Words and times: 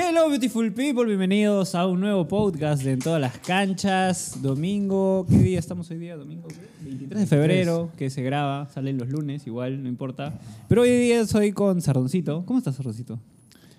Hello, 0.00 0.28
beautiful 0.28 0.70
people. 0.72 1.04
Bienvenidos 1.06 1.74
a 1.74 1.84
un 1.88 1.98
nuevo 1.98 2.28
podcast 2.28 2.84
de 2.84 2.92
En 2.92 3.00
todas 3.00 3.20
las 3.20 3.36
canchas. 3.38 4.40
Domingo. 4.40 5.26
¿Qué 5.28 5.38
día 5.38 5.58
estamos 5.58 5.90
hoy 5.90 5.98
día? 5.98 6.16
Domingo. 6.16 6.46
¿qué? 6.46 6.54
23 6.84 7.18
de 7.18 7.26
febrero, 7.26 7.90
que 7.98 8.08
se 8.08 8.22
graba. 8.22 8.68
Salen 8.68 8.96
los 8.96 9.08
lunes, 9.08 9.44
igual, 9.48 9.82
no 9.82 9.88
importa. 9.88 10.38
Pero 10.68 10.82
hoy 10.82 10.90
día 10.90 11.26
soy 11.26 11.50
con 11.50 11.82
Sardoncito. 11.82 12.44
¿Cómo 12.46 12.60
estás, 12.60 12.76
Sardoncito? 12.76 13.18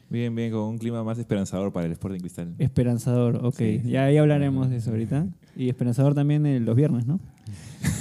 Bien, 0.09 0.33
bien, 0.33 0.51
con 0.51 0.61
un 0.61 0.77
clima 0.79 1.03
más 1.03 1.19
esperanzador 1.19 1.71
para 1.71 1.85
el 1.85 1.91
Sporting 1.91 2.19
Cristal. 2.19 2.55
Esperanzador, 2.57 3.45
ok. 3.45 3.59
Ya, 3.85 4.09
ya 4.11 4.21
hablaremos 4.21 4.69
de 4.69 4.77
eso 4.77 4.89
ahorita. 4.89 5.27
Y 5.55 5.69
esperanzador 5.69 6.15
también 6.15 6.45
eh, 6.47 6.59
los 6.59 6.75
viernes, 6.75 7.05
¿no? 7.05 7.19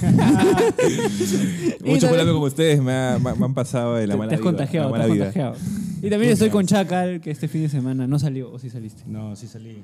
Mucho 1.85 2.07
hablando 2.09 2.33
como 2.33 2.45
ustedes 2.45 2.81
me, 2.81 2.91
ha- 2.93 3.19
me 3.19 3.45
han 3.45 3.53
pasado 3.53 3.95
de 3.95 4.07
la 4.07 4.17
mala 4.17 4.29
te 4.29 4.35
has 4.35 4.41
vida, 4.41 4.49
contagiado, 4.49 4.89
la 4.89 4.95
te 4.97 5.01
has 5.03 5.11
vida. 5.13 5.25
contagiado. 5.25 5.55
Y 6.01 6.09
también 6.09 6.31
estoy 6.31 6.49
con 6.49 6.65
Chacal, 6.65 7.19
que 7.19 7.29
este 7.31 7.47
fin 7.49 7.63
de 7.63 7.69
semana 7.69 8.07
no 8.07 8.17
salió, 8.19 8.51
o 8.51 8.57
sí 8.57 8.69
saliste. 8.69 9.03
No, 9.05 9.35
sí 9.35 9.47
salí. 9.47 9.83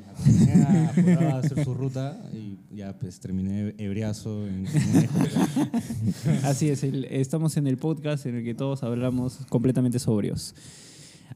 Acompañé 0.90 1.26
a 1.28 1.38
hacer 1.40 1.64
su 1.64 1.74
ruta 1.74 2.18
y 2.34 2.58
ya 2.76 2.94
pues 2.98 3.20
terminé 3.20 3.76
ebriazo 3.78 4.48
en 4.48 4.66
en- 4.66 5.10
Así 6.46 6.70
es, 6.70 6.84
el- 6.84 7.06
estamos 7.06 7.58
en 7.58 7.68
el 7.68 7.78
podcast 7.78 8.26
en 8.26 8.36
el 8.38 8.44
que 8.46 8.54
todos 8.56 8.84
hablamos 8.84 9.40
completamente 9.50 10.00
sobrios. 10.00 10.56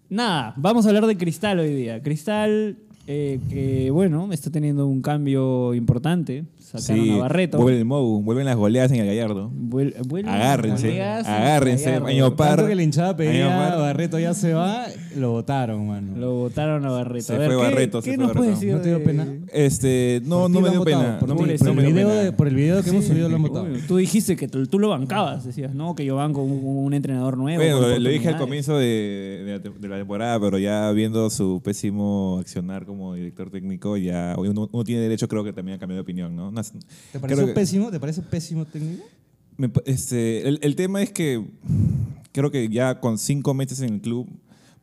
Nada, 0.10 0.56
vamos 0.58 0.86
a 0.86 0.90
hablar 0.90 1.06
de 1.06 1.18
Cristal 1.18 1.60
hoy 1.60 1.72
día. 1.72 2.02
Cristal, 2.02 2.78
eh, 3.06 3.40
que 3.48 3.92
bueno, 3.92 4.34
está 4.34 4.50
teniendo 4.50 4.88
un 4.88 5.04
cambio 5.04 5.76
importante. 5.76 6.46
Sacaron 6.72 7.04
Sí, 7.04 7.12
a 7.12 7.18
Barreto. 7.18 7.58
vuelve 7.58 7.80
el 7.80 7.86
Mou, 7.86 8.22
vuelven 8.22 8.46
las 8.46 8.56
goleadas 8.56 8.92
en 8.92 9.00
el 9.00 9.08
Gallardo. 9.08 9.50
Vuel- 9.50 9.96
vuelven 10.08 10.32
Agárrense, 10.32 10.88
goleadas 10.90 11.26
agárrense, 11.28 11.86
Gallardo. 11.86 12.06
año 12.08 12.36
par. 12.36 12.48
Tanto 12.58 12.68
que 12.68 12.76
la 12.76 12.84
hinchada 12.84 13.08
Año 13.10 13.18
pedía. 13.18 13.76
Barreto 13.76 14.20
ya 14.20 14.34
se 14.36 14.54
va, 14.54 14.86
lo 15.18 15.32
votaron, 15.32 15.88
mano. 15.88 16.16
Lo 16.16 16.34
votaron 16.34 16.86
a 16.86 16.92
Barreto. 16.92 17.26
Se 17.26 17.34
A 17.34 17.38
ver, 17.40 17.48
fue 17.52 17.58
¿qué- 17.58 17.64
Barreto, 17.64 18.02
se 18.04 18.12
¿Qué 18.12 18.16
fue 18.18 18.24
nos 18.26 18.36
puedes 18.36 18.54
Barreto. 18.56 18.66
decir? 18.68 18.76
¿No 18.76 18.82
te 18.82 18.90
dio 18.90 19.04
pena? 19.04 19.28
Este, 19.52 20.22
no, 20.26 20.42
¿Por 20.42 20.52
no 20.52 20.62
me 20.62 20.70
dio 20.70 20.84
pena. 20.84 21.18
Por, 21.20 21.30
no 21.30 21.36
ti, 21.36 21.44
me- 21.44 21.58
por 21.58 21.74
no 21.74 21.82
el 21.82 21.88
video 21.94 22.10
de- 22.10 22.32
por 22.34 22.48
el 22.48 22.56
video 22.56 22.84
que 22.84 22.90
hemos 22.92 23.06
subido 23.06 23.30
lo 23.30 23.36
han 23.38 23.42
votado. 23.42 23.66
Tú 23.88 23.98
dijiste 23.98 24.36
que 24.36 24.48
tú, 24.48 24.68
tú 24.68 24.78
lo 24.78 24.90
bancabas, 24.90 25.46
decías, 25.46 25.74
¿no? 25.74 25.96
Que 25.96 26.06
yo 26.06 26.18
banco 26.18 26.44
un, 26.44 26.62
un 26.86 26.94
entrenador 26.94 27.36
nuevo. 27.38 27.62
Bueno, 27.64 27.98
lo, 28.00 28.10
dije 28.10 28.28
al 28.30 28.38
comienzo 28.38 28.78
de, 28.78 29.60
de 29.64 29.70
de 29.80 29.88
la 29.88 29.98
temporada, 29.98 30.40
pero 30.40 30.58
ya 30.60 30.92
viendo 30.92 31.30
su 31.32 31.62
pésimo 31.64 32.38
accionar 32.40 32.86
como 32.86 33.16
director 33.16 33.50
técnico, 33.50 33.98
ya 33.98 34.36
uno, 34.38 34.70
uno 34.72 34.84
tiene 34.84 35.02
derecho, 35.02 35.28
creo 35.28 35.44
que 35.44 35.52
también 35.54 35.78
a 35.78 35.80
cambiar 35.80 35.96
de 35.98 36.02
opinión, 36.02 36.36
¿no? 36.36 36.52
¿Te 37.12 37.20
que- 37.48 37.54
pésimo? 37.54 37.92
¿Te 37.92 38.00
parece 38.00 38.22
pésimo 38.22 38.66
técnico? 38.66 39.04
Me 39.58 39.70
este, 39.86 40.48
el, 40.48 40.60
el 40.62 40.76
tema 40.76 41.02
es 41.02 41.12
que 41.12 41.44
creo 42.32 42.50
que 42.52 42.70
ya 42.70 43.00
con 43.00 43.18
cinco 43.18 43.54
meses 43.54 43.82
en 43.82 43.96
el 43.96 44.02
club, 44.02 44.28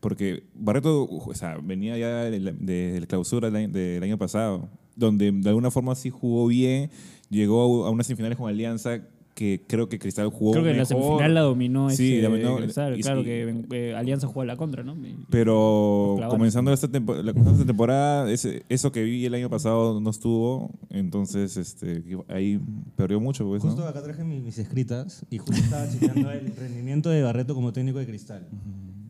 porque 0.00 0.44
Barreto 0.55 1.05
o 1.05 1.34
sea, 1.34 1.56
venía 1.62 1.96
ya 1.96 2.24
de 2.24 2.41
la, 2.41 2.52
de 2.52 2.98
la 3.00 3.06
clausura 3.06 3.48
del 3.50 3.56
año, 3.56 3.68
del 3.72 4.02
año 4.02 4.18
pasado, 4.18 4.68
donde 4.94 5.33
de 5.33 5.48
alguna 5.48 5.70
forma 5.70 5.94
sí 5.94 6.10
jugó 6.10 6.46
bien, 6.46 6.91
llegó 7.30 7.86
a 7.86 7.90
unas 7.90 8.06
semifinales 8.06 8.36
con 8.36 8.48
Alianza 8.48 9.00
que 9.37 9.62
creo 9.69 9.87
que 9.91 9.98
Cristal 9.98 10.31
jugó 10.31 10.53
Creo 10.53 10.65
que 10.65 10.70
la 10.70 10.79
mejor, 10.79 10.87
semifinal 10.89 11.34
la 11.34 11.41
dominó 11.42 11.91
Sí, 11.91 12.15
este, 12.15 12.23
dominó, 12.27 12.56
Cristal. 12.56 12.98
y- 12.98 13.03
claro 13.03 13.20
y- 13.20 13.25
que 13.25 13.65
eh, 13.73 13.95
Alianza 13.95 14.27
jugó 14.27 14.41
a 14.41 14.45
la 14.47 14.56
contra, 14.56 14.83
¿no? 14.83 14.95
Y- 15.06 15.15
Pero 15.31 16.17
comenzando 16.31 16.73
esta, 16.73 16.89
tempo- 16.89 17.15
la, 17.15 17.33
comenzando 17.34 17.53
esta 17.61 17.67
temporada, 17.67 18.33
ese- 18.33 18.64
eso 18.70 18.91
que 18.92 19.03
vi 19.03 19.27
el 19.27 19.34
año 19.34 19.51
pasado 19.51 20.01
no 20.01 20.09
estuvo, 20.09 20.70
entonces 20.89 21.59
este, 21.59 22.03
ahí 22.29 22.59
perdió 22.97 23.20
mucho. 23.20 23.45
Pues, 23.47 23.62
¿no? 23.62 23.70
Justo 23.70 23.87
acá 23.87 24.03
traje 24.03 24.25
mi- 24.25 24.41
mis 24.41 24.57
escritas 24.59 25.25
y 25.31 25.37
justo 25.37 25.55
estaba 25.62 25.87
chequeando 25.89 26.31
el 26.31 26.57
rendimiento 26.57 27.11
de 27.11 27.23
Barreto 27.23 27.55
como 27.55 27.75
técnico 27.75 27.98
de 27.98 28.07
Cristal. 28.07 28.48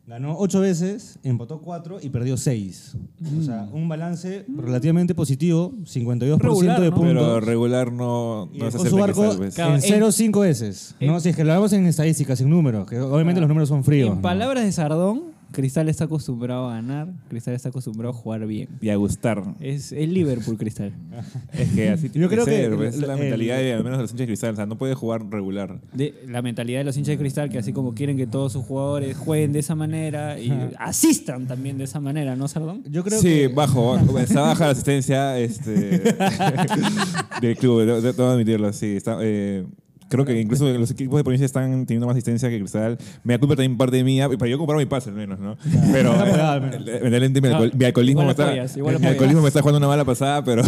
Ganó 0.07 0.37
ocho 0.39 0.61
veces, 0.61 1.19
empató 1.25 1.61
cuatro 1.61 1.99
y 2.01 2.11
perdió 2.11 2.37
seis. 2.37 2.97
O 3.39 3.43
sea, 3.43 3.69
un 3.73 3.89
balance 3.89 4.45
relativamente 4.57 5.17
positivo, 5.17 5.73
52% 5.85 6.39
Regular, 6.39 6.81
de 6.81 6.91
¿no? 6.91 6.95
puntos. 6.97 7.13
Pero 7.15 7.41
regular 7.41 7.91
no, 7.93 8.48
no 8.55 8.69
es 8.69 8.75
hacer 8.77 8.89
su 8.91 8.97
barco 8.98 9.35
pues. 9.37 9.57
Claro, 9.57 9.71
en 9.71 9.77
en- 9.77 9.83
0 9.83 10.13
cinco 10.13 10.41
veces. 10.41 10.95
¿no? 11.01 11.14
en- 11.17 11.20
si 11.20 11.30
es 11.30 11.35
que 11.36 11.42
lo 11.42 11.51
hablamos 11.51 11.73
en 11.73 11.86
estadísticas, 11.86 12.41
en 12.41 12.51
números, 12.51 12.86
que 12.89 13.01
obviamente 13.01 13.41
los 13.41 13.48
números 13.48 13.69
son 13.69 13.83
fríos. 13.83 14.11
En 14.11 14.17
¿no? 14.17 14.23
palabras 14.23 14.63
de 14.64 14.70
Sardón, 14.70 15.23
Cristal 15.52 15.89
está 15.89 16.05
acostumbrado 16.05 16.68
a 16.68 16.74
ganar, 16.74 17.08
Cristal 17.29 17.55
está 17.55 17.70
acostumbrado 17.70 18.11
a 18.12 18.17
jugar 18.17 18.46
bien. 18.46 18.68
Y 18.80 18.90
a 18.90 18.96
gustar. 18.96 19.42
Es 19.61 19.92
el 19.92 20.12
Liverpool 20.12 20.58
Cristal. 20.58 20.92
Es 21.52 21.70
que 21.70 21.89
así 21.90 22.08
tiene 22.11 22.24
Yo 22.27 22.30
creo 22.30 22.45
que 22.45 22.51
ser, 22.51 22.73
es 22.83 22.98
la 22.98 23.14
el- 23.14 23.20
mentalidad 23.20 23.56
de, 23.58 23.73
al 23.73 23.83
menos 23.85 23.98
de 23.98 24.02
los 24.02 24.11
hinchas 24.11 24.20
de 24.24 24.27
Cristal. 24.27 24.52
O 24.52 24.56
sea, 24.56 24.67
no 24.67 24.77
puede 24.77 24.95
jugar 24.95 25.24
regular. 25.30 25.80
De, 25.95 26.14
la 26.29 26.42
mentalidad 26.42 26.80
de 26.80 26.85
los 26.85 26.96
hinchas 26.96 27.12
de 27.14 27.18
Cristal, 27.18 27.48
que 27.48 27.58
así 27.58 27.73
como 27.73 27.95
quieren 27.95 28.17
que 28.17 28.27
todos 28.27 28.52
sus 28.52 28.64
jugadores 28.64 29.17
jueguen 29.17 29.52
de 29.52 29.61
esa 29.61 29.74
manera 29.74 30.39
y 30.39 30.52
asistan 30.79 31.46
también 31.46 31.79
de 31.79 31.85
esa 31.85 32.01
manera, 32.01 32.36
¿no, 32.36 32.48
Sardón? 32.48 32.83
Yo 32.90 33.02
creo 33.05 33.18
sí, 33.20 33.29
que 33.29 33.48
bajo, 33.48 33.92
bajo. 33.95 34.18
Está 34.18 34.42
baja 34.42 34.67
la 34.67 34.70
asistencia 34.73 35.39
este, 35.39 35.73
del 37.40 37.56
club, 37.56 37.80
de- 37.85 38.01
de- 38.01 38.12
tengo 38.12 38.29
que 38.29 38.35
admitirlo. 38.35 38.73
Sí, 38.73 38.96
está, 38.96 39.18
eh, 39.23 39.64
creo 40.08 40.24
que 40.24 40.40
incluso 40.40 40.67
los 40.78 40.90
equipos 40.90 41.17
de 41.18 41.24
provincia 41.24 41.44
están 41.46 41.86
teniendo 41.86 42.06
más 42.06 42.14
asistencia 42.14 42.48
que 42.48 42.58
Cristal. 42.58 42.98
Me 43.24 43.34
da 43.34 43.39
culpa 43.39 43.56
también 43.56 43.77
parte 43.77 44.02
mía, 44.05 44.28
para 44.28 44.48
yo 44.50 44.58
comprar 44.58 44.78
mi 44.78 44.86
pase 44.86 45.11
al 45.11 45.17
menos, 45.17 45.39
¿no? 45.40 45.56
Pero 45.92 46.14
eh, 46.14 47.00
evidentemente 47.02 47.40
mi, 47.40 47.48
alcohol- 47.48 47.72
mi 47.74 47.84
alcoholismo, 47.84 48.24
me 48.24 48.30
está, 48.30 48.46
apoyas, 48.48 48.77
mi 49.00 49.06
alcoholismo 49.06 49.42
me 49.42 49.48
está 49.48 49.61
jugando 49.61 49.78
una 49.78 49.89
mala 49.89 50.05
pasada, 50.05 50.44
pero, 50.44 50.62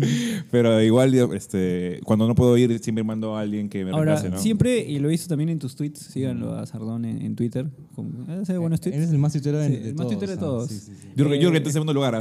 pero 0.50 0.80
igual 0.82 1.14
este, 1.34 2.00
cuando 2.04 2.26
no 2.28 2.34
puedo 2.34 2.56
ir 2.56 2.78
siempre 2.80 3.04
mando 3.04 3.36
a 3.36 3.40
alguien 3.40 3.68
que 3.68 3.84
me 3.84 3.90
Ahora, 3.90 4.12
reemplace, 4.14 4.30
¿no? 4.30 4.38
siempre, 4.38 4.78
y 4.80 4.98
lo 4.98 5.08
he 5.08 5.12
visto 5.12 5.28
también 5.28 5.48
en 5.50 5.58
tus 5.58 5.76
tweets, 5.76 6.00
síganlo 6.00 6.54
a 6.54 6.66
Sardón 6.66 7.04
en, 7.04 7.22
en 7.22 7.36
Twitter. 7.36 7.66
con- 7.94 8.26
hace 8.30 8.56
buenos 8.58 8.80
tweets. 8.80 8.96
eres 8.98 9.10
el 9.10 9.18
más 9.18 9.32
tuitero 9.32 9.58
de, 9.58 9.68
Sí, 9.68 9.76
de 9.76 9.88
el 9.90 9.94
más 9.94 10.06
todos. 10.06 10.20
de 10.20 10.26
¿no? 10.34 10.38
todos. 10.40 10.68
Sí, 10.70 10.78
sí, 10.78 10.92
sí. 11.00 11.08
Yo, 11.16 11.24
creo- 11.24 11.34
yo 11.36 11.40
creo 11.40 11.50
que 11.50 11.56
Eh, 11.56 11.58
está 11.58 11.68
en 11.68 11.72
segundo 11.72 11.92
lugar, 11.92 12.14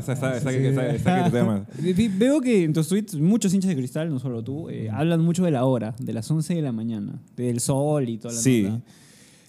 que 1.93 2.09
Veo 2.17 2.41
que 2.41 2.63
en 2.63 2.73
tus 2.73 2.87
tweets 2.87 3.15
muchos 3.15 3.53
hinchas 3.53 3.69
de 3.69 3.75
cristal, 3.75 4.09
no 4.09 4.19
solo 4.19 4.43
tú, 4.43 4.69
eh, 4.69 4.89
hablan 4.91 5.21
mucho 5.21 5.43
de 5.43 5.51
la 5.51 5.65
hora, 5.65 5.95
de 5.99 6.13
las 6.13 6.29
11 6.29 6.55
de 6.55 6.61
la 6.63 6.71
mañana, 6.71 7.21
del 7.35 7.59
sol 7.59 8.09
y 8.09 8.17
toda 8.17 8.33
la 8.33 8.39
Sí. 8.41 8.63
nota. 8.63 8.81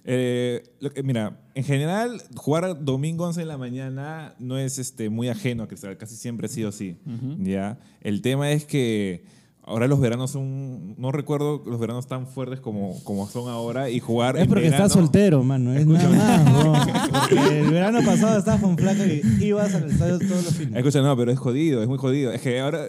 Eh, 0.07 0.63
lo 0.81 0.93
que- 0.93 1.03
mira, 1.03 1.41
en 1.55 1.65
general, 1.65 2.21
jugar 2.37 2.85
domingo 2.85 3.25
11 3.25 3.41
de 3.41 3.47
la 3.47 3.57
mañana 3.57 4.35
no 4.39 4.59
es 4.59 4.79
este, 4.79 5.09
muy 5.09 5.29
ajeno 5.31 5.63
a 5.63 5.69
Cristal, 5.69 5.97
casi 5.97 6.15
siempre 6.17 6.47
ha 6.47 6.51
sido 6.51 6.69
así. 6.69 6.97
¿ya? 7.39 7.79
El 8.03 8.21
tema 8.21 8.51
es 8.51 8.67
que 8.67 9.25
ahora 9.63 9.89
los 9.89 9.99
veranos 9.99 10.31
son, 10.31 10.95
no 11.01 11.11
recuerdo 11.11 11.63
los 11.65 11.81
veranos 11.81 12.07
tan 12.07 12.27
fuertes 12.27 12.61
como, 12.61 13.03
como 13.05 13.27
son 13.27 13.49
ahora 13.49 13.89
y 13.89 13.99
jugar 13.99 14.37
Es 14.37 14.43
en 14.43 14.49
porque 14.51 14.65
verano- 14.65 14.85
estás 14.85 14.93
soltero, 14.93 15.43
mano. 15.43 15.73
Es 15.73 15.87
nada 15.87 16.45
más, 16.45 17.31
el 17.33 17.71
verano 17.71 18.01
pasado 18.05 18.39
estabas 18.39 18.61
con 18.61 18.77
flaca 18.77 19.07
y 19.07 19.23
ibas 19.43 19.75
al 19.75 19.91
estadio 19.91 20.19
todos 20.19 20.45
los 20.45 20.55
fines. 20.55 20.77
Escucha, 20.77 21.01
no, 21.01 21.17
pero 21.17 21.33
es 21.33 21.39
jodido, 21.39 21.81
es 21.83 21.89
muy 21.89 21.97
jodido. 21.97 22.31
Es 22.31 22.43
que 22.43 22.61
ahora, 22.61 22.89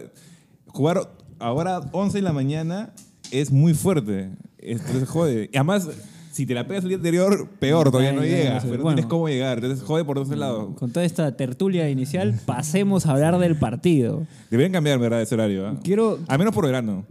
jugar 0.67 1.09
ahora 1.39 1.79
11 1.93 2.17
de 2.17 2.21
la 2.23 2.33
mañana 2.33 2.93
es 3.31 3.51
muy 3.51 3.73
fuerte. 3.73 4.29
Entonces 4.57 5.07
jode. 5.07 5.49
Y 5.53 5.57
además, 5.57 5.87
si 6.31 6.45
te 6.45 6.53
la 6.53 6.67
pegas 6.67 6.83
el 6.83 6.89
día 6.89 6.97
anterior, 6.97 7.47
peor, 7.59 7.91
todavía 7.91 8.11
no 8.13 8.21
Ay, 8.21 8.29
llegas. 8.29 8.63
sé. 8.63 8.67
Pero 8.69 8.77
no 8.79 8.83
Bueno. 8.83 8.95
tienes 8.97 9.09
cómo 9.09 9.27
llegar. 9.29 9.57
Entonces 9.59 9.83
jode 9.85 10.03
por 10.03 10.17
dos 10.17 10.29
lados. 10.29 10.75
Con 10.77 10.91
toda 10.91 11.05
esta 11.05 11.35
tertulia 11.37 11.89
inicial, 11.89 12.39
pasemos 12.45 13.05
a 13.05 13.11
hablar 13.11 13.37
del 13.39 13.55
partido. 13.57 14.25
Deberían 14.49 14.71
cambiar, 14.73 14.99
¿verdad? 14.99 15.21
Ese 15.21 15.35
horario. 15.35 15.67
¿ah? 15.67 15.79
Quiero. 15.83 16.19
Al 16.27 16.37
menos 16.39 16.53
por 16.53 16.65
verano. 16.65 17.05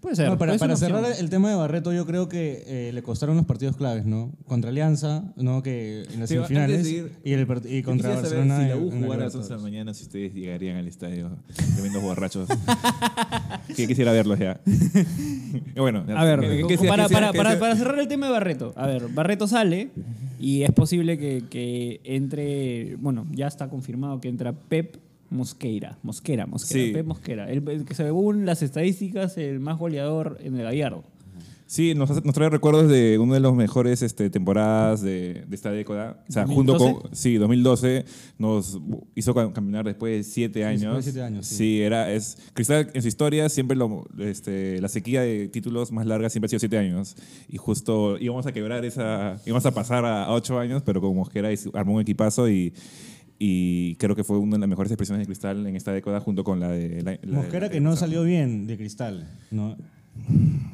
Puede 0.00 0.16
ser. 0.16 0.28
No, 0.28 0.38
para 0.38 0.56
cerrar 0.58 1.02
opción. 1.04 1.04
el 1.18 1.30
tema 1.30 1.50
de 1.50 1.56
Barreto, 1.56 1.92
yo 1.92 2.06
creo 2.06 2.28
que 2.28 2.62
eh, 2.66 2.92
le 2.92 3.02
costaron 3.02 3.36
los 3.36 3.46
partidos 3.46 3.76
claves, 3.76 4.06
¿no? 4.06 4.32
Contra 4.46 4.70
Alianza, 4.70 5.24
¿no? 5.36 5.62
Que 5.62 6.02
en 6.12 6.20
las 6.20 6.28
Sí, 6.28 6.36
semifinales. 6.36 6.86
y, 7.24 7.32
el 7.32 7.46
y 7.68 7.82
contra 7.82 8.10
Barcelona. 8.14 8.56
saber 8.56 8.72
si 8.72 8.78
la 8.80 8.84
U 8.84 8.90
jugara 8.90 9.22
a 9.22 9.24
las 9.26 9.34
11 9.34 9.48
de 9.48 9.54
la 9.54 9.56
Libertadores. 9.56 9.62
mañana, 9.62 9.94
si 9.94 10.02
ustedes 10.04 10.34
llegarían 10.34 10.76
al 10.76 10.88
estadio 10.88 11.30
tremendos 11.74 12.02
borrachos. 12.02 12.48
que 13.76 13.86
quisiera 13.86 14.12
verlos 14.12 14.38
ya. 14.38 14.60
Bueno, 15.76 16.04
A 16.14 16.24
ver, 16.24 16.40
¿qué- 16.40 16.64
qué- 16.68 16.76
qué- 16.78 16.88
para, 16.88 17.08
para- 17.08 17.32
para- 17.32 17.76
cerrar 17.76 17.98
el 17.98 18.08
tema 18.08 18.26
de 18.26 18.32
Barreto. 18.32 18.72
A 18.76 18.86
ver, 18.86 19.08
Barreto 19.08 19.46
sale 19.48 19.90
y 20.38 20.62
es 20.62 20.70
posible 20.72 21.18
que, 21.18 21.44
que 21.50 22.00
entre. 22.04 22.96
Bueno, 22.96 23.26
ya 23.32 23.46
está 23.46 23.68
confirmado 23.68 24.20
que 24.20 24.28
entra 24.28 24.52
Pep 24.52 24.96
Mosqueira. 25.30 25.98
Mosquera, 26.02 26.46
Mosquera. 26.46 26.98
Sí. 26.98 27.06
Mosquera. 27.06 27.50
El, 27.50 27.66
el 27.68 27.84
que 27.84 27.94
según 27.94 28.44
las 28.46 28.62
estadísticas, 28.62 29.36
el 29.38 29.60
más 29.60 29.78
goleador 29.78 30.38
en 30.42 30.56
el 30.56 30.62
Gallardo. 30.64 31.04
Sí, 31.66 31.94
nos, 31.94 32.10
hace- 32.10 32.22
nos 32.22 32.34
trae 32.34 32.50
recuerdos 32.50 32.88
de 32.90 33.16
una 33.20 33.34
de 33.34 33.38
las 33.40 33.54
mejores 33.54 34.02
este, 34.02 34.28
temporadas 34.28 35.02
de, 35.02 35.44
de 35.46 35.54
esta 35.54 35.70
década. 35.70 36.24
O 36.28 36.32
sea, 36.32 36.44
junto 36.44 36.72
2012. 36.72 37.00
con. 37.08 37.14
Sí, 37.14 37.34
2012 37.36 38.04
nos 38.38 38.80
hizo 39.14 39.32
cam- 39.36 39.52
caminar 39.52 39.84
después 39.84 40.16
de 40.16 40.24
siete 40.24 40.64
años. 40.64 40.80
después 40.80 41.04
de 41.04 41.12
siete 41.12 41.24
años, 41.24 41.46
sí. 41.46 41.80
era. 41.80 42.12
Es, 42.12 42.38
Cristal 42.54 42.90
en 42.92 43.02
su 43.02 43.06
historia 43.06 43.48
siempre 43.48 43.76
lo, 43.76 44.04
este, 44.18 44.80
la 44.80 44.88
sequía 44.88 45.20
de 45.22 45.46
títulos 45.46 45.92
más 45.92 46.06
larga 46.06 46.28
siempre 46.28 46.46
ha 46.46 46.48
sido 46.48 46.58
siete 46.58 46.76
años. 46.76 47.14
Y 47.48 47.56
justo 47.56 48.18
íbamos 48.18 48.46
a 48.46 48.52
quebrar 48.52 48.84
esa. 48.84 49.36
íbamos 49.46 49.64
a 49.64 49.70
pasar 49.70 50.04
a, 50.04 50.24
a 50.24 50.32
ocho 50.32 50.58
años, 50.58 50.82
pero 50.84 51.00
con 51.00 51.14
Mosquera 51.14 51.50
armó 51.74 51.94
un 51.94 52.00
equipazo 52.00 52.48
y. 52.50 52.74
Y 53.42 53.94
creo 53.96 54.14
que 54.14 54.22
fue 54.22 54.36
una 54.38 54.56
de 54.56 54.60
las 54.60 54.68
mejores 54.68 54.92
expresiones 54.92 55.22
de 55.26 55.26
Cristal 55.26 55.66
en 55.66 55.74
esta 55.74 55.92
década 55.92 56.20
junto 56.20 56.44
con 56.44 56.60
la 56.60 56.68
de... 56.68 57.00
La, 57.02 57.12
la 57.12 57.16
de- 57.18 57.26
Mosquera 57.32 57.70
que 57.70 57.80
no 57.80 57.96
salió 57.96 58.22
bien 58.22 58.66
de 58.66 58.76
cristal, 58.76 59.26
¿no? 59.50 59.76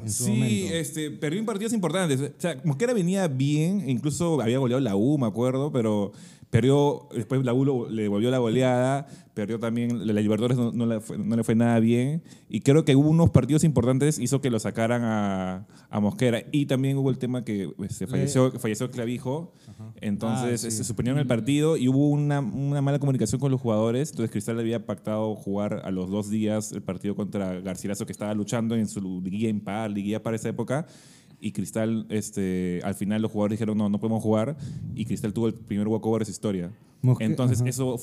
En 0.03 0.11
su 0.11 0.25
Sí, 0.25 0.31
momento. 0.31 0.73
este, 0.75 1.11
perdió 1.11 1.39
en 1.39 1.45
partidos 1.45 1.71
importantes. 1.71 2.19
O 2.19 2.29
sea, 2.37 2.59
Mosquera 2.65 2.93
venía 2.93 3.27
bien, 3.29 3.89
incluso 3.89 4.41
había 4.41 4.57
goleado 4.57 4.81
la 4.81 4.97
U, 4.97 5.17
me 5.17 5.27
acuerdo, 5.27 5.71
pero, 5.71 6.11
Perdió, 6.49 7.09
después 7.13 7.43
la 7.43 7.53
U 7.53 7.87
le 7.89 8.03
devolvió 8.03 8.31
la 8.31 8.37
goleada, 8.37 9.05
perdió 9.33 9.59
también, 9.59 10.07
la 10.07 10.13
Libertadores 10.13 10.57
no, 10.57 10.71
no 10.71 10.85
le 10.85 11.01
fue, 11.01 11.17
no 11.17 11.35
le 11.35 11.43
fue 11.43 11.55
nada 11.55 11.77
bien. 11.81 12.23
Y 12.47 12.61
creo 12.61 12.85
que 12.85 12.95
hubo 12.95 13.09
unos 13.09 13.31
partidos 13.31 13.65
importantes, 13.65 14.17
hizo 14.17 14.39
que 14.39 14.49
lo 14.49 14.57
sacaran 14.59 15.01
a, 15.03 15.67
a 15.89 15.99
Mosquera. 15.99 16.43
Y 16.53 16.65
también 16.65 16.97
hubo 16.97 17.09
el 17.09 17.17
tema 17.17 17.43
que 17.43 17.69
pues, 17.75 17.95
se 17.97 18.07
falleció, 18.07 18.51
falleció 18.59 18.89
Clavijo, 18.89 19.51
entonces 19.99 20.63
Ah, 20.63 20.69
sí. 20.69 20.77
se 20.77 20.83
suspendieron 20.85 21.19
el 21.19 21.27
partido 21.27 21.75
y 21.75 21.89
hubo 21.89 22.07
una, 22.09 22.39
una 22.39 22.81
mala 22.81 22.99
comunicación 22.99 23.41
con 23.41 23.51
los 23.51 23.59
jugadores. 23.59 24.11
Entonces 24.11 24.31
Cristal 24.31 24.57
había 24.59 24.85
pactado 24.85 25.35
jugar 25.35 25.81
a 25.83 25.91
los 25.91 26.09
dos 26.09 26.29
días 26.29 26.71
el 26.71 26.81
partido 26.81 27.13
contra 27.15 27.59
Garcilaso, 27.59 28.05
que 28.05 28.13
estaba 28.13 28.33
luchando 28.33 28.75
en 28.75 28.87
su 28.87 29.21
liguilla 29.21 29.49
impar, 29.49 29.91
liguilla 29.91 30.23
para 30.23 30.37
esa 30.37 30.47
época. 30.49 30.87
Y 31.39 31.51
Cristal, 31.51 32.05
este, 32.09 32.81
al 32.83 32.95
final 32.95 33.21
los 33.21 33.31
jugadores 33.31 33.57
dijeron, 33.59 33.77
no, 33.77 33.89
no 33.89 33.99
podemos 33.99 34.23
jugar. 34.23 34.57
Y 34.95 35.05
Cristal 35.05 35.33
tuvo 35.33 35.47
el 35.47 35.53
primer 35.53 35.87
walkover 35.87 36.21
de 36.21 36.25
su 36.25 36.31
historia. 36.31 36.71
Mosque- 37.03 37.25
entonces 37.25 37.61
ajá. 37.61 37.69
eso 37.69 37.95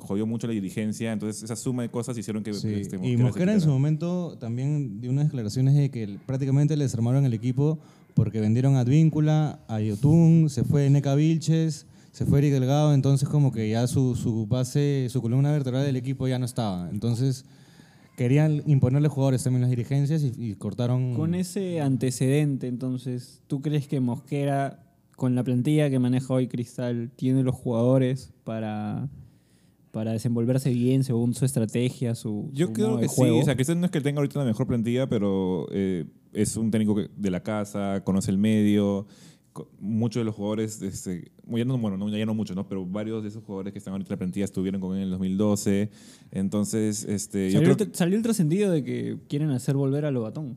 jodió 0.00 0.26
mucho 0.26 0.48
la 0.48 0.52
dirigencia. 0.52 1.12
Entonces 1.12 1.42
esa 1.42 1.54
suma 1.54 1.82
de 1.82 1.88
cosas 1.90 2.18
hicieron 2.18 2.42
que... 2.42 2.52
Sí, 2.52 2.68
este, 2.74 2.96
y 2.96 3.16
Mosquera 3.16 3.52
en 3.52 3.60
su 3.60 3.68
momento 3.68 4.36
también 4.40 5.00
dio 5.00 5.10
unas 5.10 5.26
declaraciones 5.26 5.74
de 5.74 5.90
que 5.90 6.18
prácticamente 6.26 6.76
le 6.76 6.84
desarmaron 6.84 7.24
el 7.24 7.32
equipo 7.32 7.78
porque 8.14 8.40
vendieron 8.40 8.74
a 8.74 8.80
Advíncula, 8.80 9.60
a 9.68 9.80
Yotun, 9.80 10.50
se 10.50 10.64
fue 10.64 10.90
Neca 10.90 11.14
Vilches, 11.14 11.86
se 12.10 12.26
fue 12.26 12.40
Eric 12.40 12.52
Delgado, 12.54 12.92
entonces 12.92 13.28
como 13.28 13.52
que 13.52 13.70
ya 13.70 13.86
su, 13.86 14.16
su 14.16 14.48
base, 14.48 15.06
su 15.10 15.22
columna 15.22 15.52
vertebral 15.52 15.84
del 15.84 15.94
equipo 15.94 16.26
ya 16.26 16.40
no 16.40 16.44
estaba. 16.44 16.90
Entonces 16.90 17.44
querían 18.20 18.62
imponerle 18.66 19.08
jugadores 19.08 19.42
también 19.42 19.62
las 19.62 19.70
dirigencias 19.70 20.22
y, 20.22 20.34
y 20.36 20.54
cortaron... 20.54 21.14
Con 21.14 21.34
ese 21.34 21.80
antecedente, 21.80 22.66
entonces, 22.66 23.40
¿tú 23.46 23.62
crees 23.62 23.88
que 23.88 23.98
Mosquera, 24.00 24.84
con 25.16 25.34
la 25.34 25.42
plantilla 25.42 25.88
que 25.88 25.98
maneja 25.98 26.34
hoy 26.34 26.46
Cristal, 26.46 27.10
tiene 27.16 27.42
los 27.42 27.54
jugadores 27.54 28.34
para, 28.44 29.08
para 29.90 30.12
desenvolverse 30.12 30.68
bien 30.68 31.02
según 31.02 31.32
su 31.32 31.46
estrategia, 31.46 32.14
su, 32.14 32.50
Yo 32.52 32.66
su 32.66 32.72
creo 32.74 32.88
modo 32.88 32.98
de 32.98 33.02
que 33.04 33.08
sí. 33.08 33.22
O 33.22 33.42
sea, 33.42 33.54
Cristal 33.54 33.80
no 33.80 33.86
es 33.86 33.90
que 33.90 34.02
tenga 34.02 34.18
ahorita 34.18 34.38
la 34.38 34.44
mejor 34.44 34.66
plantilla, 34.66 35.08
pero 35.08 35.66
eh, 35.72 36.04
es 36.34 36.58
un 36.58 36.70
técnico 36.70 37.00
de 37.16 37.30
la 37.30 37.42
casa, 37.42 38.02
conoce 38.04 38.30
el 38.30 38.36
medio. 38.36 39.06
Muchos 39.80 40.20
de 40.20 40.24
los 40.24 40.34
jugadores, 40.34 40.80
este, 40.80 41.32
ya 41.48 41.64
no, 41.64 41.76
bueno, 41.76 41.96
no, 41.96 42.08
ya 42.08 42.24
no 42.24 42.34
muchos, 42.34 42.54
¿no? 42.54 42.68
pero 42.68 42.86
varios 42.86 43.22
de 43.22 43.28
esos 43.28 43.42
jugadores 43.42 43.72
que 43.72 43.78
están 43.78 43.92
ahorita 43.92 44.08
en 44.08 44.14
la 44.14 44.18
plantilla 44.18 44.44
estuvieron 44.44 44.80
con 44.80 44.92
él 44.92 44.98
en 44.98 45.04
el 45.04 45.10
2012. 45.10 45.90
Entonces, 46.30 47.04
este, 47.04 47.50
yo 47.50 47.58
salió, 47.58 47.76
creo 47.76 47.88
el, 47.88 47.94
salió 47.94 48.16
el 48.16 48.22
trascendido 48.22 48.70
de 48.70 48.84
que 48.84 49.18
quieren 49.28 49.50
hacer 49.50 49.74
volver 49.76 50.04
a 50.04 50.10
Lobatón. 50.10 50.56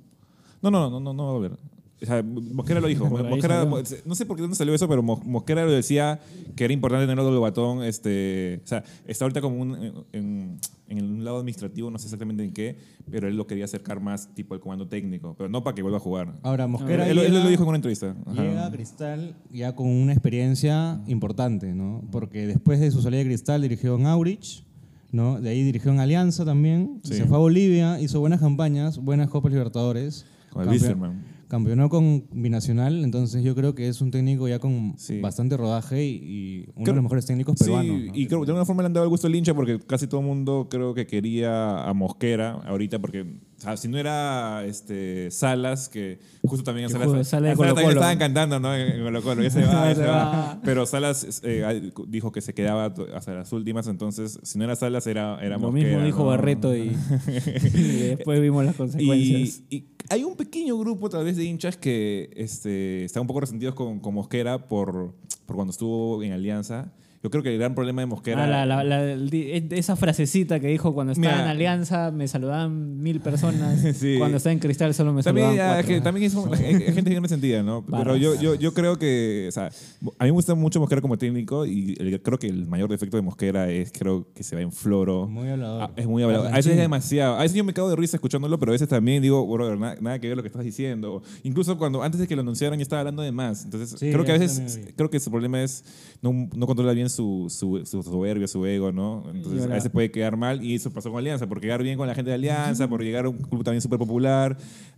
No, 0.62 0.72
no, 0.72 0.90
no, 0.90 1.00
no, 1.00 1.14
no 1.14 1.24
va 1.24 1.30
a 1.30 1.34
volver. 1.34 1.58
O 2.04 2.06
sea, 2.06 2.22
Mosquera 2.22 2.80
lo 2.82 2.88
dijo. 2.88 3.10
Por 3.10 3.22
ahí 3.26 3.30
Mosquera, 3.30 3.64
salió. 3.64 4.02
no 4.06 4.14
sé 4.16 4.26
por 4.26 4.36
qué 4.36 4.42
dónde 4.42 4.56
salió 4.58 4.74
eso, 4.76 4.88
pero 4.90 5.02
Mos- 5.02 5.26
Mosquera 5.26 5.66
lo 5.66 5.72
decía 5.72 6.20
que 6.56 6.66
era 6.66 6.74
importante 6.74 7.08
tener 7.08 7.24
doble 7.24 7.40
batón. 7.40 7.82
Este, 7.84 8.62
o 8.64 8.68
sea, 8.68 8.84
está 9.08 9.26
ahorita 9.26 9.42
como 9.42 9.62
un- 9.62 10.06
en, 10.12 10.58
en 10.90 11.04
un 11.06 11.24
lado 11.24 11.38
administrativo, 11.38 11.90
no 11.90 11.98
sé 11.98 12.06
exactamente 12.08 12.44
en 12.44 12.52
qué, 12.54 12.78
pero 13.10 13.28
él 13.28 13.36
lo 13.38 13.48
quería 13.48 13.66
acercar 13.66 14.00
más 14.02 14.34
tipo 14.36 14.54
al 14.54 14.60
comando 14.60 14.88
técnico, 14.88 15.34
pero 15.38 15.50
no 15.50 15.64
para 15.64 15.74
que 15.76 15.82
vuelva 15.82 15.98
a 15.98 16.02
jugar. 16.02 16.34
Ahora, 16.44 16.68
Mosquera 16.68 17.08
él, 17.10 17.18
él 17.18 17.32
llega- 17.32 17.44
lo 17.44 17.50
dijo 17.50 17.64
en 17.64 17.70
una 17.70 17.78
entrevista. 17.78 18.16
Ajá. 18.26 18.44
Llega 18.44 18.66
a 18.68 18.72
Cristal 18.72 19.36
ya 19.52 19.74
con 19.76 19.88
una 19.88 20.12
experiencia 20.14 21.02
importante, 21.08 21.74
¿no? 21.74 22.04
Porque 22.12 22.46
después 22.48 22.80
de 22.80 22.92
su 22.92 23.02
salida 23.02 23.20
de 23.20 23.26
Cristal 23.28 23.62
dirigió 23.62 23.96
en 23.96 24.06
Aurich, 24.08 24.64
¿no? 25.12 25.40
De 25.40 25.50
ahí 25.52 25.64
dirigió 25.64 25.92
en 25.92 26.00
Alianza 26.00 26.44
también, 26.44 27.00
Sí. 27.04 27.14
se 27.14 27.26
fue 27.26 27.38
a 27.38 27.40
Bolivia, 27.40 28.00
hizo 28.02 28.20
buenas 28.20 28.40
campañas, 28.42 28.98
buenas 28.98 29.30
Copas 29.30 29.52
Libertadores. 29.54 30.26
Con 30.50 30.64
el 30.64 30.68
campeón- 30.68 30.72
Wisterman. 30.82 31.33
Campeonó 31.48 31.90
con 31.90 32.26
Binacional, 32.32 33.04
entonces 33.04 33.44
yo 33.44 33.54
creo 33.56 33.76
que 33.76 33.88
es 33.88 34.02
un 34.02 34.12
técnico 34.12 34.48
ya 34.48 34.60
con 34.60 34.96
Sí. 34.98 35.20
bastante 35.20 35.56
rodaje 35.58 36.04
y, 36.04 36.10
y 36.16 36.66
uno 36.76 36.86
de 36.86 36.94
los 36.94 37.04
mejores 37.04 37.26
técnicos 37.26 37.56
Sí, 37.58 37.66
peruanos. 37.66 37.98
¿no? 38.00 38.06
y 38.14 38.28
creo 38.28 38.40
que 38.42 38.46
de 38.48 38.52
alguna 38.52 38.66
forma 38.66 38.82
le 38.84 38.88
han 38.88 38.94
dado 38.94 39.04
el 39.06 39.10
gusto 39.10 39.28
al 39.28 39.36
hincha 39.36 39.54
porque 39.54 39.80
casi 39.80 40.08
todo 40.08 40.22
el 40.22 40.26
mundo 40.28 40.68
creo 40.70 40.94
que 40.94 41.06
quería 41.08 41.84
a 41.88 41.94
Mosquera 41.94 42.54
ahorita 42.66 43.00
porque 43.00 43.22
o 43.22 43.62
sea, 43.66 43.78
si 43.78 43.88
no 43.88 43.98
era 43.98 44.66
este, 44.66 45.32
Salas, 45.32 45.88
que 45.88 46.20
justo 46.42 46.66
también 46.66 46.86
a 46.86 46.88
Que 46.88 46.94
Salas, 46.94 47.08
a 47.08 47.24
sale 47.24 47.50
de 47.50 47.56
Salas 47.56 47.58
también 47.58 47.58
Colo-Colo. 47.76 47.90
estaban 47.92 48.18
cantando 48.18 48.60
¿no? 48.60 48.76
en 48.76 48.92
en 48.98 49.04
Colo-Colo, 49.04 49.42
ya 49.44 49.50
se 49.52 49.62
va, 49.64 49.72
ya 49.90 49.96
Se 49.96 50.02
se 50.02 50.08
va. 50.08 50.16
va. 50.26 50.62
Pero 50.66 50.86
Salas 50.86 51.42
eh, 51.44 51.92
dijo 52.08 52.32
que 52.34 52.42
se 52.42 52.54
quedaba 52.54 52.94
hasta 53.16 53.34
las 53.34 53.54
últimas, 53.54 53.88
entonces 53.88 54.38
si 54.44 54.58
no 54.58 54.66
era 54.66 54.76
Salas 54.76 55.08
era, 55.08 55.38
era 55.42 55.56
Lo 55.58 55.72
Mosquera. 55.72 55.90
mismo 55.92 56.06
dijo 56.06 56.20
¿no? 56.24 56.26
Barreto 56.26 56.76
y, 56.76 56.92
y 57.74 57.80
después 58.10 58.42
vimos 58.42 58.66
las 58.66 58.76
Y, 58.76 58.78
consecuencias. 58.78 59.64
y 59.70 59.82
hay 60.14 60.24
un 60.24 60.36
pequeño 60.36 60.78
grupo 60.78 61.10
tal 61.10 61.26
vez 61.26 61.38
de 61.38 61.44
hinchas 61.44 61.76
que 61.76 62.30
este, 62.36 63.04
están 63.04 63.22
un 63.22 63.28
poco 63.28 63.40
resentidos 63.40 63.74
con, 63.74 64.00
con 64.00 64.14
Mosquera 64.14 64.68
por, 64.68 65.16
por 65.48 65.56
cuando 65.56 65.72
estuvo 65.72 66.22
en 66.22 66.34
Alianza. 66.34 66.94
Yo 67.24 67.30
creo 67.30 67.42
que 67.42 67.54
el 67.54 67.58
gran 67.58 67.74
problema 67.74 68.02
de 68.02 68.06
Mosquera... 68.06 68.44
Ah, 68.44 68.48
la- 68.48 68.66
la- 68.66 68.84
la- 68.84 69.12
el 69.14 69.30
di- 69.30 69.50
esa 69.72 69.96
frasecita 69.96 70.60
que 70.60 70.68
dijo 70.68 70.94
cuando 70.94 71.14
estaba 71.14 71.32
Mira. 71.32 71.44
en 71.46 71.50
Alianza 71.52 72.12
me 72.12 72.28
saludaban 72.28 72.98
mil 73.02 73.22
personas. 73.22 73.80
Sí. 73.96 74.16
Cuando 74.18 74.38
estaba 74.38 74.52
en 74.52 74.60
Cristal 74.60 74.94
solo 74.94 75.14
me 75.14 75.24
También, 75.24 75.48
saludaban 75.48 75.76
cuatro. 75.76 75.88
que 75.96 76.02
también 76.02 76.26
es 76.28 76.36
un- 76.36 76.54
hay, 76.54 76.66
hay 76.66 76.94
gente 76.94 77.10
que 77.10 77.16
no 77.16 77.22
me 77.22 77.30
sentía, 77.30 77.64
¿no? 77.64 77.86
Pero 77.86 78.18
yo, 78.18 78.36
yo, 78.42 78.56
yo 78.56 78.74
creo 78.74 79.00
que, 79.00 79.46
o 79.48 79.52
sea, 79.54 79.68
a 79.68 80.24
mí 80.26 80.30
me 80.30 80.32
gusta 80.32 80.54
mucho 80.56 80.82
Mosquera 80.82 81.00
como 81.02 81.18
técnico 81.18 81.66
y 81.66 81.96
el- 81.98 82.22
creo 82.22 82.38
que 82.38 82.48
el 82.48 82.68
mayor 82.68 82.90
defecto 82.90 83.16
de 83.16 83.24
Mosquera 83.24 83.70
es, 83.70 83.92
creo 83.98 84.28
que 84.34 84.44
se 84.44 84.56
va 84.58 84.62
en 84.62 84.74
floro. 84.74 85.26
Muy 85.28 85.48
hablador. 85.48 85.84
Ah, 85.84 85.92
es 85.96 86.06
muy 86.06 86.24
hablado. 86.24 86.48
A 86.48 86.52
veces 86.52 86.74
es 86.74 86.78
demasiado. 86.78 87.36
A 87.38 87.44
veces 87.44 87.56
yo 87.56 87.64
me 87.64 87.74
cago 87.74 87.90
de 87.90 87.96
risa 87.96 88.18
escuchándolo, 88.18 88.60
pero 88.60 88.72
a 88.72 88.74
veces 88.74 88.90
también 88.90 89.22
digo, 89.24 89.48
brother, 89.48 89.78
na- 89.80 89.96
nada, 90.02 90.20
que 90.20 90.28
ver 90.28 90.36
lo 90.36 90.44
que 90.44 90.48
estás 90.50 90.66
diciendo. 90.66 91.24
Incluso 91.44 91.78
cuando 91.78 92.04
antes 92.04 92.20
de 92.20 92.28
que 92.28 92.36
lo 92.36 92.42
anunciaran 92.42 92.78
ya 92.80 92.84
estaba 92.84 93.00
hablando 93.00 93.22
de 93.22 93.32
más. 93.32 93.64
Entonces, 93.64 93.98
Sí, 93.98 94.12
creo 94.12 94.26
que 94.26 94.34
a 94.34 94.38
veces, 94.38 94.82
creo 94.98 95.10
que 95.10 95.22
su 95.22 95.32
problema 95.32 95.62
es 95.64 95.86
no, 96.24 96.48
no 96.56 96.66
controla 96.66 96.94
bien 96.94 97.10
su, 97.10 97.48
su, 97.50 97.86
su 97.86 98.02
soberbia, 98.02 98.48
su 98.48 98.66
ego, 98.66 98.92
¿no? 98.94 99.26
Entonces, 99.34 99.66
a 99.66 99.68
veces 99.68 99.92
puede 99.92 100.10
quedar 100.10 100.38
mal 100.38 100.64
y 100.64 100.74
eso 100.74 100.90
pasó 100.90 101.10
con 101.12 101.20
Alianza, 101.20 101.48
por 101.48 101.60
quedar 101.60 101.84
bien 101.84 101.98
con 101.98 102.08
la 102.08 102.16
gente 102.16 102.30
de 102.30 102.36
Alianza, 102.36 102.88
por 102.88 103.04
llegar 103.04 103.26
a 103.26 103.30
un 103.30 103.38
club 103.38 103.64
también 103.64 103.82
súper 103.82 104.00
popular. 104.00 104.58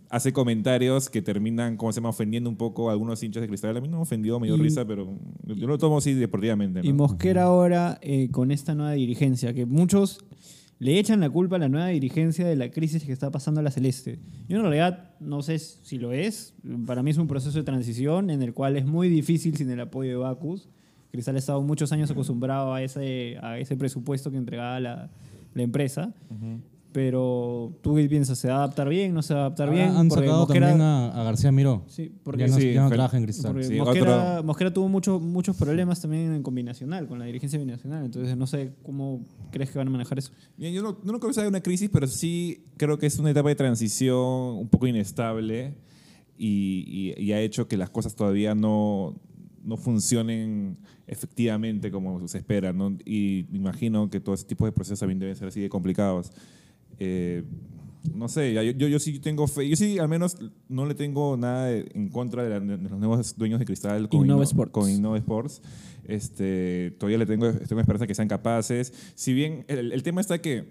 Hace 0.10 0.32
comentarios 0.32 1.10
que 1.10 1.24
terminan, 1.24 1.78
como 1.78 1.92
se 1.92 1.98
llama, 2.00 2.10
ofendiendo 2.10 2.48
un 2.50 2.56
poco 2.58 2.90
a 2.90 2.94
algunos 2.94 3.22
hinchas 3.24 3.42
de 3.42 3.48
Cristal. 3.48 3.76
A 3.76 3.82
mí 3.82 3.88
no 3.88 3.98
me 3.98 4.04
ofendió, 4.04 4.40
me 4.40 4.46
dio 4.48 4.56
Y- 4.56 4.62
risa, 4.62 4.86
pero 4.86 5.18
yo 5.44 5.68
lo 5.68 5.78
tomo 5.80 5.98
así 5.98 6.14
deportivamente, 6.14 6.84
¿no? 6.84 6.88
Y 6.88 6.94
Mosquera 6.94 7.44
ahora, 7.44 7.98
eh, 8.04 8.30
con 8.30 8.52
esta 8.52 8.76
nueva 8.76 8.92
dirigencia, 8.94 9.52
que 9.56 9.66
muchos 9.66 10.24
le 10.78 11.00
echan 11.00 11.22
la 11.22 11.30
culpa 11.32 11.56
a 11.56 11.60
la 11.60 11.70
nueva 11.70 11.88
dirigencia 11.88 12.46
de 12.46 12.56
la 12.56 12.70
crisis 12.70 13.04
que 13.04 13.12
está 13.14 13.32
pasando 13.32 13.62
a 13.62 13.64
la 13.64 13.72
Celeste. 13.72 14.20
Yo 14.48 14.58
en 14.58 14.62
realidad 14.64 15.16
no 15.20 15.42
sé 15.42 15.58
si 15.58 15.98
lo 15.98 16.12
es. 16.12 16.54
Para 16.86 17.02
mí 17.02 17.10
es 17.10 17.18
un 17.18 17.28
proceso 17.28 17.58
de 17.58 17.64
transición 17.64 18.30
en 18.30 18.44
el 18.44 18.54
cual 18.54 18.78
es 18.78 18.86
muy 18.86 19.10
difícil 19.10 19.56
sin 19.58 19.72
el 19.72 19.80
apoyo 19.80 20.12
de 20.12 20.18
Bacus. 20.18 20.70
Cristal 21.16 21.36
ha 21.36 21.40
estado 21.40 21.62
muchos 21.62 21.92
años 21.92 22.10
acostumbrado 22.12 22.74
a 22.74 22.82
ese, 22.84 23.38
a 23.42 23.58
ese 23.60 23.76
presupuesto 23.76 24.30
que 24.32 24.38
entregaba 24.38 24.80
la, 24.80 25.10
la 25.54 25.62
empresa. 25.64 26.14
Pero 26.92 27.74
tú 27.82 27.96
qué 27.96 28.08
piensas, 28.08 28.40
¿se 28.40 28.48
va 28.48 28.54
a 28.54 28.58
adaptar 28.60 28.88
bien? 28.88 29.14
¿No 29.14 29.22
se 29.22 29.34
va 29.34 29.42
a 29.42 29.46
adaptar 29.48 29.68
Ahora 29.68 29.84
bien? 29.84 29.98
han 29.98 30.08
Porque 30.08 30.28
sacado 30.28 30.46
Mosquera- 30.48 30.68
también 30.70 30.88
a, 30.88 31.08
a 31.10 31.24
García 31.26 31.52
Miró. 31.52 31.84
Sí, 31.88 32.10
porque 32.24 32.44
ya 32.44 32.48
no, 32.48 32.56
sí, 32.56 32.74
ya 32.74 32.84
no 32.84 32.88
pero- 32.88 32.96
trabaja 33.00 33.18
en 33.18 33.24
Cristal. 33.24 33.64
Sí, 33.66 33.74
Mosquera, 33.76 34.32
otro- 34.36 34.44
Mosquera 34.46 34.74
tuvo 34.74 34.88
mucho- 34.88 35.20
muchos 35.20 35.58
problemas 35.58 36.00
también 36.00 36.34
en 36.34 36.42
combinacional, 36.42 37.06
con 37.10 37.20
la 37.20 37.26
dirigencia 37.26 37.60
binacional. 37.60 38.06
Entonces, 38.06 38.38
no 38.38 38.48
sé 38.48 38.72
cómo 38.82 39.26
crees 39.52 39.72
que 39.72 39.78
van 39.78 39.90
a 39.90 39.92
manejar 39.92 40.20
eso. 40.20 40.32
Bien, 40.56 40.74
Yo 40.74 40.82
no, 40.82 40.92
no 41.04 41.20
creo 41.20 41.32
que 41.32 41.34
sea 41.34 41.48
una 41.50 41.60
crisis, 41.60 41.90
pero 41.92 42.08
sí 42.08 42.64
creo 42.78 42.98
que 42.98 43.08
es 43.08 43.20
una 43.20 43.32
etapa 43.32 43.50
de 43.50 43.56
transición 43.56 44.16
un 44.58 44.70
poco 44.70 44.88
inestable 44.88 45.74
y, 46.38 47.14
y- 47.18 47.22
y 47.22 47.34
ha 47.34 47.42
hecho 47.42 47.68
que 47.68 47.76
las 47.76 47.90
cosas 47.90 48.16
todavía 48.16 48.56
no, 48.56 49.16
no 49.66 49.78
funcionen 49.78 50.78
efectivamente 51.08 51.92
como 51.92 52.28
se 52.28 52.38
espera. 52.38 52.72
¿no? 52.74 52.98
Y 53.06 53.46
me 53.52 53.58
imagino 53.58 54.10
que 54.10 54.20
todo 54.20 54.36
ese 54.36 54.46
tipo 54.46 54.66
de 54.66 54.72
procesos 54.72 55.00
también 55.00 55.20
deben 55.20 55.36
ser 55.36 55.48
así 55.48 55.60
de 55.62 55.70
complicados. 55.70 56.32
Eh, 57.00 57.44
no 58.14 58.30
sé, 58.30 58.54
yo, 58.54 58.62
yo, 58.62 58.88
yo 58.88 59.00
sí 59.00 59.18
tengo 59.20 59.48
fe. 59.48 59.68
Yo 59.68 59.76
sí, 59.76 59.98
al 59.98 60.08
menos, 60.08 60.38
no 60.70 60.86
le 60.86 60.94
tengo 60.94 61.36
nada 61.38 61.66
de- 61.66 61.90
en 61.96 62.10
contra 62.10 62.44
de, 62.44 62.50
la- 62.52 62.60
de 62.60 62.78
los 62.90 63.00
nuevos 63.00 63.36
dueños 63.36 63.60
de 63.60 63.66
Cristal 63.66 64.08
con 64.10 64.26
Innova 64.26 64.42
Inno- 64.44 64.48
Sports. 64.48 64.72
con 64.72 64.90
Innova 64.90 65.18
Sports. 65.18 65.62
Este, 66.08 66.94
todavía 67.00 67.18
le 67.18 67.26
tengo, 67.26 67.52
tengo 67.52 67.80
esperanza 67.82 68.06
que 68.06 68.14
sean 68.14 68.28
capaces. 68.28 68.94
Si 69.16 69.34
bien 69.34 69.66
el, 69.68 69.92
el 69.92 70.04
tema 70.04 70.22
está 70.22 70.40
que 70.40 70.66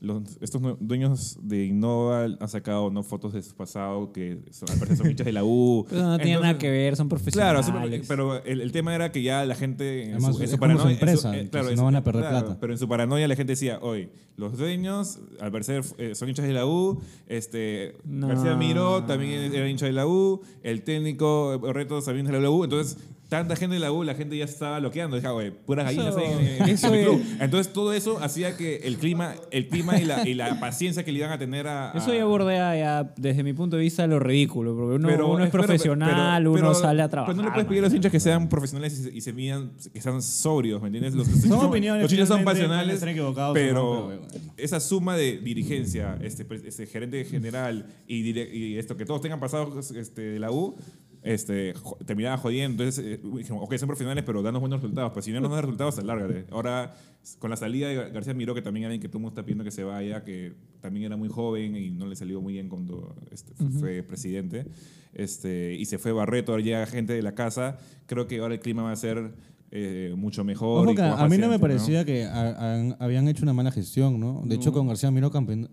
los, 0.00 0.22
estos 0.40 0.62
dueños 0.80 1.38
de 1.42 1.66
Innova 1.66 2.24
han 2.24 2.48
sacado 2.48 2.90
¿no? 2.90 3.02
fotos 3.02 3.34
de 3.34 3.42
su 3.42 3.54
pasado 3.54 4.12
que 4.12 4.40
son, 4.50 4.70
al 4.70 4.78
parecer 4.78 4.96
son 4.96 5.10
hinchas 5.10 5.26
de 5.26 5.32
la 5.32 5.44
U. 5.44 5.86
Pero 5.90 6.02
no 6.02 6.18
tiene 6.18 6.40
nada 6.40 6.58
que 6.58 6.70
ver, 6.70 6.96
son 6.96 7.08
Claro, 7.08 7.60
profesionales. 7.60 8.00
sí, 8.00 8.06
pero 8.08 8.42
el, 8.44 8.60
el 8.62 8.72
tema 8.72 8.94
era 8.94 9.12
que 9.12 9.22
ya 9.22 9.44
la 9.44 9.54
gente 9.54 10.04
en 10.04 10.12
Además, 10.14 10.36
su, 10.36 10.42
en 10.42 10.58
paranoia, 10.58 10.98
en 10.98 11.34
eh, 11.34 11.48
claro, 11.50 11.76
no 11.76 11.84
van 11.84 11.96
a 11.96 12.04
perder 12.04 12.22
claro, 12.22 12.38
plata. 12.46 12.60
Pero 12.60 12.72
en 12.72 12.78
su 12.78 12.88
paranoia 12.88 13.28
la 13.28 13.36
gente 13.36 13.52
decía, 13.52 13.78
hoy 13.82 14.08
los 14.36 14.56
dueños 14.56 15.18
al 15.38 15.52
parecer 15.52 15.84
eh, 15.98 16.14
son 16.14 16.28
hinchas 16.30 16.46
de 16.46 16.52
la 16.54 16.66
U, 16.66 17.00
este 17.26 17.96
No. 18.04 18.28
García 18.28 18.56
Miró 18.56 19.04
también 19.04 19.52
era 19.52 19.68
hincha 19.68 19.86
de 19.86 19.92
la 19.92 20.06
U, 20.06 20.40
el 20.62 20.82
técnico 20.82 21.60
Reto 21.72 22.00
también 22.02 22.26
es 22.26 22.32
de 22.32 22.40
la 22.40 22.50
U, 22.50 22.64
entonces 22.64 22.96
tanta 23.30 23.56
gente 23.56 23.74
de 23.74 23.80
la 23.80 23.90
U, 23.92 24.02
la 24.04 24.14
gente 24.14 24.36
ya 24.36 24.44
estaba 24.44 24.78
bloqueando. 24.80 25.16
Dije, 25.16 25.28
güey, 25.30 25.50
puras 25.50 25.86
gallinas 25.86 26.08
Eso- 26.08 26.18
ahí 26.18 26.32
en, 26.32 26.62
en- 26.62 26.68
eso 26.68 26.88
en 26.88 26.94
es- 26.96 27.06
club. 27.06 27.22
Entonces 27.40 27.72
todo 27.72 27.92
eso 27.94 28.18
hacía 28.22 28.56
que 28.56 28.76
el 28.84 28.98
clima, 28.98 29.34
el 29.52 29.68
clima 29.68 29.98
y 29.98 30.04
la, 30.04 30.28
y 30.28 30.34
la 30.34 30.58
paciencia 30.60 31.04
que 31.04 31.12
le 31.12 31.20
iban 31.20 31.30
a 31.32 31.38
tener 31.38 31.66
a... 31.66 31.92
a- 31.92 31.96
Eso 31.98 32.12
ya 32.12 32.24
bordea 32.26 32.76
ya, 32.76 33.14
desde 33.16 33.42
mi 33.42 33.52
punto 33.54 33.76
de 33.76 33.82
vista, 33.82 34.06
lo 34.06 34.18
ridículo. 34.18 34.74
Porque 34.76 34.96
uno, 34.96 35.08
Pero- 35.08 35.28
uno 35.28 35.44
es 35.44 35.50
pero- 35.50 35.62
profesional, 35.64 36.42
pero- 36.42 36.50
uno 36.52 36.60
pero- 36.60 36.74
sale 36.74 37.02
a 37.02 37.08
trabajar. 37.08 37.34
Pero 37.34 37.42
no 37.42 37.48
le 37.48 37.54
puedes 37.54 37.68
pedir 37.68 37.80
a 37.80 37.86
los 37.86 37.94
hinchas 37.94 38.12
que 38.12 38.20
sean 38.20 38.48
profesionales 38.48 38.98
y 38.98 39.02
se, 39.04 39.10
y 39.16 39.20
se 39.22 39.32
midan, 39.32 39.70
que 39.92 40.00
sean 40.02 40.20
sobrios, 40.20 40.82
¿me 40.82 40.88
entiendes? 40.88 41.14
Los, 41.14 41.28
los 41.28 41.36
Son 41.40 41.44
hinchas 41.52 41.64
opiniones, 41.64 42.02
Los 42.02 42.12
hinchas 42.12 42.28
son 42.28 42.44
pasionales, 42.44 43.00
pero 43.00 43.32
no, 43.32 43.52
pero 43.54 44.04
bueno. 44.06 44.22
esa 44.56 44.80
suma 44.80 45.16
de 45.16 45.38
dirigencia, 45.38 46.18
este, 46.20 46.44
pre- 46.44 46.60
este 46.66 46.84
gerente 46.86 47.24
general 47.24 47.86
y, 48.08 48.22
dire- 48.24 48.52
y 48.52 48.76
esto, 48.76 48.96
que 48.96 49.04
todos 49.04 49.20
tengan 49.20 49.38
pasado 49.38 49.78
este, 49.78 50.20
de 50.22 50.38
la 50.40 50.50
U, 50.50 50.74
este, 51.22 51.74
terminaba 52.06 52.36
jodiendo. 52.38 52.82
Entonces, 52.82 53.04
eh, 53.04 53.20
dijimos, 53.36 53.62
ok, 53.64 53.74
son 53.76 53.86
profesionales, 53.88 54.24
pero 54.26 54.42
danos 54.42 54.60
buenos 54.60 54.80
resultados. 54.80 55.12
Pues 55.12 55.24
si 55.24 55.32
no 55.32 55.40
nos 55.40 55.50
dan 55.50 55.62
resultados, 55.62 56.02
lárgate. 56.04 56.46
Ahora, 56.50 56.94
con 57.38 57.50
la 57.50 57.56
salida 57.56 57.88
de 57.88 57.96
Gar- 57.96 58.12
García 58.12 58.34
Miró, 58.34 58.54
que 58.54 58.62
también 58.62 58.86
alguien 58.86 59.00
que 59.02 59.08
todo 59.08 59.18
el 59.18 59.22
mundo 59.22 59.34
está 59.34 59.44
pidiendo 59.44 59.64
que 59.64 59.70
se 59.70 59.84
vaya, 59.84 60.24
que 60.24 60.54
también 60.80 61.06
era 61.06 61.16
muy 61.16 61.28
joven 61.28 61.76
y 61.76 61.90
no 61.90 62.06
le 62.06 62.16
salió 62.16 62.40
muy 62.40 62.54
bien 62.54 62.68
cuando 62.68 63.14
este, 63.30 63.52
fue- 63.54 63.68
fue 63.80 64.02
presidente, 64.02 64.66
este, 65.12 65.74
y 65.74 65.84
se 65.84 65.98
fue 65.98 66.12
Barreto, 66.12 66.52
ahora 66.52 66.64
llega 66.64 66.86
gente 66.86 67.12
de 67.12 67.22
la 67.22 67.34
casa, 67.34 67.78
creo 68.06 68.26
que 68.26 68.38
ahora 68.38 68.54
el 68.54 68.60
clima 68.60 68.82
va 68.82 68.92
a 68.92 68.96
ser 68.96 69.32
eh, 69.72 70.12
mucho 70.16 70.42
mejor. 70.44 70.88
Ojo 70.88 70.96
y 70.96 71.00
a 71.00 71.28
mí 71.28 71.38
no 71.38 71.48
me 71.48 71.58
parecía 71.58 72.04
que 72.04 72.24
a- 72.24 72.96
habían 72.98 73.28
hecho 73.28 73.44
una 73.44 73.52
mala 73.52 73.70
gestión, 73.70 74.18
¿no? 74.18 74.42
De 74.44 74.56
hecho, 74.56 74.72
con 74.72 74.88
García 74.88 75.10
Miró 75.10 75.30
campeón- 75.30 75.68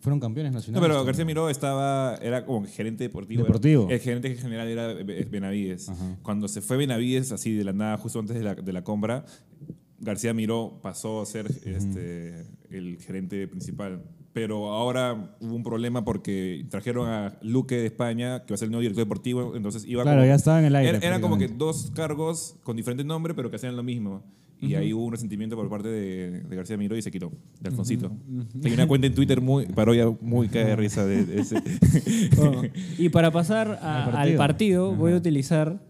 fueron 0.00 0.18
campeones 0.20 0.52
No, 0.52 0.58
nacionales. 0.58 0.88
pero 0.88 1.04
García 1.04 1.24
Miró 1.24 1.50
estaba, 1.50 2.16
era 2.22 2.44
como 2.46 2.66
gerente 2.66 3.04
deportivo. 3.04 3.42
Deportivo. 3.42 3.88
El 3.90 4.00
gerente 4.00 4.34
general 4.36 4.68
era 4.68 4.94
Be- 4.94 5.24
Benavides. 5.24 5.88
Ajá. 5.90 6.16
Cuando 6.22 6.48
se 6.48 6.60
fue 6.62 6.76
Benavides, 6.78 7.32
así 7.32 7.52
de 7.54 7.64
la 7.64 7.72
nada, 7.74 7.98
justo 7.98 8.18
antes 8.18 8.34
de 8.36 8.42
la, 8.42 8.54
de 8.54 8.72
la 8.72 8.82
compra, 8.82 9.24
García 10.00 10.32
Miró 10.34 10.80
pasó 10.82 11.20
a 11.22 11.26
ser 11.26 11.46
este, 11.64 12.46
el 12.70 12.98
gerente 13.00 13.46
principal. 13.48 14.02
Pero 14.34 14.70
ahora 14.72 15.36
hubo 15.40 15.54
un 15.54 15.62
problema 15.62 16.04
porque 16.04 16.66
trajeron 16.68 17.08
a 17.08 17.38
Luque 17.40 17.76
de 17.76 17.86
España, 17.86 18.44
que 18.44 18.52
va 18.52 18.56
a 18.56 18.58
ser 18.58 18.66
el 18.66 18.72
nuevo 18.72 18.82
director 18.82 19.04
deportivo, 19.04 19.54
entonces 19.56 19.84
iba 19.86 20.02
Claro, 20.02 20.18
como- 20.18 20.28
ya 20.28 20.34
estaba 20.34 20.58
en 20.58 20.64
el 20.66 20.76
aire, 20.76 20.90
Era, 20.98 21.06
era 21.06 21.20
como 21.20 21.38
que 21.38 21.48
dos 21.48 21.90
cargos 21.94 22.56
con 22.64 22.76
diferente 22.76 23.04
nombre, 23.04 23.32
pero 23.32 23.48
que 23.48 23.56
hacían 23.56 23.76
lo 23.76 23.82
mismo. 23.82 24.22
Y 24.60 24.76
ahí 24.76 24.94
hubo 24.94 25.04
un 25.04 25.12
resentimiento 25.12 25.56
por 25.56 25.68
parte 25.68 25.88
de, 25.88 26.40
de 26.40 26.56
García 26.56 26.76
Miró 26.78 26.96
y 26.96 27.02
se 27.02 27.10
quitó, 27.10 27.30
de 27.60 27.68
Alfonsito. 27.68 28.10
Hay 28.64 28.72
una 28.72 28.86
cuenta 28.88 29.06
en 29.06 29.14
Twitter 29.14 29.40
muy, 29.42 29.66
parodia 29.66 30.06
muy 30.22 30.48
cae 30.48 30.64
de 30.64 30.76
risa 30.76 31.04
de, 31.04 31.24
de 31.26 31.40
ese. 31.40 31.56
Oh. 32.40 32.62
Y 32.98 33.10
para 33.10 33.30
pasar 33.30 33.78
a- 33.82 34.04
Al 34.06 34.10
partido. 34.12 34.32
al 34.32 34.36
partido, 34.38 34.94
voy 34.96 35.12
a 35.12 35.16
utilizar 35.16 35.80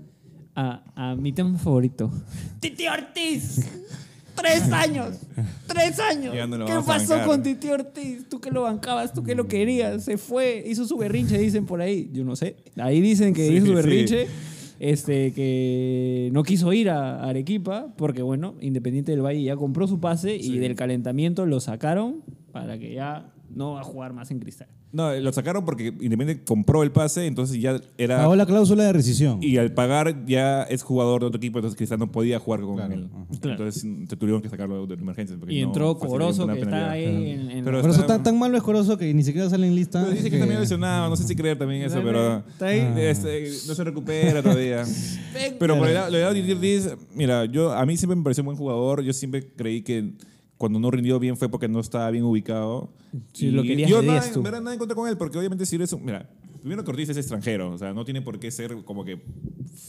a, 0.56 0.82
a 0.96 1.14
mi 1.14 1.32
tema 1.32 1.56
favorito. 1.56 2.10
Titi 2.60 2.86
Ortiz. 2.88 3.64
Tres 4.44 4.72
años. 4.72 5.16
Tres 5.66 5.98
años. 6.00 6.48
No 6.48 6.66
¿Qué 6.66 6.74
pasó 6.86 7.24
con 7.24 7.42
Titi 7.42 7.68
Ortiz? 7.68 8.28
Tú 8.28 8.40
que 8.40 8.50
lo 8.50 8.62
bancabas, 8.62 9.12
tú 9.12 9.22
que 9.24 9.34
lo 9.34 9.46
querías. 9.48 10.04
Se 10.04 10.18
fue, 10.18 10.62
hizo 10.66 10.84
su 10.86 10.96
berrinche, 10.96 11.38
dicen 11.38 11.66
por 11.66 11.80
ahí. 11.80 12.10
Yo 12.12 12.24
no 12.24 12.36
sé. 12.36 12.56
Ahí 12.76 13.00
dicen 13.00 13.32
que 13.34 13.46
Sí, 13.48 13.54
hizo 13.54 13.66
su 13.66 13.72
sí. 13.72 13.76
berrinche. 13.76 14.26
Este, 14.80 15.32
que 15.32 16.30
no 16.32 16.42
quiso 16.42 16.72
ir 16.72 16.90
a 16.90 17.24
Arequipa 17.24 17.94
porque, 17.96 18.22
bueno, 18.22 18.54
Independiente 18.60 19.12
del 19.12 19.22
Valle 19.24 19.42
ya 19.42 19.56
compró 19.56 19.86
su 19.86 20.00
pase 20.00 20.36
y 20.36 20.58
del 20.58 20.74
calentamiento 20.74 21.46
lo 21.46 21.60
sacaron 21.60 22.22
para 22.52 22.78
que 22.78 22.92
ya 22.92 23.32
no 23.54 23.73
va 23.75 23.80
a 23.80 23.84
jugar 23.84 24.12
más 24.12 24.30
en 24.30 24.38
cristal. 24.40 24.68
No, 24.92 25.12
lo 25.14 25.32
sacaron 25.32 25.64
porque 25.64 25.88
Independiente 25.88 26.44
compró 26.44 26.82
el 26.82 26.92
pase, 26.92 27.26
entonces 27.26 27.61
ya 27.61 27.80
era. 27.99 28.18
Pagó 28.18 28.37
la 28.37 28.46
cláusula 28.46 28.84
de 28.84 28.92
rescisión. 28.92 29.38
Y 29.42 29.56
al 29.56 29.73
pagar 29.73 30.25
ya 30.26 30.62
es 30.64 30.82
jugador 30.82 31.20
de 31.23 31.26
otro 31.26 31.38
equipo, 31.38 31.58
entonces 31.58 31.76
Cristal 31.76 31.99
no 31.99 32.12
podía 32.12 32.38
jugar 32.38 32.61
con 32.61 32.76
Claro, 32.76 32.94
él. 32.94 33.08
Claro. 33.40 33.64
Entonces 33.64 34.08
te 34.08 34.16
tuvieron 34.16 34.40
que 34.40 34.49
sacarlo 34.49 34.87
de 34.87 34.94
emergencia. 34.94 35.37
Y 35.49 35.61
no 35.62 35.66
entró 35.68 35.99
Corozo, 35.99 36.46
que 36.46 36.61
está 36.61 36.90
ahí 36.92 37.04
en, 37.30 37.50
en- 37.50 37.64
Pero 37.64 37.80
Por 37.80 37.90
eso 37.90 38.00
está- 38.00 38.14
tan, 38.14 38.23
tan 38.23 38.38
malo 38.38 38.56
es 38.56 38.62
Corozo 38.62 38.96
que 38.96 39.12
ni 39.12 39.25
siquiera 39.25 39.50
sale 39.50 39.66
en 39.66 39.75
lista. 39.75 40.00
Pero 40.02 40.12
dice 40.14 40.30
que 40.30 40.37
está 40.37 40.46
medio 40.46 40.61
lesionado, 40.61 41.08
no 41.11 41.16
sé 41.16 41.25
si 41.25 41.34
creer 41.34 41.58
también 41.58 41.82
eso, 41.82 42.00
pero 42.04 42.38
Está 42.49 42.66
ahí. 42.66 42.92
este, 42.99 43.49
no 43.66 43.75
se 43.75 43.84
recupera 43.84 44.42
todavía. 44.42 44.84
Pero 45.58 45.76
por 45.78 45.88
el 45.88 45.94
lado, 45.94 46.11
lo 46.11 46.18
de 46.18 46.25
Ortiz, 46.26 46.90
mira, 47.14 47.44
yo, 47.46 47.73
a 47.73 47.84
mí 47.84 47.96
siempre 47.96 48.16
me 48.16 48.23
pareció 48.23 48.42
un 48.42 48.46
buen 48.46 48.56
jugador, 48.58 49.02
yo 49.02 49.12
siempre 49.12 49.44
creí 49.56 49.82
que 49.82 50.12
cuando 50.58 50.78
no 50.78 50.90
rindió 50.90 51.18
bien 51.18 51.37
fue 51.37 51.49
porque 51.49 51.68
no 51.68 51.80
estaba 51.80 52.11
bien 52.11 52.25
ubicado. 52.25 52.92
Sí, 53.32 53.46
Y 53.46 53.50
lo 53.50 53.62
querías 53.62 53.90
Yo 53.90 54.00
de 54.00 54.08
nada, 54.08 54.32
tú. 54.32 54.42
verdad, 54.42 54.61
nada 54.61 54.73
en 54.75 54.78
contra 54.78 54.94
con 54.94 55.08
él, 55.08 55.16
porque 55.16 55.38
obviamente 55.38 55.66
si 55.66 55.76
eres 55.76 55.92
un... 55.92 56.04
Mira, 56.04 56.28
primero 56.61 56.82
que 56.84 56.90
Ortiz 56.90 57.08
es 57.11 57.16
extranjero, 57.16 57.73
o 57.73 57.78
sea, 57.78 57.92
no 57.92 58.04
tiene 58.04 58.23
por 58.23 58.38
qué 58.38 58.50
ser 58.50 58.75
como 58.84 59.04
que... 59.04 59.20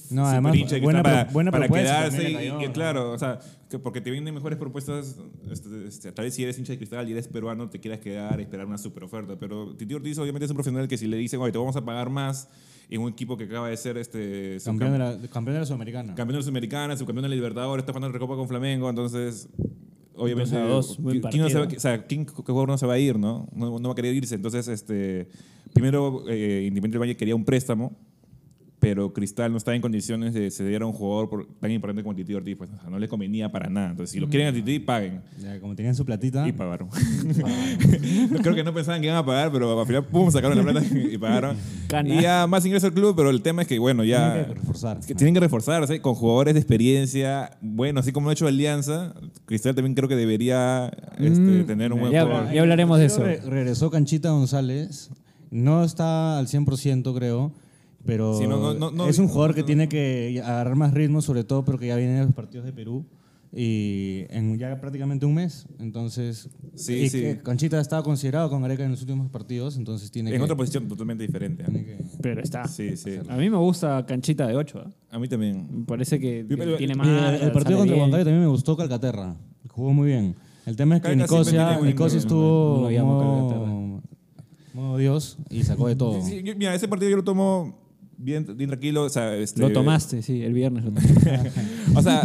No, 0.10 0.26
además, 0.26 0.56
hincha 0.56 0.78
buena 0.80 1.00
está 1.00 1.24
pro- 1.26 1.34
buena 1.34 1.52
para 1.52 1.66
propuesta 1.68 2.10
quedarse 2.10 2.32
y, 2.32 2.66
y 2.66 2.68
claro, 2.70 3.12
o 3.12 3.18
sea, 3.20 3.40
que 3.70 3.80
porque 3.80 4.02
te 4.02 4.12
vienen 4.12 4.34
mejores 4.34 4.58
propuestas, 4.58 5.16
este, 5.50 5.88
este, 5.88 6.12
tal 6.12 6.26
vez 6.26 6.34
si 6.34 6.44
eres 6.44 6.58
hincha 6.58 6.74
de 6.74 6.78
cristal 6.78 7.08
y 7.08 7.12
eres 7.14 7.28
peruano, 7.28 7.70
te 7.70 7.80
quieras 7.80 8.00
quedar, 8.00 8.42
esperar 8.42 8.66
una 8.66 8.78
super 8.78 9.04
oferta, 9.04 9.38
pero 9.40 9.76
Titi 9.76 9.94
Ortiz 9.94 10.18
obviamente 10.18 10.46
es 10.46 10.52
un 10.52 10.58
profesional 10.58 10.88
que 10.88 10.98
si 10.98 11.08
le 11.08 11.18
dicen, 11.18 11.40
oye, 11.40 11.52
te 11.52 11.58
vamos 11.58 11.76
a 11.76 11.86
pagar 11.86 12.10
más 12.10 12.50
en 12.90 13.02
un 13.02 13.12
equipo 13.12 13.38
que 13.38 13.46
acaba 13.46 13.70
de 13.70 13.78
ser 13.78 13.98
este 13.98 14.58
Campeón 14.64 14.92
de 14.94 15.00
la, 15.00 15.18
campeón 15.32 15.54
de 15.56 15.60
la 15.62 15.66
Sudamericana. 15.66 16.08
campeón 16.16 16.34
de 16.34 16.38
la 16.40 16.42
Sudamericana, 16.44 16.98
subcampeón 16.98 17.24
de 17.24 17.30
la 17.30 17.36
Libertadores, 17.36 17.84
está 17.84 17.94
jugando 17.94 18.08
en 18.08 18.14
Recopa 18.14 18.36
con 18.36 18.48
Flamengo, 18.48 18.90
entonces 18.90 19.48
obviamente 20.18 20.56
Dos 20.56 20.62
a 20.62 20.68
dos, 20.68 20.98
buen 20.98 21.22
¿quién, 21.22 21.42
no 21.42 21.50
se 21.50 21.60
va, 21.60 21.66
o 21.66 21.80
sea, 21.80 22.06
¿quién 22.06 22.26
qué 22.26 22.32
jugador 22.34 22.70
no 22.70 22.78
se 22.78 22.86
va 22.86 22.94
a 22.94 23.00
ir, 23.00 23.18
no? 23.18 23.48
No, 23.54 23.80
no 23.80 23.90
va 23.90 23.94
a 23.94 23.96
querer 23.96 24.14
irse, 24.14 24.36
entonces 24.36 24.68
este 24.68 25.28
primero 25.74 26.24
eh, 26.28 26.64
Independiente 26.68 26.98
del 26.98 27.02
Valle 27.02 27.18
quería 27.18 27.36
un 27.36 27.46
préstamo, 27.46 27.98
pero 28.86 29.12
Cristal 29.14 29.52
no 29.52 29.58
estaba 29.58 29.74
en 29.76 29.82
condiciones 29.82 30.36
de 30.36 30.52
ceder 30.52 30.84
a 30.84 30.86
un 30.86 30.94
jugador 30.94 31.28
por- 31.28 31.48
tan 31.60 31.72
importante 31.72 32.04
como 32.04 32.14
Titi 32.16 32.36
Ortiz, 32.36 32.56
pues, 32.56 32.70
o 32.70 32.80
sea, 32.80 32.88
no 32.90 33.00
le 33.00 33.08
convenía 33.08 33.52
para 33.52 33.68
nada. 33.68 33.90
Entonces, 33.90 34.12
si 34.14 34.20
lo 34.20 34.30
quieren 34.30 34.50
a 34.50 34.54
Titi, 34.54 34.78
paguen. 34.78 35.22
Ya, 35.42 35.60
como 35.60 35.76
tenían 35.76 35.96
su 35.96 36.06
platita. 36.06 36.48
Y 36.48 36.52
pagaron. 36.52 36.90
No, 36.90 38.40
Creo 38.44 38.54
que 38.54 38.64
no 38.64 38.74
pensaban 38.76 39.02
que 39.02 39.08
iban 39.08 39.18
a 39.18 39.26
pagar, 39.26 39.52
pero 39.52 39.80
al 39.80 39.88
final, 39.88 40.06
pum, 40.06 40.30
sacaron 40.30 40.56
la 40.58 40.64
plata 40.64 40.84
y 41.12 41.18
pagaron. 41.18 41.58
Cana. 41.88 42.14
Y 42.14 42.22
ya 42.22 42.46
más 42.46 42.64
ingreso 42.66 42.86
al 42.88 42.94
club, 42.94 43.16
pero 43.16 43.32
el 43.32 43.42
tema 43.42 43.64
es 43.64 43.68
que, 43.68 43.80
bueno, 43.80 44.04
ya. 44.04 44.34
Tienen 44.34 44.46
que 44.50 44.54
reforzar. 44.60 44.98
es 45.00 45.06
que 45.08 45.16
tienen 45.16 45.34
que 45.34 45.40
reforzarse 45.40 46.00
con 46.02 46.14
jugadores 46.14 46.54
de 46.54 46.60
experiencia. 46.60 47.58
Bueno, 47.62 48.02
así 48.02 48.12
como 48.12 48.26
lo 48.26 48.30
ha 48.30 48.34
hecho 48.34 48.46
Alianza, 48.48 49.14
Cristal 49.46 49.74
también 49.74 49.96
creo 49.96 50.08
que 50.08 50.16
debería 50.16 50.92
este, 51.18 51.40
Mm, 51.42 51.66
tener 51.66 51.92
un 51.92 52.02
buen 52.02 52.12
ya- 52.12 52.24
jugador. 52.24 52.54
ya 52.54 52.62
hablaremos 52.62 53.00
de 53.00 53.06
eso. 53.06 53.24
Re- 53.24 53.42
regresó 53.42 53.90
Canchita 53.90 54.30
González. 54.30 55.10
No 55.50 55.84
está 55.84 56.38
al 56.38 56.48
100%, 56.48 57.16
creo. 57.16 57.52
Pero 58.06 58.38
Sí, 58.38 58.46
no, 58.48 58.74
no, 58.74 58.92
no, 58.92 59.08
es 59.08 59.18
un 59.20 59.28
jugador 59.28 59.52
no. 59.52 59.56
que 59.56 59.64
tiene 59.64 59.90
que 59.90 60.42
agarrar 60.44 60.76
más 60.76 60.94
ritmo, 60.94 61.22
sobre 61.22 61.44
todo 61.44 61.66
porque 61.66 61.88
ya 61.88 61.96
vienen 61.96 62.26
los 62.26 62.34
partidos 62.36 62.66
de 62.66 62.74
Perú. 62.74 63.06
Y 63.58 64.26
en 64.32 64.58
ya 64.58 64.80
prácticamente 64.82 65.26
un 65.26 65.34
mes. 65.36 65.66
Entonces, 65.80 66.50
Sí, 66.74 66.94
y 66.94 67.10
sí. 67.10 67.22
que 67.22 67.38
Canchita 67.42 67.80
estaba 67.80 68.04
considerado 68.04 68.50
con 68.50 68.62
Areca 68.66 68.84
en 68.84 68.92
los 68.92 69.00
últimos 69.02 69.30
partidos. 69.30 69.78
Entonces 69.78 70.12
tiene 70.12 70.30
En 70.32 70.38
que. 70.38 70.44
otra 70.44 70.58
posición 70.58 70.90
totalmente 70.90 71.24
diferente. 71.26 71.64
¿eh? 71.66 71.98
Pero 72.22 72.42
está. 72.42 72.68
Sí, 72.68 72.98
sí. 72.98 73.12
A 73.30 73.38
mí 73.38 73.50
me 73.50 73.56
gusta 73.58 74.06
Canchita 74.06 74.46
de 74.48 74.58
8. 74.58 74.92
A 75.10 75.20
mí 75.20 75.30
también. 75.30 75.68
Me 75.72 75.86
parece 75.86 76.20
que 76.20 76.46
Yo, 76.50 76.58
pero- 76.58 76.76
tiene 76.76 76.96
más. 76.96 77.08
El, 77.40 77.48
el 77.48 77.52
partido 77.54 77.80
contra 77.80 77.96
Huancayo 77.96 78.26
también 78.26 78.42
me 78.42 78.48
gustó 78.50 78.76
Calcaterra. 78.76 79.38
Jugó 79.70 79.94
muy 79.94 80.08
bien. 80.10 80.36
El 80.66 80.76
tema 80.76 80.98
es 80.98 81.02
que 81.02 81.16
Nicosia, 81.16 81.80
Nicosia 81.80 82.18
no, 82.18 82.90
estuvo 82.90 84.02
modo, 84.74 84.98
Dios 84.98 85.38
y 85.50 85.64
sacó 85.64 85.88
de 85.88 85.96
todo. 85.96 86.20
Mira, 86.58 86.74
ese 86.76 86.88
partido 86.88 87.10
yo 87.12 87.18
lo 87.18 87.24
tomo 87.24 87.85
bien, 88.18 88.46
bien 88.56 88.70
tranquilo. 88.70 89.04
O 89.04 89.10
sea, 89.10 89.36
este, 89.36 89.62
Lo 89.62 89.72
tomaste, 89.72 90.22
sí, 90.22 90.44
el 90.44 90.54
viernes 90.54 90.86
lo 90.86 90.92
tomaste. 90.92 91.52
O 91.96 92.02
sea, 92.02 92.24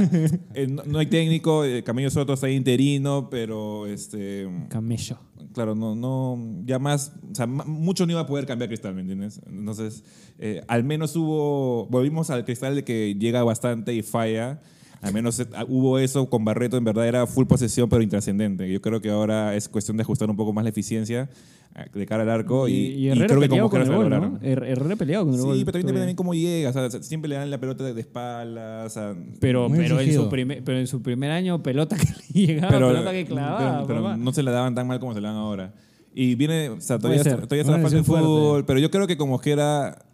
eh, 0.54 0.66
no, 0.66 0.82
no 0.84 0.98
hay 0.98 1.06
técnico, 1.06 1.64
eh, 1.64 1.84
Camello 1.84 2.10
Soto 2.10 2.32
está 2.32 2.50
interino, 2.50 3.28
pero 3.30 3.86
este, 3.86 4.48
Camello. 4.68 5.18
claro, 5.54 5.76
no, 5.76 5.94
no, 5.94 6.62
ya 6.64 6.78
más, 6.80 7.12
o 7.30 7.34
sea, 7.34 7.46
mucho 7.46 8.04
no 8.04 8.12
iba 8.12 8.22
a 8.22 8.26
poder 8.26 8.46
cambiar 8.46 8.68
Cristal, 8.68 8.94
¿me 8.94 9.02
entiendes? 9.02 9.40
Entonces, 9.46 10.02
eh, 10.38 10.62
al 10.66 10.82
menos 10.82 11.14
hubo, 11.14 11.86
volvimos 11.86 12.30
al 12.30 12.44
Cristal 12.44 12.74
de 12.74 12.84
que 12.84 13.14
llega 13.14 13.44
bastante 13.44 13.94
y 13.94 14.02
falla. 14.02 14.60
Al 15.02 15.14
menos 15.14 15.40
eh, 15.40 15.46
hubo 15.68 15.98
eso 15.98 16.28
con 16.28 16.44
Barreto, 16.44 16.76
en 16.76 16.84
verdad 16.84 17.08
era 17.08 17.26
full 17.26 17.46
posesión, 17.46 17.88
pero 17.88 18.02
intrascendente. 18.02 18.70
Yo 18.70 18.80
creo 18.82 19.00
que 19.00 19.10
ahora 19.10 19.54
es 19.56 19.68
cuestión 19.68 19.96
de 19.96 20.02
ajustar 20.02 20.28
un 20.28 20.36
poco 20.36 20.52
más 20.52 20.62
la 20.62 20.68
eficiencia 20.70 21.30
eh, 21.74 21.86
de 21.94 22.04
cara 22.06 22.22
al 22.24 22.28
arco 22.30 22.68
y, 22.68 22.72
y, 22.74 22.76
y 22.76 23.08
Herrera 23.08 23.26
creo 23.28 23.40
que 23.40 23.48
peleado 23.48 23.68
como 23.68 23.70
con 23.70 23.80
el 23.80 23.86
se 23.86 23.94
gol. 23.94 24.10
¿no? 24.10 24.40
Her- 24.40 24.66
Herrera 24.66 24.96
peleado 24.96 25.24
con 25.24 25.34
el 25.34 25.40
Sí, 25.40 25.46
gol. 25.46 25.56
pero 25.64 25.78
también 25.78 25.96
también 25.96 26.16
cómo 26.16 26.34
llega, 26.34 26.68
o 26.68 26.72
sea, 26.74 26.90
siempre 27.02 27.28
le 27.30 27.36
dan 27.36 27.48
la 27.50 27.58
pelota 27.58 27.82
de 27.84 27.98
espaldas, 28.00 28.86
o 28.86 28.90
sea, 28.90 29.14
Pero, 29.40 29.68
pero, 29.74 30.00
en 30.00 30.12
su 30.12 30.28
primer, 30.28 30.62
pero 30.64 30.78
en 30.78 30.86
su 30.86 31.00
primer 31.00 31.30
año, 31.30 31.62
pelota 31.62 31.96
que 31.96 32.06
le 32.40 32.46
llegaba, 32.46 32.68
pelota 32.70 33.12
que 33.12 33.24
clavaba. 33.24 33.86
pero- 33.86 34.16
no 34.18 34.32
se 34.34 34.42
la 34.42 34.50
daban 34.50 34.74
tan 34.74 34.86
mal 34.86 35.00
como 35.00 35.14
se 35.14 35.20
la 35.22 35.28
dan 35.28 35.38
ahora. 35.38 35.72
Y 36.12 36.34
viene, 36.34 36.68
o 36.70 36.80
sea, 36.80 36.98
todavía, 36.98 37.18
está- 37.22 37.30
ser. 37.36 37.40
todavía 37.46 37.60
está 37.62 37.72
Una 37.72 37.78
la 37.78 37.84
fase 37.84 37.94
de 37.96 38.00
lesión 38.02 38.16
fuerte. 38.18 38.26
fútbol, 38.26 38.64
pero 38.66 38.78
yo 38.80 38.90
creo 38.90 39.06
que 39.06 39.16
como 39.16 39.36
Ojera 39.36 40.04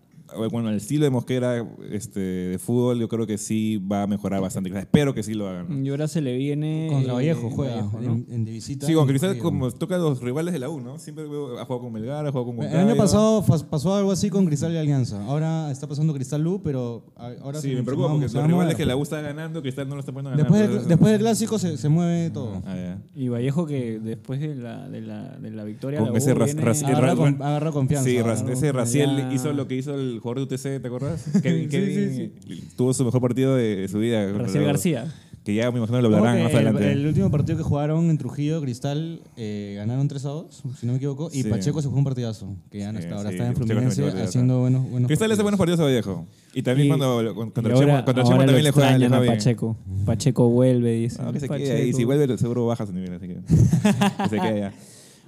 bueno, 0.50 0.70
el 0.70 0.76
estilo 0.76 1.04
de 1.04 1.10
Mosquera 1.10 1.64
este, 1.90 2.20
de 2.20 2.58
fútbol, 2.58 2.98
yo 2.98 3.08
creo 3.08 3.26
que 3.26 3.38
sí 3.38 3.78
va 3.78 4.02
a 4.02 4.06
mejorar 4.06 4.40
bastante. 4.40 4.76
Espero 4.76 5.14
que 5.14 5.22
sí 5.22 5.34
lo 5.34 5.48
hagan. 5.48 5.84
Y 5.84 5.88
ahora 5.90 6.08
se 6.08 6.20
le 6.20 6.36
viene. 6.36 6.88
Contra 6.90 7.12
eh, 7.12 7.14
Vallejo 7.16 7.50
juega 7.50 7.76
Vallejo, 7.76 8.00
¿no? 8.00 8.12
en, 8.12 8.26
en 8.30 8.44
de 8.44 8.50
visita. 8.52 8.86
Sí, 8.86 8.94
con 8.94 9.06
Cristal 9.06 9.38
como 9.38 9.70
toca 9.70 9.94
a 9.96 9.98
los 9.98 10.20
rivales 10.20 10.52
de 10.52 10.58
la 10.60 10.68
U, 10.68 10.80
¿no? 10.80 10.98
Siempre 10.98 11.24
ha 11.24 11.28
jugado 11.64 11.80
con 11.80 11.92
Melgar, 11.92 12.26
ha 12.26 12.30
jugado 12.32 12.46
con 12.46 12.56
El 12.56 12.62
Moncayo. 12.70 12.88
año 12.90 12.96
pasado 12.96 13.44
pasó 13.70 13.94
algo 13.94 14.12
así 14.12 14.28
con 14.30 14.46
Cristal 14.46 14.72
y 14.72 14.76
Alianza. 14.78 15.24
Ahora 15.26 15.70
está 15.70 15.86
pasando 15.86 16.12
Cristal 16.14 16.46
U, 16.46 16.60
pero 16.62 17.04
ahora 17.16 17.60
Sí, 17.60 17.70
se- 17.70 17.76
me 17.76 17.82
preocupa 17.82 18.08
porque 18.10 18.26
los 18.26 18.46
rivales 18.46 18.74
que 18.74 18.86
la 18.86 18.96
U 18.96 19.02
está 19.02 19.20
ganando, 19.20 19.62
Cristal 19.62 19.88
no 19.88 19.94
lo 19.94 20.00
está 20.00 20.12
poniendo 20.12 20.30
a 20.30 20.44
ganar. 20.44 20.50
Después, 20.60 20.80
del, 20.80 20.88
después 20.88 21.12
del 21.12 21.20
clásico 21.20 21.58
se, 21.58 21.76
se 21.76 21.88
mueve 21.88 22.30
todo. 22.30 22.62
Ah. 22.66 22.96
Y 23.14 23.28
Vallejo 23.28 23.66
que 23.66 23.98
después 24.00 24.40
de 24.40 24.54
la, 24.56 24.88
de 24.88 25.00
la, 25.02 25.36
de 25.38 25.50
la 25.50 25.64
victoria. 25.64 25.98
Con 26.00 26.08
la 26.08 26.14
U 26.14 26.16
ese 26.16 26.34
ras- 26.34 26.46
viene- 26.46 26.62
ras- 26.62 26.82
Agarra, 26.82 27.06
Ra- 27.08 27.16
con- 27.16 27.42
agarra 27.42 27.70
confianza. 27.72 28.08
Sí, 28.08 28.16
ese 28.50 28.72
Raciel 28.72 29.32
hizo 29.32 29.52
lo 29.52 29.66
que 29.68 29.76
hizo 29.76 29.94
el 29.94 30.15
jugador 30.20 30.46
de 30.48 30.54
UTC, 30.54 30.80
¿te 30.82 30.86
acuerdas? 30.86 31.24
Kevin, 31.42 32.32
tuvo 32.76 32.92
su 32.94 33.04
mejor 33.04 33.20
partido 33.20 33.56
de, 33.56 33.86
su 33.88 33.98
vida. 33.98 34.32
Raciel 34.32 34.64
García. 34.64 35.12
Que 35.44 35.54
ya 35.54 35.70
me 35.70 35.78
imagino 35.78 36.00
lo 36.00 36.08
hablarán 36.08 36.42
más 36.42 36.50
el, 36.50 36.56
adelante. 36.56 36.90
el 36.90 37.06
último 37.06 37.30
partido 37.30 37.56
que 37.56 37.62
jugaron 37.62 38.10
en 38.10 38.18
Trujillo, 38.18 38.60
Cristal, 38.60 39.20
eh, 39.36 39.74
ganaron 39.76 40.08
3 40.08 40.24
a 40.24 40.28
2, 40.30 40.62
si 40.80 40.86
no 40.86 40.92
me 40.92 40.96
equivoco, 40.96 41.30
y 41.32 41.44
Sí. 41.44 41.48
Pacheco 41.48 41.80
se 41.80 41.88
fue 41.88 41.96
un 41.98 42.02
partidazo, 42.02 42.56
que 42.68 42.80
ya 42.80 42.90
no 42.90 42.98
Sí, 42.98 43.04
está, 43.04 43.16
ahora 43.16 43.28
sí, 43.30 43.36
está 43.36 43.46
en 43.46 43.52
Pacheco 43.52 43.66
se 43.68 43.72
Fluminense 43.74 44.02
partidazo. 44.02 44.28
haciendo 44.28 44.58
buenos, 44.58 44.90
buenos 44.90 45.06
Cristal 45.06 45.30
hace 45.30 45.42
buenos 45.42 45.58
partidos 45.58 45.78
a 45.78 45.84
Vallejo. 45.84 46.26
Y 46.52 46.62
también 46.64 46.86
Y- 46.86 46.88
cuando 46.88 47.32
contra 47.36 47.62
Y 47.62 47.66
Chemo, 47.78 47.92
ahora, 47.92 48.04
contra 48.04 48.22
ahora 48.24 48.34
Chemo 48.34 48.40
lo 48.42 48.46
también 48.46 48.64
le 48.64 48.70
juega, 48.72 48.88
le 48.98 49.04
extrañan 49.04 49.08
juega 49.08 49.16
a 49.16 49.20
bien. 49.20 49.34
Pacheco. 49.34 49.76
Pacheco 50.04 50.48
vuelve, 50.48 50.92
dice. 50.94 51.22
No, 51.22 51.32
que 51.32 51.38
se 51.38 51.48
quede 51.48 51.72
ahí. 51.76 51.92
Si 51.92 52.02
vuelve, 52.02 52.38
seguro 52.38 52.66
baja 52.66 52.84
su 52.84 52.92
nivel. 52.92 53.12
Así 53.14 53.28
que, 53.28 53.34
que 54.24 54.28
se 54.28 54.36
quede 54.40 54.64
allá. 54.64 54.72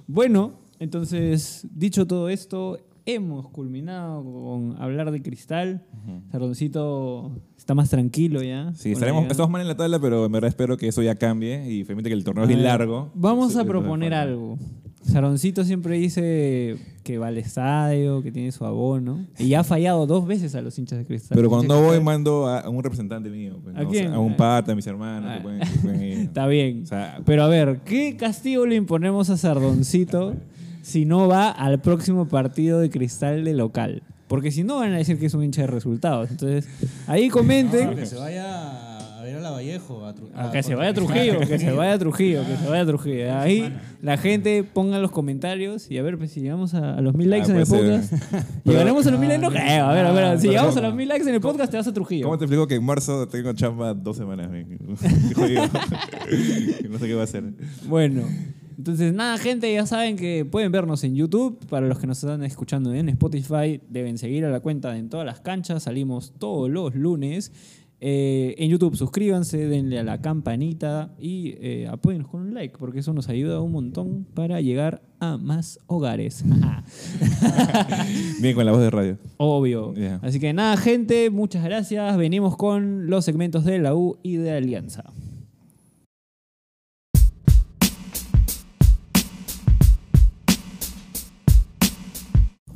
Bueno, 0.05 0.51
entonces, 0.79 1.65
dicho 1.73 2.07
todo 2.07 2.27
esto, 2.27 2.77
hemos 3.15 3.47
culminado 3.49 4.23
con 4.23 4.75
hablar 4.81 5.11
de 5.11 5.21
cristal. 5.21 5.85
Sardoncito 6.31 7.31
está 7.57 7.73
más 7.75 7.89
tranquilo 7.89 8.41
ya. 8.41 8.71
Sí, 8.75 8.91
estaremos, 8.91 9.25
estamos 9.29 9.49
mal 9.51 9.61
en 9.61 9.67
la 9.67 9.75
tabla, 9.75 9.99
pero 9.99 10.25
en 10.25 10.31
verdad 10.31 10.47
espero 10.49 10.77
que 10.77 10.87
eso 10.87 11.01
ya 11.01 11.15
cambie 11.15 11.69
y 11.71 11.83
finalmente 11.83 12.09
que 12.09 12.15
el 12.15 12.23
torneo 12.23 12.43
es 12.43 12.47
bien 12.49 12.63
largo. 12.63 13.11
Vamos 13.15 13.53
Sí, 13.53 13.59
a 13.59 13.63
proponer 13.65 14.13
algo. 14.13 14.57
Saroncito 15.01 15.63
siempre 15.63 15.97
dice 15.97 16.77
que 17.03 17.17
va 17.17 17.27
al 17.27 17.37
estadio, 17.37 18.21
que 18.21 18.31
tiene 18.31 18.51
su 18.51 18.65
abono. 18.65 19.25
Y 19.39 19.47
ya 19.47 19.61
ha 19.61 19.63
fallado 19.63 20.05
dos 20.05 20.27
veces 20.27 20.53
a 20.55 20.61
los 20.61 20.77
hinchas 20.77 20.99
de 20.99 21.05
cristal. 21.05 21.35
Pero 21.35 21.49
cuando 21.49 21.73
no 21.75 21.79
voy, 21.79 21.87
Cristal. 21.95 22.03
mando 22.05 22.47
a, 22.47 22.69
un 22.69 22.83
representante 22.83 23.29
mío. 23.29 23.59
pues, 23.63 23.75
¿A 23.75 23.81
¿no? 23.83 23.87
O 23.87 23.91
quién? 23.91 24.07
sea, 24.07 24.15
a 24.15 24.19
un 24.19 24.33
Ah. 24.33 24.37
pata, 24.37 24.71
a 24.73 24.75
mis 24.75 24.85
hermanos. 24.85 25.31
Ah. 25.31 25.37
que 25.37 25.41
pueden- 25.43 25.59
que 25.61 25.79
pueden 25.79 26.03
ir. 26.03 26.17
Está 26.19 26.47
bien. 26.47 26.83
O 26.83 26.85
sea, 26.85 27.21
Pero 27.25 27.43
a 27.43 27.47
ver, 27.47 27.79
¿qué 27.85 28.17
castigo 28.17 28.65
le 28.67 28.75
imponemos 28.75 29.29
a 29.29 29.37
Sardoncito 29.37 30.35
si 30.81 31.05
no 31.05 31.27
va 31.27 31.49
al 31.49 31.79
próximo 31.81 32.27
partido 32.27 32.79
de 32.79 32.89
cristal 32.89 33.43
de 33.43 33.53
local? 33.53 34.03
Porque 34.27 34.51
si 34.51 34.63
no 34.63 34.77
van 34.77 34.93
a 34.93 34.97
decir 34.97 35.17
que 35.19 35.25
es 35.25 35.33
un 35.33 35.43
hincha 35.43 35.61
de 35.61 35.67
resultados. 35.67 36.29
Entonces, 36.29 36.67
ahí 37.07 37.29
comenten. 37.29 37.89
No, 37.91 37.95
que 37.95 38.05
se 38.05 38.15
vaya 38.15 39.17
a 39.19 39.23
ver 39.23 39.37
a 39.37 39.39
la 39.39 39.49
Vallejo. 39.49 40.05
A 40.05 40.13
Tru- 40.13 40.29
Ah, 40.35 40.49
a- 40.49 40.51
que 40.51 40.61
se 40.61 40.75
vaya 40.75 40.91
a 40.91 40.93
Trujillo, 40.93 41.39
que 41.39 41.57
se 41.57 41.71
vaya 41.71 41.93
a 41.93 41.97
Trujillo, 41.97 42.45
que 42.45 42.55
se 42.55 42.69
vaya 42.69 42.83
a 42.83 42.85
Trujillo. 42.85 43.35
Ahí 43.39 43.73
la 44.03 44.17
gente 44.17 44.63
ponga 44.63 44.99
los 44.99 45.09
comentarios 45.09 45.89
y 45.89 45.97
a 45.97 46.03
ver 46.03 46.19
pues, 46.19 46.29
si 46.31 46.41
llegamos 46.41 46.75
a, 46.75 46.93
a 46.95 47.01
los 47.01 47.15
mil 47.15 47.27
likes 47.31 47.47
Ah, 47.51 47.55
en 47.55 47.59
el 47.61 47.65
podcast. 47.65 48.13
¿Llegaremos 48.65 49.07
a 49.07 49.11
los 49.11 49.19
mil 49.19 49.29
likes? 49.29 49.43
No 49.43 49.49
creo. 49.51 49.85
A 49.87 49.93
ver, 49.93 50.05
a 50.05 50.11
ver, 50.11 50.39
si 50.39 50.47
llegamos 50.49 50.77
a 50.77 50.81
los 50.81 50.93
mil 50.93 51.07
likes 51.09 51.27
en 51.27 51.33
el 51.33 51.41
podcast, 51.41 51.71
te 51.71 51.77
vas 51.77 51.87
a 51.87 51.93
Trujillo. 51.93 52.25
¿Cómo 52.25 52.37
te 52.37 52.45
explico 52.45 52.67
que 52.67 52.75
en 52.75 52.83
marzo 52.85 53.27
tengo 53.27 53.51
chamba 53.53 53.95
dos 53.95 54.15
semanas? 54.15 54.49
no 54.89 54.95
sé 56.99 57.07
qué 57.07 57.13
va 57.15 57.21
a 57.21 57.23
hacer. 57.23 57.43
Bueno, 57.87 58.21
entonces 58.79 59.13
nada, 59.13 59.37
gente, 59.37 59.73
ya 59.73 59.85
saben 59.85 60.15
que 60.15 60.45
pueden 60.45 60.71
vernos 60.71 61.03
en 61.03 61.13
YouTube. 61.13 61.59
Para 61.67 61.85
los 61.85 61.99
que 61.99 62.07
nos 62.07 62.23
están 62.23 62.45
escuchando 62.45 62.93
en 62.93 63.09
Spotify, 63.09 63.81
deben 63.89 64.17
seguir 64.17 64.45
a 64.45 64.49
la 64.49 64.61
cuenta 64.61 64.93
de 64.93 64.99
En 64.99 65.09
Todas 65.09 65.25
las 65.25 65.41
Canchas. 65.41 65.83
Salimos 65.83 66.31
todos 66.39 66.69
los 66.69 66.95
lunes. 66.95 67.51
Eh, 67.99 68.55
en 68.57 68.69
YouTube, 68.69 68.95
suscríbanse, 68.95 69.67
denle 69.67 69.99
a 69.99 70.03
la 70.03 70.21
campanita 70.21 71.13
y 71.19 71.55
eh, 71.59 71.89
apóyennos 71.91 72.29
con 72.29 72.39
un 72.39 72.53
like, 72.53 72.77
porque 72.77 72.99
eso 72.99 73.11
nos 73.11 73.27
ayuda 73.27 73.59
un 73.59 73.73
montón 73.73 74.25
para 74.33 74.61
llegar 74.61 75.01
a 75.19 75.35
más 75.35 75.79
hogares. 75.87 76.45
Bien 78.41 78.55
con 78.55 78.65
la 78.65 78.71
voz 78.71 78.79
de 78.79 78.89
radio. 78.89 79.17
Obvio. 79.35 79.93
Así 80.21 80.39
que 80.39 80.53
nada, 80.53 80.77
gente, 80.77 81.29
muchas 81.29 81.65
gracias. 81.65 82.15
Venimos 82.15 82.55
con 82.55 83.07
los 83.07 83.25
segmentos 83.25 83.65
de 83.65 83.79
la 83.79 83.93
U 83.93 84.19
y 84.23 84.37
de 84.37 84.51
Alianza. 84.51 85.03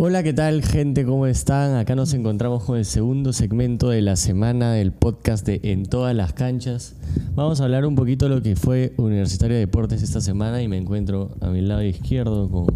Hola, 0.06 0.22
¿qué 0.22 0.34
tal 0.34 0.62
gente? 0.64 1.06
¿Cómo 1.06 1.28
están? 1.28 1.76
Acá 1.76 1.96
nos 1.96 2.14
encontramos 2.14 2.66
con 2.66 2.78
el 2.78 2.84
segundo 2.84 3.32
segmento 3.32 3.88
de 3.88 4.02
la 4.02 4.18
semana 4.18 4.74
del 4.74 4.92
podcast 4.92 5.46
de 5.46 5.62
En 5.64 5.86
todas 5.86 6.14
las 6.14 6.34
canchas. 6.34 6.98
Vamos 7.36 7.62
a 7.62 7.64
hablar 7.66 7.86
un 7.86 7.96
poquito 7.96 8.28
de 8.30 8.36
lo 8.36 8.42
que 8.42 8.56
fue 8.56 8.94
Universitario 8.98 9.56
de 9.56 9.62
Deportes 9.62 10.04
esta 10.04 10.22
semana 10.22 10.62
y 10.62 10.68
me 10.68 10.78
encuentro 10.78 11.32
a 11.42 11.50
mi 11.50 11.62
lado 11.62 11.82
izquierdo 11.84 12.48
con 12.50 12.68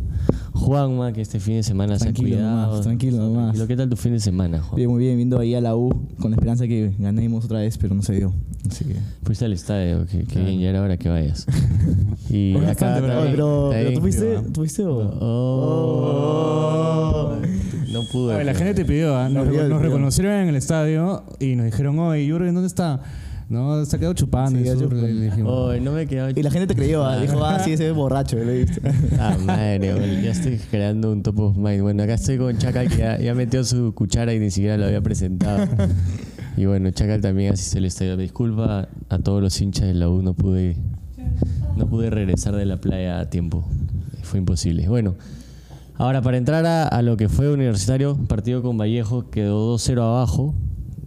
Juanma, 0.53 1.13
que 1.13 1.21
este 1.21 1.39
fin 1.39 1.55
de 1.57 1.63
semana 1.63 1.97
Tranquilo 1.97 2.27
se 2.29 2.33
ha 2.33 2.37
cuidado. 2.39 2.65
nomás, 2.67 2.81
tranquilo 2.81 3.17
nomás. 3.17 3.59
¿Qué 3.61 3.75
tal 3.77 3.89
tu 3.89 3.95
fin 3.95 4.13
de 4.13 4.19
semana, 4.19 4.59
Juan? 4.61 4.75
Bien, 4.75 4.89
muy 4.89 4.99
bien, 4.99 5.15
viendo 5.15 5.37
ahí 5.39 5.53
a 5.53 5.61
la 5.61 5.75
U 5.75 5.89
con 6.19 6.31
la 6.31 6.37
esperanza 6.37 6.63
de 6.63 6.69
que 6.69 6.91
ganemos 6.97 7.45
otra 7.45 7.59
vez, 7.59 7.77
pero 7.77 7.93
no 7.93 8.01
se 8.01 8.13
dio. 8.15 8.33
Así 8.67 8.83
que. 8.85 8.95
Fuiste 9.23 9.45
al 9.45 9.53
estadio, 9.53 10.05
que, 10.07 10.23
que 10.23 10.39
bien, 10.39 10.59
ya 10.59 10.69
era 10.69 10.81
hora 10.81 10.97
que 10.97 11.09
vayas. 11.09 11.45
Y 12.29 12.53
acá 12.57 12.65
bastante, 12.67 13.01
pero, 13.01 13.13
también- 13.13 13.31
pero, 13.35 13.69
pero 13.71 13.87
ahí- 13.89 13.95
tú 13.95 14.01
fuiste, 14.01 14.37
¿tú 14.51 14.53
fuiste 14.55 14.83
o? 14.83 14.97
Oh. 16.07 17.37
No 17.93 18.03
pude. 18.11 18.35
Oye, 18.35 18.43
la 18.43 18.51
pero- 18.53 18.65
gente 18.65 18.73
te 18.83 18.85
pidió, 18.85 19.15
¿ah? 19.15 19.29
nos, 19.29 19.47
No, 19.47 19.67
nos 19.69 19.81
reconocieron 19.81 20.33
en 20.33 20.49
el 20.49 20.55
estadio 20.57 21.23
y 21.39 21.55
nos 21.55 21.65
dijeron, 21.67 21.97
oye, 21.99 22.25
Jürgen, 22.25 22.53
¿dónde 22.53 22.67
está? 22.67 22.99
No, 23.49 23.85
se 23.85 23.95
ha 23.95 23.99
quedado 23.99 24.13
chupando. 24.13 24.59
Sí, 24.59 24.65
y 24.65 24.67
ya 24.67 24.73
sur, 24.73 24.83
chupando. 24.83 25.07
le 25.07 25.13
dijimos. 25.13 25.53
Oh, 25.53 25.73
no 25.79 25.93
me 25.93 26.01
he 26.01 26.07
quedado 26.07 26.29
Y 26.29 26.43
la 26.43 26.51
gente 26.51 26.67
te 26.67 26.75
creyó, 26.75 27.05
¿ah? 27.05 27.17
dijo, 27.17 27.43
ah, 27.45 27.59
sí, 27.59 27.71
ese 27.71 27.87
es 27.87 27.95
borracho, 27.95 28.35
lo 28.37 28.51
he 28.51 28.65
visto. 28.65 28.81
Ah, 29.19 29.37
madre, 29.43 29.93
güey, 29.93 30.21
ya 30.21 30.31
estoy 30.31 30.57
creando 30.69 31.11
un 31.11 31.23
top 31.23 31.39
of 31.39 31.57
mind. 31.57 31.81
Bueno, 31.81 32.03
acá 32.03 32.15
estoy 32.15 32.37
con 32.37 32.57
Chacal 32.57 32.89
que 32.89 32.97
ya, 32.97 33.17
ya 33.19 33.33
metió 33.33 33.63
su 33.63 33.93
cuchara 33.93 34.33
y 34.33 34.39
ni 34.39 34.51
siquiera 34.51 34.77
lo 34.77 34.85
había 34.85 35.01
presentado. 35.01 35.65
Y 36.57 36.65
bueno, 36.65 36.89
Chacal 36.91 37.21
también 37.21 37.53
asiste 37.53 37.77
al 37.77 37.85
estadio. 37.85 38.17
Disculpa 38.17 38.89
a 39.09 39.19
todos 39.19 39.41
los 39.41 39.61
hinchas 39.61 39.85
de 39.85 39.93
la 39.93 40.09
U, 40.09 40.21
no 40.21 40.33
pude, 40.33 40.75
no 41.75 41.87
pude 41.87 42.09
regresar 42.09 42.55
de 42.55 42.65
la 42.65 42.77
playa 42.77 43.19
a 43.19 43.29
tiempo. 43.29 43.63
Fue 44.23 44.39
imposible. 44.39 44.89
Bueno, 44.89 45.15
ahora 45.95 46.21
para 46.21 46.37
entrar 46.37 46.65
a, 46.65 46.87
a 46.87 47.01
lo 47.01 47.15
que 47.15 47.29
fue 47.29 47.51
Universitario, 47.51 48.17
partido 48.27 48.61
con 48.61 48.77
Vallejo, 48.77 49.29
quedó 49.29 49.75
2-0 49.77 50.01
abajo. 50.01 50.53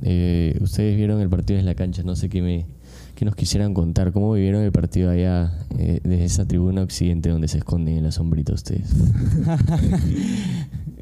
Eh, 0.02 0.56
ustedes 0.60 0.96
vieron 0.96 1.20
el 1.20 1.28
partido 1.28 1.58
en 1.58 1.66
la 1.66 1.74
cancha, 1.74 2.02
no 2.02 2.16
sé 2.16 2.28
qué 2.28 2.42
me 2.42 2.66
qué 3.14 3.24
nos 3.26 3.36
quisieran 3.36 3.74
contar, 3.74 4.12
cómo 4.12 4.32
vivieron 4.32 4.62
el 4.62 4.72
partido 4.72 5.10
allá 5.10 5.52
eh, 5.78 6.00
desde 6.02 6.24
esa 6.24 6.48
tribuna 6.48 6.82
occidente 6.82 7.28
donde 7.28 7.48
se 7.48 7.58
esconden 7.58 7.98
en 7.98 8.04
la 8.04 8.12
sombrita 8.12 8.54
ustedes. 8.54 8.88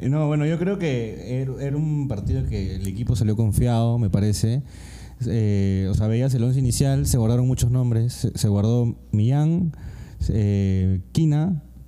No, 0.01 0.29
bueno, 0.29 0.47
yo 0.47 0.61
creo 0.61 0.79
que 0.79 1.43
era, 1.43 1.53
era 1.61 1.77
un 1.77 2.07
partido 2.07 2.47
que 2.47 2.77
el 2.77 2.87
equipo 2.87 3.17
salió 3.17 3.35
confiado, 3.35 3.99
me 3.99 4.09
parece. 4.09 4.63
Eh, 5.27 5.89
o 5.91 5.95
sea, 5.95 6.07
veías 6.07 6.33
el 6.35 6.45
once 6.45 6.59
inicial, 6.59 7.07
se 7.07 7.19
guardaron 7.19 7.47
muchos 7.47 7.71
nombres. 7.71 8.29
Se, 8.33 8.49
guardó 8.49 8.97
Millán, 9.11 9.73
eh, 10.29 11.01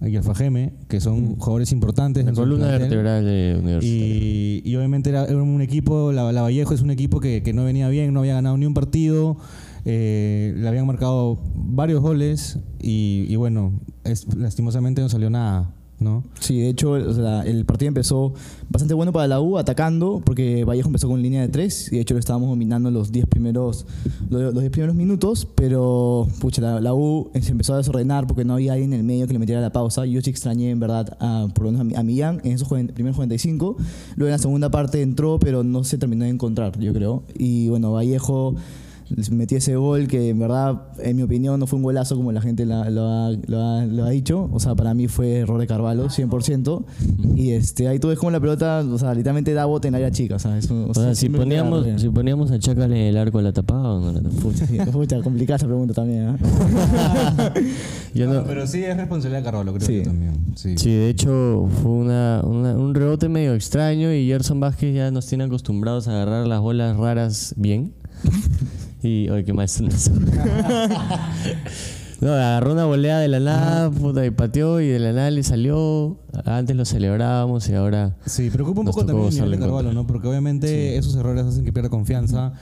Quina 0.01 0.11
y 0.11 0.17
Alfajeme, 0.17 0.73
que 0.89 1.01
son 1.01 1.37
jugadores 1.37 1.73
importantes. 1.73 2.25
La 2.25 2.31
del 2.33 2.35
columna 2.35 2.67
vertebral 2.79 3.25
de 3.25 3.57
Universitario. 3.61 4.05
Y, 4.07 4.63
y 4.65 4.77
obviamente 4.77 5.11
era, 5.11 5.25
era 5.27 5.37
un 5.43 5.61
equipo, 5.61 6.11
la, 6.13 6.33
la 6.33 6.43
Vallejo 6.43 6.75
es 6.75 6.81
un 6.83 6.91
equipo 6.91 7.21
que, 7.21 7.43
que 7.43 7.53
no 7.53 7.65
venía 7.65 7.89
bien, 7.89 8.13
no 8.15 8.21
había 8.21 8.35
ganado 8.35 8.57
ni 8.57 8.67
un 8.67 8.75
partido, 8.75 9.37
eh, 9.85 10.55
le 10.57 10.69
habían 10.69 10.87
marcado 10.87 11.43
varios 11.55 12.01
goles 12.01 12.59
y, 12.81 13.27
y 13.29 13.37
bueno, 13.37 13.81
es- 14.05 14.35
lastimosamente 14.37 15.01
no 15.03 15.09
salió 15.09 15.29
nada, 15.31 15.75
¿no? 16.01 16.25
Sí, 16.41 16.59
de 16.61 16.69
hecho, 16.71 16.97
el 16.97 17.65
partido 17.67 17.89
empezó 17.89 18.33
bastante 18.69 18.95
bueno 18.95 19.13
para 19.13 19.29
la 19.29 19.41
U, 19.41 19.59
atacando, 19.59 20.21
porque 20.25 20.65
Vallejo 20.65 20.89
empezó 20.89 21.09
con 21.09 21.23
línea 21.23 21.43
de 21.43 21.49
tres, 21.49 21.93
y 21.93 21.97
de 21.97 22.03
hecho 22.03 22.15
lo 22.15 22.21
estábamos 22.21 22.49
dominando 22.49 22.91
los 22.91 23.13
10 23.13 23.27
primeros, 23.27 23.87
los, 24.31 24.55
10 24.55 24.71
primeros 24.71 24.97
minutos, 24.97 25.47
pero 25.55 26.27
pucha, 26.41 26.81
la, 26.81 26.95
U 26.95 27.31
se 27.41 27.51
empezó 27.53 27.75
a 27.75 27.77
desordenar 27.77 28.27
porque 28.27 28.45
no 28.45 28.55
había 28.55 28.73
alguien 28.73 28.93
en 28.93 29.01
el 29.01 29.05
medio 29.07 29.27
que 29.27 29.33
le 29.35 29.39
metiera 29.39 29.61
la 29.61 29.73
pausa. 29.73 30.07
Yo 30.07 30.21
sí 30.23 30.31
extrañé, 30.31 30.71
en 30.71 30.81
verdad, 30.81 31.17
a, 31.21 31.47
por 31.55 31.65
lo 31.67 31.73
menos 31.73 31.81
a, 31.83 31.85
Mi- 31.85 31.95
a 31.97 32.03
Millán 32.03 32.41
en 32.45 32.53
esos 32.53 32.67
primeros 32.69 33.17
45. 33.17 33.77
Luego 34.17 34.29
en 34.29 34.33
la 34.33 34.39
segunda 34.39 34.71
parte 34.71 35.03
entró, 35.03 35.39
pero 35.39 35.63
no 35.63 35.85
se 35.85 35.99
terminó 35.99 36.25
de 36.25 36.31
encontrar, 36.31 36.79
yo 36.79 36.93
creo. 36.93 37.25
Y 37.37 37.69
bueno, 37.69 37.93
Vallejo 37.93 38.55
metí 39.33 39.57
ese 39.57 39.77
gol 39.77 40.07
que 40.09 40.29
en 40.31 40.39
verdad, 40.39 40.83
en 41.03 41.17
mi 41.17 41.23
opinión, 41.23 41.59
no 41.61 41.67
fue 41.67 41.77
un 41.79 41.83
golazo 41.83 42.17
como 42.17 42.33
la 42.33 42.41
gente 42.41 42.65
la- 42.67 42.89
lo, 42.91 43.09
ha, 43.09 43.31
lo 43.47 43.61
ha- 43.63 43.85
lo 43.87 44.05
ha 44.05 44.11
dicho. 44.11 44.49
O 44.53 44.61
sea, 44.61 44.75
para 44.75 44.95
mí 44.95 45.09
fue 45.09 45.39
error 45.39 45.61
de 45.61 45.67
Carvalho, 45.67 46.09
100%. 46.09 46.85
Y 47.37 47.51
este, 47.51 47.89
ahí 47.89 47.99
tú 47.99 48.09
ves 48.09 48.19
como 48.19 48.31
la 48.31 48.41
pelota, 48.41 48.81
o 48.89 48.99
sea, 48.99 49.13
literalmente 49.15 49.53
da 49.55 49.65
bote 49.65 49.89
en 49.89 49.95
área 49.95 50.11
chica. 50.11 50.37
O 50.37 50.39
sea, 50.39 50.57
eso, 50.59 50.87
O 50.89 50.95
sea, 50.95 51.15
si 51.15 51.29
poníamos, 51.29 51.87
si 52.01 52.09
poníamos 52.09 52.51
a 52.51 52.59
Chacal 52.59 52.91
en 52.93 52.99
el 52.99 53.17
arco, 53.17 53.41
¿la 53.43 53.53
tapaba 53.53 53.95
o 53.95 54.01
no 54.01 54.13
la 54.13 54.21
tapaba? 54.23 54.53
Sí, 54.55 54.79
pucha, 54.93 55.21
complicada 55.23 55.57
esa 55.57 55.67
pregunta 55.67 55.95
también. 55.95 56.25
¿ah? 56.29 56.39
Yo 58.15 58.27
no- 58.27 58.35
No, 58.35 58.45
pero 58.45 58.67
sí 58.67 58.83
es 58.85 58.97
responsabilidad 58.97 59.41
de 59.41 59.45
Carvalho, 59.45 59.73
creo 59.75 59.87
Sí. 59.87 59.97
yo 59.99 60.03
también. 60.03 60.33
Sí. 60.57 60.75
Sí, 60.77 60.91
de 60.91 61.09
hecho 61.09 61.69
fue 61.83 61.93
una, 61.93 62.43
una- 62.45 62.75
un 62.77 62.95
rebote 62.95 63.29
medio 63.29 63.55
extraño 63.55 64.13
y 64.13 64.27
Gerson 64.27 64.59
Vázquez 64.61 64.95
ya 64.95 65.11
nos 65.11 65.27
tiene 65.27 65.45
acostumbrados 65.45 66.09
a 66.09 66.13
agarrar 66.13 66.47
las 66.47 66.61
bolas 66.61 66.97
raras 66.97 67.55
bien. 67.57 67.93
Y, 69.03 69.29
oye, 69.29 69.45
qué 69.45 69.53
mal. 69.53 69.69
No, 72.21 72.35
agarró 72.35 72.73
una 72.73 72.85
volea 72.85 73.19
de 73.19 73.29
la 73.29 73.41
nada, 73.41 73.91
puta, 73.91 74.27
y 74.27 74.31
pateó 74.31 74.79
y 74.83 74.89
de 74.89 74.99
la 74.99 75.15
nada 75.15 75.31
le 75.31 75.43
salió. 75.43 76.19
Antes 76.45 76.77
lo 76.77 76.85
celebrábamos 76.85 77.67
y 77.71 77.75
ahora. 77.75 78.15
Sí, 78.27 78.51
preocupa 78.51 78.81
un 78.81 78.87
poco 78.89 79.07
también 79.07 79.29
el 79.29 79.35
nivel 79.35 79.51
de. 79.53 79.59
Carvalho, 79.59 79.95
¿no? 79.95 80.07
Porque 80.07 80.29
obviamente 80.29 80.99
esos 80.99 81.17
errores 81.17 81.47
hacen 81.47 81.65
que 81.65 81.73
pierda 81.73 81.89
confianza. 81.89 82.53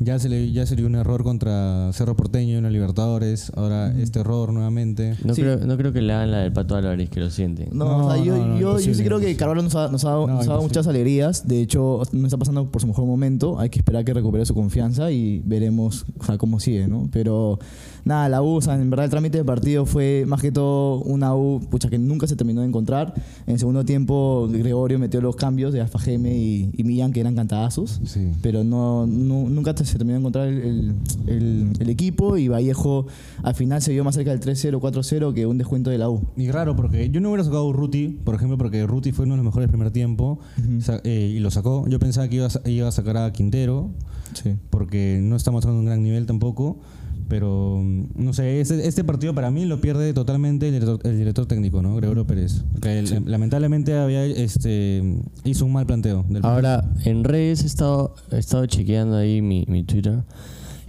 Ya 0.00 0.18
se 0.20 0.28
le 0.28 0.52
ya 0.52 0.64
se 0.64 0.76
le 0.76 0.82
dio 0.82 0.86
un 0.86 0.94
error 0.94 1.24
contra 1.24 1.90
Cerro 1.92 2.14
Porteño 2.14 2.56
en 2.58 2.62
la 2.62 2.70
Libertadores, 2.70 3.50
ahora 3.56 3.92
este 3.98 4.20
error 4.20 4.52
nuevamente. 4.52 5.16
No, 5.24 5.34
Sí. 5.34 5.42
creo, 5.42 5.58
no 5.58 5.76
creo 5.76 5.92
que 5.92 6.00
le 6.02 6.12
hagan 6.12 6.30
la 6.30 6.38
del 6.38 6.52
Pato 6.52 6.76
Álvarez, 6.76 7.10
que 7.10 7.18
lo 7.18 7.30
sienten. 7.30 7.70
No, 7.72 7.84
No, 7.84 8.06
o 8.06 8.14
sea, 8.14 8.22
yo, 8.24 8.36
no, 8.36 8.46
no, 8.46 8.60
yo, 8.60 8.78
yo 8.78 8.94
sí 8.94 9.02
creo 9.02 9.18
que. 9.18 9.34
Carvalho 9.36 9.62
nos 9.62 9.74
ha, 9.74 9.88
nos 9.88 10.04
ha 10.04 10.10
nos 10.14 10.46
ha 10.46 10.50
dado 10.50 10.62
muchas 10.62 10.86
alegrías. 10.86 11.48
De 11.48 11.60
hecho, 11.60 12.02
no 12.12 12.26
está 12.26 12.36
pasando 12.36 12.70
por 12.70 12.80
su 12.80 12.86
mejor 12.86 13.06
momento. 13.06 13.58
Hay 13.58 13.70
que 13.70 13.80
esperar 13.80 14.04
que 14.04 14.14
recupere 14.14 14.46
su 14.46 14.54
confianza 14.54 15.10
y 15.10 15.42
veremos 15.44 16.06
o 16.20 16.24
sea, 16.24 16.38
cómo 16.38 16.60
sigue, 16.60 16.86
¿no? 16.86 17.08
Pero 17.12 17.58
nada, 18.04 18.28
la 18.28 18.42
U, 18.42 18.56
o 18.56 18.60
sea, 18.60 18.74
en 18.74 18.90
verdad 18.90 19.04
el 19.04 19.10
trámite 19.10 19.38
del 19.38 19.46
partido 19.46 19.86
fue 19.86 20.24
más 20.26 20.40
que 20.40 20.50
todo 20.52 21.00
una 21.02 21.34
U 21.34 21.60
pucha, 21.70 21.88
que 21.88 21.98
nunca 21.98 22.26
se 22.26 22.36
terminó 22.36 22.60
de 22.62 22.68
encontrar. 22.68 23.14
En 23.46 23.54
el 23.54 23.58
segundo 23.58 23.84
tiempo, 23.84 24.48
Gregorio 24.50 24.98
metió 24.98 25.20
los 25.20 25.36
cambios 25.36 25.72
de 25.72 25.80
Alfa 25.80 25.98
Geme 25.98 26.36
y, 26.36 26.70
y 26.76 26.84
Millán, 26.84 27.12
que 27.12 27.20
eran 27.20 27.34
cantadazos. 27.34 28.00
Sí. 28.04 28.30
Pero 28.42 28.64
no, 28.64 29.06
no- 29.06 29.48
nunca 29.48 29.76
se 29.76 29.96
terminó 29.98 30.14
de 30.14 30.18
encontrar 30.20 30.48
el, 30.48 30.58
el- 30.58 30.94
el- 31.26 31.72
el 31.80 31.90
equipo 31.90 32.36
y 32.36 32.48
Vallejo 32.48 33.06
al 33.42 33.54
final 33.54 33.82
se 33.82 33.92
vio 33.92 34.04
más 34.04 34.14
cerca 34.14 34.30
del 34.30 34.40
3-0, 34.40 34.78
4-0 34.80 35.32
que 35.34 35.46
un 35.46 35.58
descuento 35.58 35.90
de 35.90 35.98
la 35.98 36.08
U. 36.10 36.22
Y 36.36 36.50
raro, 36.50 36.76
porque 36.76 37.10
yo 37.10 37.20
no 37.20 37.28
hubiera 37.30 37.44
sacado 37.44 37.70
a 37.70 37.72
Ruti, 37.72 38.08
por 38.08 38.34
ejemplo, 38.34 38.58
porque 38.58 38.86
Ruti 38.86 39.12
fue 39.12 39.24
uno 39.24 39.34
de 39.34 39.38
los 39.38 39.44
mejores 39.46 39.64
del 39.66 39.70
primer 39.70 39.90
tiempo 39.92 40.38
sa- 40.80 41.00
eh, 41.04 41.32
y 41.36 41.40
lo 41.40 41.50
sacó. 41.50 41.86
Yo 41.88 41.98
pensaba 41.98 42.28
que 42.28 42.36
iba 42.36 42.46
a, 42.46 42.68
iba 42.68 42.88
a 42.88 42.92
sacar 42.92 43.16
a 43.16 43.32
Quintero, 43.32 43.90
Sí. 44.34 44.54
porque 44.70 45.20
no 45.22 45.36
está 45.36 45.50
mostrando 45.50 45.80
un 45.80 45.86
gran 45.86 46.02
nivel 46.02 46.26
tampoco. 46.26 46.78
Pero, 47.28 47.80
mm, 47.84 48.06
no 48.16 48.32
sé, 48.32 48.60
este, 48.60 48.86
este 48.86 49.04
partido 49.04 49.34
para 49.34 49.50
mí 49.50 49.64
lo 49.64 49.80
pierde 49.80 50.12
totalmente 50.12 50.68
el 50.68 50.74
director, 50.74 51.00
el 51.04 51.18
director 51.18 51.46
técnico, 51.46 51.82
¿no? 51.82 51.96
Gregorio 51.96 52.26
Pérez. 52.26 52.64
Que 52.80 52.98
él, 52.98 53.24
lamentablemente 53.26 53.94
había, 53.94 54.24
este, 54.24 55.02
hizo 55.44 55.66
un 55.66 55.72
mal 55.72 55.86
planteo. 55.86 56.24
Del 56.28 56.44
Ahora, 56.44 56.90
en 57.04 57.24
redes 57.24 57.62
he 57.62 57.66
estado, 57.66 58.14
he 58.32 58.38
estado 58.38 58.66
chequeando 58.66 59.16
ahí 59.16 59.42
mi, 59.42 59.64
mi 59.68 59.84
Twitter 59.84 60.22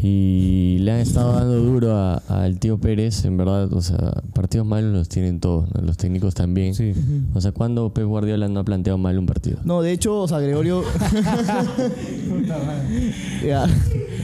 y 0.02 0.78
le 0.80 0.92
han 0.94 1.00
estado 1.00 1.34
dando 1.34 1.58
duro 1.58 1.94
a- 1.96 2.22
al 2.30 2.58
tío 2.60 2.78
Pérez, 2.80 3.26
en 3.26 3.36
verdad, 3.38 3.72
o 3.74 3.82
sea, 3.82 4.22
partidos 4.34 4.66
malos 4.66 4.94
los 4.94 5.10
tienen 5.10 5.40
todos, 5.40 5.68
¿no? 5.76 5.82
los 5.82 5.98
técnicos 5.98 6.34
también. 6.34 6.74
Sí. 6.74 6.94
O 7.34 7.42
sea, 7.42 7.52
¿cuándo 7.52 7.94
Pep 7.94 8.06
Guardiola 8.06 8.48
no 8.48 8.62
ha 8.62 8.64
planteado 8.64 8.98
mal 8.98 9.18
un 9.20 9.26
partido? 9.26 9.60
No, 9.66 9.82
de 9.82 9.92
hecho, 9.92 10.22
o 10.22 10.28
sea, 10.28 10.40
Gregorio. 10.40 10.84
Ya, 13.46 13.66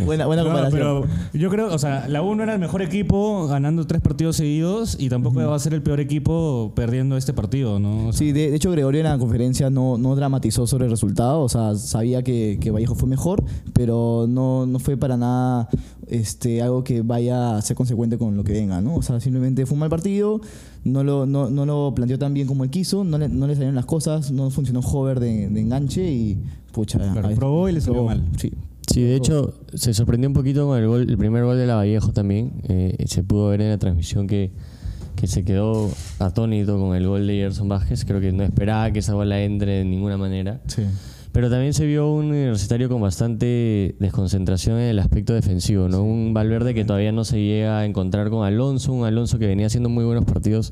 Buena, 0.05 0.25
buena 0.25 0.43
No, 0.43 0.49
comparación. 0.49 0.71
pero 0.81 1.05
yo 1.33 1.49
creo, 1.49 1.73
o 1.73 1.79
sea, 1.79 2.07
la 2.07 2.21
U 2.21 2.35
no 2.35 2.43
era 2.43 2.53
el 2.53 2.59
mejor 2.59 2.81
equipo 2.81 3.47
ganando 3.47 3.85
tres 3.87 4.01
partidos 4.01 4.35
seguidos 4.35 4.97
y 4.99 5.09
tampoco 5.09 5.39
va 5.39 5.55
a 5.55 5.59
ser 5.59 5.73
el 5.73 5.81
peor 5.81 5.99
equipo 5.99 6.73
perdiendo 6.75 7.15
este 7.17 7.33
partido, 7.33 7.79
¿no? 7.79 8.07
O 8.07 8.11
sea, 8.13 8.19
Sí, 8.19 8.31
de, 8.31 8.49
de 8.51 8.55
hecho 8.55 8.71
Gregorio 8.71 9.01
en 9.01 9.07
la 9.07 9.17
conferencia 9.17 9.69
no, 9.69 9.97
no 9.97 10.15
dramatizó 10.15 10.67
sobre 10.67 10.85
el 10.85 10.91
resultado, 10.91 11.41
o 11.41 11.49
sea, 11.49 11.75
sabía 11.75 12.23
que, 12.23 12.57
que 12.61 12.71
Vallejo 12.71 12.95
fue 12.95 13.07
mejor, 13.09 13.43
pero 13.73 14.25
no, 14.27 14.65
no 14.65 14.79
fue 14.79 14.97
para 14.97 15.15
nada 15.17 15.64
este, 16.07 16.61
algo 16.61 16.83
que 16.83 17.01
vaya 17.01 17.57
a 17.57 17.61
ser 17.61 17.75
consecuente 17.75 18.17
con 18.17 18.35
lo 18.37 18.43
que 18.43 18.53
venga, 18.53 18.81
¿no? 18.81 18.95
O 18.95 19.01
sea, 19.01 19.19
simplemente 19.19 19.65
fue 19.65 19.73
un 19.75 19.79
mal 19.79 19.89
partido, 19.89 20.41
no 20.83 21.03
lo, 21.03 21.25
no, 21.25 21.49
no 21.49 21.65
lo 21.65 21.93
planteó 21.95 22.17
tan 22.19 22.33
bien 22.33 22.47
como 22.47 22.63
él 22.63 22.69
quiso, 22.69 23.03
no 23.03 23.17
le, 23.17 23.27
no 23.29 23.47
le 23.47 23.53
salieron 23.53 23.75
las 23.75 23.85
cosas, 23.85 24.31
no 24.31 24.49
funcionó 24.49 24.79
hover 24.81 25.19
de, 25.19 25.49
de 25.49 25.61
enganche 25.61 26.11
y 26.11 26.37
pucha. 26.71 26.99
Claro, 26.99 27.27
ahí- 27.29 27.35
probó 27.35 27.69
y 27.69 27.73
le 27.73 27.81
salió 27.81 28.03
mal. 28.03 28.23
Sí. 28.37 28.51
Sí, 28.93 29.01
de 29.01 29.15
hecho, 29.15 29.55
se 29.73 29.93
sorprendió 29.95 30.29
un 30.29 30.35
poquito 30.35 30.67
con 30.67 30.77
el 30.77 30.87
gol, 30.87 31.09
el 31.09 31.17
primer 31.17 31.43
gol 31.43 31.57
de 31.57 31.65
la 31.65 31.75
Vallejo 31.75 32.13
también. 32.13 32.53
Eh, 32.69 32.95
se 33.07 33.23
pudo 33.23 33.47
ver 33.49 33.61
en 33.61 33.69
la 33.69 33.77
transmisión 33.79 34.27
que, 34.27 34.51
que 35.15 35.25
se 35.27 35.43
quedó 35.43 35.89
atónito 36.19 36.79
con 36.79 36.95
el 36.95 37.07
gol 37.07 37.25
de 37.25 37.33
Gerson 37.33 37.67
Vázquez. 37.67 38.05
Creo 38.05 38.21
que 38.21 38.31
no 38.31 38.43
esperaba 38.43 38.91
que 38.91 38.99
esa 38.99 39.15
bola 39.15 39.41
entre 39.41 39.79
de 39.79 39.85
ninguna 39.85 40.17
manera. 40.17 40.61
Sí. 40.67 40.83
Pero 41.35 41.49
también 41.49 41.73
se 41.73 41.85
vio 41.85 42.09
un 42.13 42.27
universitario 42.27 42.87
con 42.87 43.01
bastante 43.01 43.97
desconcentración 43.99 44.77
en 44.79 44.85
el 44.85 44.99
aspecto 44.99 45.33
defensivo, 45.33 45.89
¿no? 45.89 46.01
Un 46.01 46.33
Valverde 46.33 46.73
que 46.73 46.85
todavía 46.85 47.11
no 47.11 47.25
se 47.25 47.43
llega 47.43 47.79
a 47.79 47.85
encontrar 47.85 48.29
con 48.29 48.45
Alonso, 48.45 48.93
un 48.93 49.05
Alonso 49.05 49.37
que 49.37 49.45
venía 49.45 49.67
haciendo 49.67 49.89
muy 49.89 50.05
buenos 50.05 50.23
partidos 50.23 50.71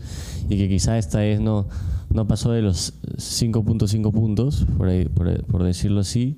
y 0.49 0.57
que 0.57 0.69
quizá 0.69 0.97
esta 0.97 1.19
vez 1.19 1.41
no, 1.41 1.67
no 2.11 2.27
pasó 2.27 2.51
de 2.53 2.61
los 2.61 2.93
5.5 3.17 4.11
puntos, 4.13 4.65
por, 4.77 4.87
ahí- 4.87 5.09
por, 5.09 5.43
por 5.47 5.63
decirlo 5.63 5.99
así. 5.99 6.37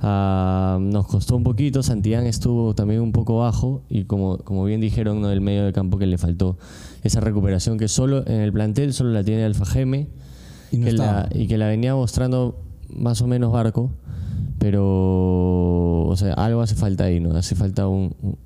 Ah, 0.00 0.78
nos 0.80 1.08
costó 1.08 1.34
un 1.36 1.42
poquito, 1.42 1.82
Santillán 1.82 2.26
estuvo 2.26 2.74
también 2.76 3.00
un 3.00 3.10
poco 3.10 3.38
bajo 3.38 3.82
y 3.88 4.04
como, 4.04 4.38
como 4.38 4.64
bien 4.66 4.80
dijeron, 4.80 5.20
¿no? 5.20 5.28
del 5.28 5.40
medio 5.40 5.64
de 5.64 5.72
campo 5.72 5.98
que 5.98 6.06
le 6.06 6.16
faltó 6.16 6.58
esa 7.02 7.18
recuperación 7.20 7.76
que 7.76 7.88
solo 7.88 8.24
en 8.26 8.40
el 8.40 8.52
plantel 8.52 8.92
solo 8.92 9.10
la 9.10 9.24
tiene 9.24 9.42
Alfa 9.44 9.64
Geme 9.66 10.06
Y 10.70 10.78
no 10.78 10.84
que 10.84 10.90
estaba. 10.90 11.12
la, 11.12 11.28
y 11.36 11.48
que 11.48 11.58
la 11.58 11.66
venía 11.66 11.94
mostrando 11.96 12.60
más 12.90 13.20
o 13.22 13.26
menos 13.26 13.52
barco, 13.52 13.90
pero 14.58 16.04
o 16.06 16.16
sea, 16.16 16.34
algo 16.34 16.60
hace 16.62 16.74
falta 16.74 17.04
ahí, 17.04 17.20
¿no? 17.20 17.34
Hace 17.36 17.54
falta 17.54 17.88
un, 17.88 18.14
un- 18.22 18.36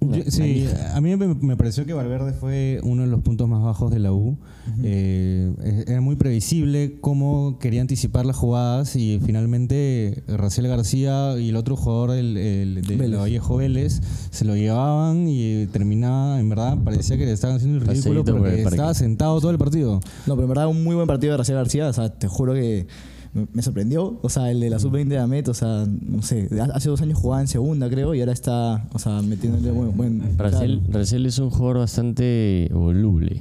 una- 0.00 0.18
Yo- 0.18 0.24
sí, 0.32 0.66
a 0.94 1.00
mí 1.00 1.14
me, 1.16 1.28
me 1.34 1.56
pareció 1.56 1.86
que 1.86 1.92
Valverde 1.92 2.32
fue 2.32 2.80
uno 2.82 3.02
de 3.02 3.08
los 3.08 3.20
puntos 3.20 3.48
más 3.48 3.62
bajos 3.62 3.92
de 3.92 4.00
la 4.00 4.12
U. 4.12 4.36
Eh, 4.82 5.52
eh, 5.62 5.84
era 5.86 6.00
muy 6.00 6.16
previsible 6.16 6.96
cómo 7.00 7.58
quería 7.60 7.80
anticipar 7.80 8.26
las 8.26 8.34
jugadas 8.36 8.96
y 8.96 9.20
finalmente 9.24 10.24
Raciel 10.26 10.66
García 10.68 11.38
y 11.38 11.50
el 11.50 11.56
otro 11.56 11.76
jugador 11.76 12.10
el, 12.10 12.36
el 12.36 12.82
de 12.82 12.96
Vélez. 12.96 13.20
Vallejo 13.20 13.56
Vélez 13.58 14.00
se 14.30 14.44
lo 14.44 14.56
llevaban 14.56 15.28
y 15.28 15.66
terminaba, 15.66 16.40
en 16.40 16.48
verdad, 16.48 16.78
parecía 16.84 17.16
que 17.16 17.24
le 17.26 17.32
estaban 17.32 17.56
haciendo 17.56 17.78
el 17.78 17.86
ridículo 17.86 18.22
Paseíto 18.24 18.32
por 18.32 18.40
porque 18.48 18.62
el 18.62 18.66
estaba 18.68 18.94
sentado 18.94 19.40
todo 19.40 19.52
el 19.52 19.58
partido. 19.58 20.00
No, 20.26 20.34
pero 20.34 20.42
en 20.42 20.48
verdad 20.48 20.66
un 20.66 20.82
muy 20.82 20.96
buen 20.96 21.06
partido 21.06 21.32
de 21.32 21.38
Raciel 21.38 21.58
García, 21.58 21.86
o 21.88 21.92
sea, 21.92 22.08
te 22.12 22.26
juro 22.26 22.54
que 22.54 22.86
me- 23.34 23.62
sorprendió, 23.62 24.18
o 24.22 24.28
sea, 24.28 24.50
el 24.50 24.60
de 24.60 24.70
la 24.70 24.78
sub-20 24.78 25.08
de 25.08 25.18
Amet, 25.18 25.48
o 25.48 25.54
sea, 25.54 25.86
no 25.86 26.22
sé, 26.22 26.48
hace 26.74 26.88
dos 26.88 27.00
años 27.00 27.18
jugaba 27.18 27.40
en 27.40 27.48
segunda, 27.48 27.88
creo, 27.88 28.14
y 28.14 28.20
ahora 28.20 28.32
está, 28.32 28.86
o 28.92 28.98
sea, 28.98 29.22
metiéndole 29.22 29.70
buen... 29.70 29.96
buen 29.96 30.38
Racel, 30.38 30.82
Racel 30.90 31.26
es 31.26 31.38
un 31.38 31.50
jugador 31.50 31.78
bastante 31.78 32.68
voluble. 32.72 33.40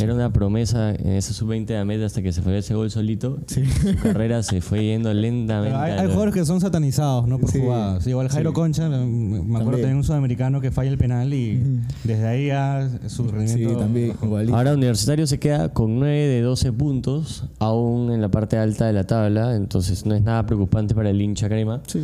Era 0.00 0.12
una 0.14 0.32
promesa 0.32 0.90
en 0.94 1.12
ese 1.12 1.32
sub-20 1.34 1.66
de 1.66 1.76
Amet 1.78 2.02
hasta 2.02 2.20
que 2.22 2.32
se 2.32 2.42
fue 2.42 2.58
ese 2.58 2.74
gol 2.74 2.90
solito. 2.90 3.38
Su 3.46 3.62
carrera 4.02 4.42
se 4.42 4.60
fue 4.60 4.84
yendo 4.84 5.12
lentamente. 5.14 5.76
Hay, 5.76 6.06
jugadores 6.06 6.34
que 6.34 6.44
son 6.44 6.60
satanizados, 6.60 7.28
¿no? 7.28 7.38
Por 7.38 7.50
Sí. 7.50 7.60
jugadas. 7.60 8.06
Igual 8.06 8.28
Jairo 8.28 8.50
Sí. 8.50 8.54
Concha, 8.54 8.88
me 8.88 8.96
acuerdo 8.96 9.42
También. 9.46 9.70
también 9.72 9.96
un 9.96 10.04
sudamericano 10.04 10.60
que 10.60 10.70
falla 10.70 10.90
el 10.90 10.98
penal 10.98 11.32
y 11.32 11.62
desde 12.02 12.26
ahí 12.26 12.46
ya 12.48 12.88
su 13.06 13.24
Sí, 13.24 13.30
rendimiento. 13.30 13.78
también, 13.78 14.14
igualito. 14.22 14.56
Ahora 14.56 14.74
Universitario 14.74 15.26
se 15.26 15.38
queda 15.38 15.68
con 15.72 15.98
9 15.98 16.26
de 16.26 16.40
12 16.42 16.72
puntos, 16.72 17.44
aún 17.58 18.10
en 18.12 18.20
la 18.20 18.30
parte 18.30 18.56
alta 18.58 18.86
de 18.86 18.92
la 18.92 19.04
tabla, 19.04 19.54
entonces 19.54 20.04
no 20.06 20.14
es 20.14 20.22
nada 20.22 20.44
preocupante 20.46 20.94
para 20.94 21.10
el 21.10 21.20
hincha 21.22 21.48
crema. 21.48 21.80
Sí. 21.86 22.00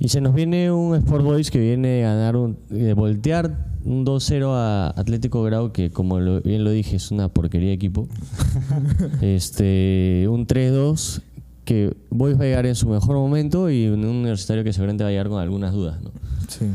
Y 0.00 0.08
se 0.08 0.20
nos 0.20 0.34
viene 0.34 0.70
un 0.72 0.94
Sport 0.96 1.24
Boys 1.24 1.50
que 1.50 1.58
viene 1.60 2.04
a 2.04 2.14
ganar 2.14 2.36
un, 2.36 2.58
de 2.68 2.94
voltear 2.94 3.72
un 3.84 4.04
2-0 4.04 4.46
a 4.50 4.88
Atlético 4.98 5.42
Grau, 5.42 5.72
que 5.72 5.90
como 5.90 6.18
lo- 6.20 6.40
bien 6.40 6.64
lo 6.64 6.70
dije, 6.70 6.96
es 6.96 7.10
una 7.10 7.28
porquería 7.28 7.68
de 7.68 7.74
equipo. 7.74 8.08
este, 9.20 10.26
un 10.28 10.46
3-2 10.46 11.20
que 11.64 11.96
Boys 12.10 12.38
va 12.38 12.42
a 12.42 12.46
llegar 12.46 12.66
en 12.66 12.74
su 12.74 12.88
mejor 12.88 13.16
momento 13.16 13.70
y 13.70 13.86
un 13.86 14.04
universitario 14.04 14.64
que 14.64 14.72
seguramente 14.72 15.04
va 15.04 15.08
a 15.08 15.12
llegar 15.12 15.28
con 15.28 15.40
algunas 15.40 15.72
dudas. 15.72 16.00
¿no? 16.02 16.10
Sí. 16.48 16.66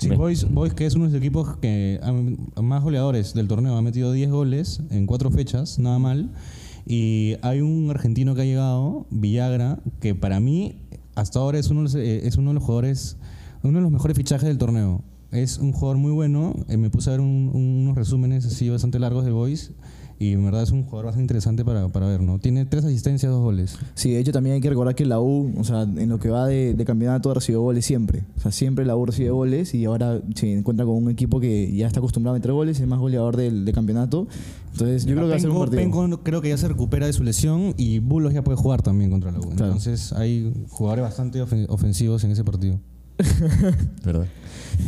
Sí, 0.00 0.08
Boys, 0.10 0.50
Boys, 0.50 0.74
que 0.74 0.84
es 0.86 0.94
uno 0.94 1.04
de 1.06 1.12
los 1.12 1.18
equipos 1.20 1.56
que 1.58 2.00
más 2.60 2.82
goleadores 2.82 3.34
del 3.34 3.46
torneo, 3.46 3.76
ha 3.76 3.82
metido 3.82 4.10
10 4.12 4.30
goles 4.30 4.80
en 4.90 5.06
4 5.06 5.30
fechas, 5.30 5.78
nada 5.78 5.98
mal. 5.98 6.30
Y 6.86 7.36
hay 7.42 7.60
un 7.60 7.88
argentino 7.90 8.34
que 8.34 8.40
ha 8.42 8.44
llegado, 8.44 9.06
Villagra, 9.10 9.78
que 10.00 10.14
para 10.14 10.40
mí 10.40 10.74
hasta 11.20 11.38
ahora 11.38 11.58
es 11.58 11.68
uno 11.70 11.86
eh, 11.94 12.22
es 12.24 12.36
uno 12.36 12.50
de 12.50 12.54
los 12.54 12.62
jugadores, 12.64 13.16
uno 13.62 13.78
de 13.78 13.82
los 13.82 13.92
mejores 13.92 14.16
fichajes 14.16 14.48
del 14.48 14.58
torneo. 14.58 15.02
Es 15.30 15.58
un 15.58 15.72
jugador 15.72 15.96
muy 15.98 16.10
bueno. 16.12 16.54
eh, 16.68 16.76
me 16.76 16.90
puse 16.90 17.08
a 17.10 17.12
ver 17.12 17.20
un- 17.20 17.50
unos 17.54 17.94
resúmenes 17.96 18.44
así 18.46 18.68
bastante 18.68 18.98
largos 18.98 19.24
de 19.24 19.30
Boys 19.30 19.72
Y 20.22 20.32
en 20.34 20.44
verdad 20.44 20.62
es 20.62 20.70
un 20.70 20.82
jugador 20.82 21.06
bastante 21.06 21.22
interesante 21.22 21.64
para, 21.64 21.88
para 21.88 22.06
ver, 22.06 22.20
¿no? 22.20 22.38
Tiene 22.38 22.66
tres 22.66 22.84
asistencias, 22.84 23.32
dos 23.32 23.40
goles. 23.40 23.78
Sí, 23.94 24.10
de 24.10 24.18
hecho 24.20 24.32
también 24.32 24.54
hay 24.56 24.60
que 24.60 24.68
recordar 24.68 24.94
que 24.94 25.06
la 25.06 25.18
U, 25.18 25.50
o 25.58 25.64
sea, 25.64 25.84
en 25.84 26.10
lo 26.10 26.18
que 26.20 26.28
va 26.28 26.46
de, 26.46 26.74
de 26.74 26.84
campeonato 26.84 27.32
recibió 27.32 27.62
goles 27.62 27.86
siempre. 27.86 28.24
O 28.36 28.40
sea, 28.42 28.52
siempre 28.52 28.84
la 28.84 28.94
U 28.96 29.06
recibe 29.06 29.30
goles 29.30 29.72
y 29.74 29.86
ahora 29.86 30.20
se 30.34 30.52
encuentra 30.52 30.84
con 30.84 30.94
un 30.96 31.08
equipo 31.10 31.40
que 31.40 31.72
ya 31.74 31.86
está 31.86 32.00
acostumbrado 32.00 32.34
a 32.36 32.38
meter 32.38 32.52
goles, 32.52 32.78
es 32.78 32.86
más 32.86 32.98
goleador 32.98 33.38
del, 33.38 33.64
de 33.64 33.72
campeonato. 33.72 34.28
Entonces 34.72 35.06
yo 35.06 35.14
creo 35.14 35.24
que 35.24 35.30
va 35.30 35.36
a 35.36 35.40
ser 35.40 35.48
un 35.48 35.58
partido. 35.58 35.80
Penco 35.80 36.20
creo 36.22 36.42
que 36.42 36.50
ya 36.50 36.58
se 36.58 36.68
recupera 36.68 37.06
de 37.06 37.14
su 37.14 37.24
lesión 37.24 37.72
y 37.78 37.98
Bulos 38.00 38.34
ya 38.34 38.44
puede 38.44 38.58
jugar 38.58 38.82
también 38.82 39.10
contra 39.10 39.32
la 39.32 39.38
U. 39.38 39.42
Claro. 39.48 39.64
Entonces 39.68 40.12
hay 40.12 40.52
jugadores 40.68 41.02
bastante 41.04 41.42
ofen- 41.42 41.64
ofensivos 41.70 42.22
en 42.24 42.32
ese 42.32 42.44
partido. 42.44 42.78
Perdón. 44.04 44.26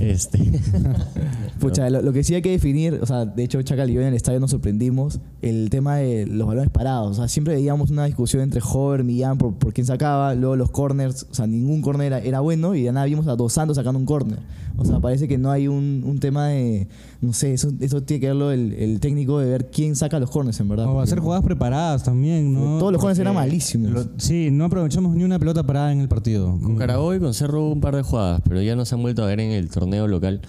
Este. 0.01 0.39
Pucha, 1.61 1.89
lo, 1.91 2.03
lo 2.03 2.13
que 2.13 2.25
sí 2.25 2.35
hay 2.35 2.43
que 2.43 2.51
definir, 2.51 2.99
o 3.01 3.07
sea, 3.07 3.25
de 3.25 3.45
hecho 3.45 3.61
Chacal 3.63 3.89
y 3.91 3.95
yo 3.95 4.01
en 4.01 4.09
el 4.09 4.15
estadio 4.15 4.41
nos 4.41 4.51
sorprendimos, 4.51 5.21
el 5.43 5.71
tema 5.71 5.97
de 5.97 6.27
los 6.27 6.47
balones 6.47 6.71
parados. 6.71 7.13
O 7.13 7.15
sea, 7.15 7.29
siempre 7.29 7.55
veíamos 7.55 7.91
una 7.91 8.05
discusión 8.07 8.43
entre 8.43 8.61
Hover, 8.65 9.05
Millán 9.05 9.39
por, 9.39 9.55
por 9.55 9.73
quién 9.73 9.87
sacaba, 9.87 10.35
luego 10.35 10.57
los 10.57 10.71
corners, 10.71 11.27
o 11.31 11.35
sea, 11.35 11.47
ningún 11.47 11.81
corner 11.83 12.07
era, 12.09 12.19
era 12.21 12.41
bueno 12.41 12.75
y 12.75 12.83
ya 12.85 12.93
nada 12.93 13.07
vimos 13.07 13.27
a 13.29 13.37
Dos 13.37 13.53
Santos 13.53 13.77
sacando 13.77 13.99
un 13.99 14.07
corner. 14.07 14.39
O 14.79 14.85
sea, 14.87 15.01
parece 15.01 15.29
que 15.29 15.37
no 15.37 15.51
hay 15.51 15.69
un, 15.69 16.03
un 16.07 16.19
tema 16.19 16.49
de, 16.49 16.89
no 17.21 17.35
sé, 17.35 17.53
eso, 17.53 17.71
eso 17.79 18.03
tiene 18.03 18.21
que 18.23 18.27
verlo 18.29 18.51
el, 18.51 18.73
el 18.73 19.01
técnico 19.01 19.39
de 19.39 19.51
ver 19.51 19.71
quién 19.71 19.95
saca 19.95 20.19
los 20.19 20.31
corners, 20.31 20.59
en 20.61 20.69
verdad. 20.69 20.87
O 20.87 21.01
hacer 21.01 21.21
jugadas 21.21 21.45
preparadas 21.45 22.03
también, 22.05 22.53
¿no? 22.55 22.79
Todos 22.79 22.91
los 22.91 23.01
corners 23.01 23.19
eran 23.19 23.35
malísimos. 23.35 23.91
lo- 23.93 24.09
sí, 24.17 24.49
no 24.51 24.65
aprovechamos 24.65 25.15
ni 25.15 25.23
una 25.25 25.39
pelota 25.39 25.63
parada 25.65 25.93
en 25.93 26.01
el 26.01 26.09
partido. 26.09 26.59
Con 26.63 26.77
Carabobo 26.77 27.15
y 27.15 27.21
con 27.21 27.35
Cerro 27.35 27.65
hubo 27.67 27.73
un 27.75 27.81
par 27.83 27.95
de 27.95 28.03
jugadas, 28.03 28.41
pero 28.49 28.63
ya 28.63 28.75
nos 28.75 28.91
han 28.95 29.03
vuelto 29.03 29.23
a 29.23 29.27
ver 29.27 29.41
en 29.41 29.52
el 29.53 29.69
torneo 29.71 30.07
local. 30.09 30.41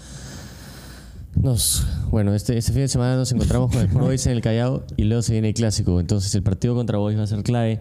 Nos, 1.35 1.85
bueno, 2.11 2.33
este, 2.35 2.57
este 2.57 2.71
fin 2.73 2.81
de 2.83 2.87
semana 2.87 3.15
nos 3.15 3.31
encontramos 3.31 3.71
con 3.71 3.79
el 3.81 3.87
Sport 3.87 4.05
Boys 4.05 4.25
en 4.27 4.33
el 4.33 4.41
Callao 4.41 4.83
y 4.97 5.03
luego 5.05 5.21
se 5.23 5.33
viene 5.33 5.49
el 5.49 5.53
clásico. 5.55 5.99
Entonces 5.99 6.33
el 6.35 6.43
partido 6.43 6.75
contra 6.75 6.97
Boys 6.99 7.17
va 7.17 7.23
a 7.23 7.27
ser 7.27 7.41
clave 7.43 7.79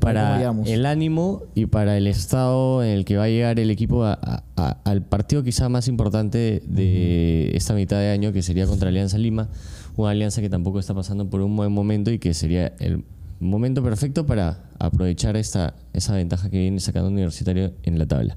para 0.00 0.38
el 0.66 0.86
ánimo 0.86 1.42
y 1.54 1.66
para 1.66 1.96
el 1.96 2.06
estado 2.08 2.82
en 2.82 2.90
el 2.90 3.04
que 3.04 3.16
va 3.16 3.24
a 3.24 3.28
llegar 3.28 3.58
el 3.60 3.70
equipo 3.70 4.04
a- 4.04 4.18
a- 4.20 4.42
a- 4.56 4.76
al 4.84 5.02
partido 5.02 5.42
quizá 5.44 5.68
más 5.68 5.86
importante 5.88 6.62
de 6.66 7.50
esta 7.56 7.74
mitad 7.74 7.96
de 7.98 8.10
año, 8.10 8.32
que 8.32 8.42
sería 8.42 8.66
contra 8.66 8.88
Alianza 8.88 9.18
Lima. 9.18 9.48
Una 9.96 10.10
alianza 10.10 10.40
que 10.40 10.48
tampoco 10.50 10.78
está 10.80 10.94
pasando 10.94 11.28
por 11.30 11.40
un 11.42 11.56
buen 11.56 11.72
momento 11.72 12.10
y 12.10 12.18
que 12.18 12.34
sería 12.34 12.72
el 12.80 13.04
momento 13.38 13.82
perfecto 13.82 14.26
para 14.26 14.64
aprovechar 14.78 15.36
esta, 15.36 15.74
esa 15.92 16.14
ventaja 16.14 16.50
que 16.50 16.58
viene 16.58 16.80
sacando 16.80 17.08
Universitario 17.08 17.72
en 17.84 17.98
la 17.98 18.06
tabla. 18.06 18.36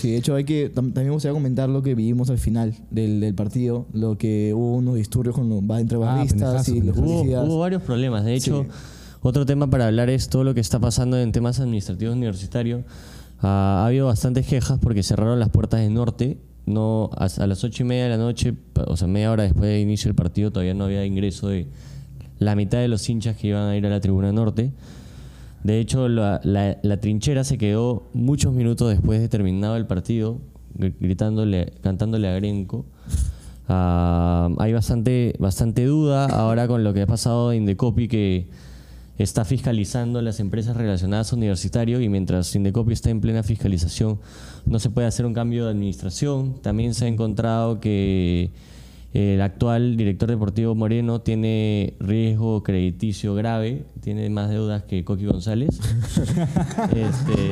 Sí, 0.00 0.10
de 0.12 0.16
hecho 0.18 0.34
hay 0.34 0.44
que 0.44 0.68
tam- 0.70 0.92
también 0.92 1.06
me 1.06 1.12
gustaría 1.12 1.34
comentar 1.34 1.68
lo 1.68 1.82
que 1.82 1.94
vivimos 1.94 2.30
al 2.30 2.38
final 2.38 2.74
del, 2.90 3.20
del 3.20 3.34
partido, 3.34 3.86
lo 3.92 4.16
que 4.18 4.52
hubo 4.54 4.76
unos 4.76 4.94
disturbios 4.96 5.34
con 5.34 5.48
los 5.48 5.58
entre 5.80 5.96
Ah, 5.96 6.00
barristas 6.00 6.68
y 6.68 6.72
pendejazo, 6.80 7.02
los 7.02 7.24
Hubo, 7.26 7.42
hubo 7.44 7.58
varios 7.58 7.82
problemas. 7.82 8.24
De 8.24 8.34
hecho, 8.34 8.66
otro 9.22 9.44
tema 9.46 9.68
para 9.68 9.86
hablar 9.86 10.10
es 10.10 10.28
todo 10.28 10.44
lo 10.44 10.54
que 10.54 10.60
está 10.60 10.78
pasando 10.78 11.18
en 11.18 11.32
temas 11.32 11.58
administrativos 11.60 12.14
universitarios. 12.14 12.82
Ah, 13.40 13.82
ha 13.82 13.86
habido 13.86 14.06
bastantes 14.06 14.46
quejas 14.46 14.78
porque 14.80 15.02
cerraron 15.02 15.38
las 15.40 15.48
puertas 15.50 15.80
del 15.80 15.94
norte. 15.94 16.38
No, 16.66 17.10
a, 17.16 17.24
a 17.24 17.46
las 17.46 17.64
ocho 17.64 17.82
y 17.82 17.86
media 17.86 18.04
de 18.04 18.10
la 18.10 18.18
noche, 18.18 18.54
o 18.86 18.96
sea, 18.96 19.08
media 19.08 19.32
hora 19.32 19.44
después 19.44 19.64
del 19.70 19.80
inicio 19.80 20.08
del 20.10 20.14
partido, 20.16 20.50
todavía 20.50 20.74
no 20.74 20.84
había 20.84 21.04
ingreso 21.06 21.48
de 21.48 21.66
la 22.38 22.54
mitad 22.54 22.78
de 22.78 22.88
los 22.88 23.08
hinchas 23.08 23.36
que 23.36 23.48
iban 23.48 23.68
a 23.68 23.76
ir 23.76 23.86
a 23.86 23.88
la 23.88 24.00
tribuna 24.00 24.32
norte. 24.32 24.70
De 25.64 25.80
hecho, 25.80 26.08
la, 26.08 26.40
la- 26.44 26.78
la 26.82 26.96
trinchera 27.00 27.44
se 27.44 27.58
quedó 27.58 28.04
muchos 28.14 28.52
minutos 28.52 28.88
después 28.90 29.20
de 29.20 29.28
terminado 29.28 29.76
el 29.76 29.86
partido, 29.86 30.38
gr- 30.76 30.94
gritándole, 31.00 31.72
cantándole 31.82 32.28
a 32.28 32.34
Grenco. 32.36 32.86
Ah, 33.68 34.48
hay 34.58 34.72
bastante, 34.72 35.34
bastante 35.38 35.84
duda 35.84 36.26
ahora 36.26 36.66
con 36.68 36.84
lo 36.84 36.94
que 36.94 37.02
ha 37.02 37.06
pasado 37.06 37.52
en 37.52 37.58
Indecopi, 37.62 38.08
que 38.08 38.46
está 39.18 39.44
fiscalizando 39.44 40.22
las 40.22 40.38
empresas 40.40 40.76
relacionadas 40.76 41.32
a 41.32 41.36
universitario 41.36 42.00
y 42.00 42.08
mientras 42.08 42.54
Indecopi 42.54 42.92
está 42.92 43.10
en 43.10 43.20
plena 43.20 43.42
fiscalización 43.42 44.20
no 44.64 44.78
se 44.78 44.90
puede 44.90 45.08
hacer 45.08 45.26
un 45.26 45.34
cambio 45.34 45.64
de 45.64 45.72
administración. 45.72 46.54
También 46.62 46.94
se 46.94 47.04
ha 47.06 47.08
encontrado 47.08 47.80
que 47.80 48.50
el 49.14 49.40
actual 49.40 49.96
director 49.96 50.28
deportivo 50.28 50.74
Moreno 50.74 51.20
tiene 51.22 51.94
riesgo 51.98 52.62
crediticio 52.62 53.34
grave, 53.34 53.84
tiene 54.02 54.28
más 54.30 54.50
deudas 54.50 54.82
que 54.84 55.04
Coqui 55.04 55.24
González. 55.26 55.70
Este, 56.88 57.50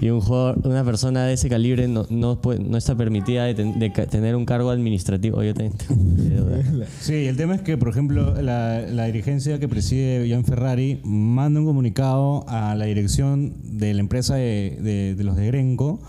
y 0.00 0.08
un 0.10 0.20
jugador, 0.20 0.60
una 0.66 0.84
persona 0.84 1.24
de 1.26 1.34
ese 1.34 1.48
calibre 1.48 1.86
no, 1.88 2.06
no, 2.10 2.40
puede- 2.40 2.60
no 2.60 2.76
está 2.76 2.96
permitida 2.96 3.44
de, 3.44 3.54
ten- 3.54 3.78
de 3.78 3.90
tener 3.90 4.34
un 4.36 4.44
cargo 4.44 4.70
administrativo. 4.70 5.42
Yo 5.42 5.54
tengo 5.54 5.74
deuda. 5.88 6.86
Sí, 7.00 7.14
el 7.26 7.36
tema 7.36 7.54
es 7.54 7.62
que, 7.62 7.76
por 7.76 7.88
ejemplo, 7.88 8.40
la, 8.40 8.80
la 8.80 9.06
dirigencia 9.06 9.58
que 9.58 9.68
preside 9.68 10.26
Gian 10.26 10.44
Ferrari 10.44 11.00
manda 11.04 11.60
un 11.60 11.66
comunicado 11.66 12.44
a 12.48 12.74
la 12.74 12.84
dirección 12.86 13.54
de 13.62 13.94
la 13.94 14.00
empresa 14.00 14.36
de, 14.36 14.78
de- 14.82 15.14
de 15.14 15.24
los 15.24 15.36
de 15.36 15.46
Grenco 15.46 16.00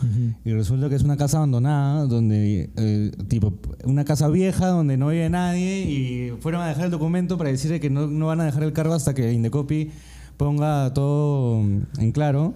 y 0.45 0.51
resulta 0.53 0.89
que 0.89 0.95
es 0.95 1.03
una 1.03 1.17
casa 1.17 1.37
abandonada, 1.37 2.05
donde, 2.05 2.69
eh, 2.77 3.11
tipo, 3.27 3.53
una 3.85 4.05
casa 4.05 4.27
vieja 4.43 4.67
donde 4.67 4.97
no 4.97 5.07
vive 5.07 5.29
nadie 5.29 5.83
y 5.83 6.31
fueron 6.41 6.61
a 6.61 6.67
dejar 6.67 6.85
el 6.85 6.91
documento 6.91 7.37
para 7.37 7.49
decir 7.49 7.79
que 7.79 7.89
no, 7.89 8.07
no 8.07 8.27
van 8.27 8.41
a 8.41 8.45
dejar 8.45 8.63
el 8.63 8.73
cargo 8.73 8.93
hasta 8.93 9.13
que 9.13 9.31
Indecopi 9.31 9.89
ponga 10.35 10.93
todo 10.93 11.59
en 11.61 12.11
claro, 12.11 12.53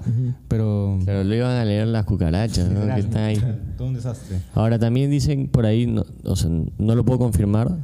pero... 0.48 1.00
Pero 1.06 1.24
lo 1.24 1.34
iban 1.36 1.56
a 1.56 1.64
leer 1.64 1.88
las 1.88 2.04
cucarachas, 2.06 2.70
¿no? 2.70 2.94
que 2.94 3.00
están 3.00 3.24
ahí. 3.24 3.38
Todo 3.78 3.88
un 3.88 3.94
desastre. 3.94 4.40
Ahora 4.54 4.80
también 4.80 5.10
dicen 5.12 5.48
por 5.48 5.66
ahí, 5.66 5.86
no, 5.86 6.04
o 6.26 6.36
sea, 6.36 6.50
no 6.78 6.96
lo 6.96 7.06
puedo 7.06 7.20
confirmar, 7.20 7.78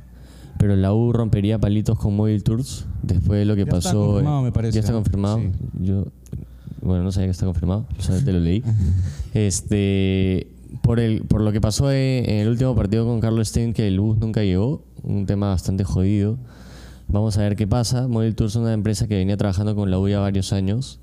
pero 0.58 0.76
la 0.76 0.94
U 0.94 1.14
rompería 1.14 1.60
palitos 1.60 1.98
con 1.98 2.16
Mobile 2.16 2.42
Tours 2.42 2.86
después 3.04 3.40
de 3.40 3.46
lo 3.46 3.56
que 3.56 3.62
Ya 3.62 3.72
está 3.72 3.76
pasó. 3.78 4.06
confirmado, 4.06 4.42
me 4.42 4.52
parece, 4.52 4.76
Ya 4.76 4.80
está 4.82 4.94
confirmado. 4.94 5.38
Sí. 5.38 5.52
Yo, 5.82 6.08
bueno, 6.82 7.04
no 7.04 7.12
sabía 7.12 7.28
que 7.28 7.32
está 7.32 7.46
confirmado, 7.46 7.86
solamente 8.00 8.34
lo 8.34 8.40
leí. 8.40 8.64
este, 9.34 10.48
por 10.84 11.00
el, 11.00 11.22
por 11.22 11.42
lo 11.42 11.52
que 11.54 11.62
pasó 11.62 11.92
en, 11.92 12.30
el 12.30 12.50
último 12.50 12.76
partido 12.76 13.06
con 13.06 13.20
Carlos 13.22 13.48
Stein, 13.48 13.74
que 13.74 13.88
el 13.88 14.00
bus 14.00 14.18
nunca 14.18 14.44
llegó, 14.44 14.84
un 15.02 15.26
tema 15.26 15.48
bastante 15.48 15.84
jodido. 15.86 16.38
Vamos 17.08 17.38
a 17.38 17.42
ver 17.42 17.56
qué 17.56 17.66
pasa. 17.68 18.08
Mobile 18.08 18.34
Tours 18.34 18.54
es 18.54 18.58
una 18.58 18.74
empresa 18.74 19.08
que 19.08 19.16
venía 19.16 19.38
trabajando 19.38 19.76
con 19.76 19.90
la 19.90 19.98
U 19.98 20.08
ya 20.10 20.20
varios 20.20 20.52
años 20.52 21.00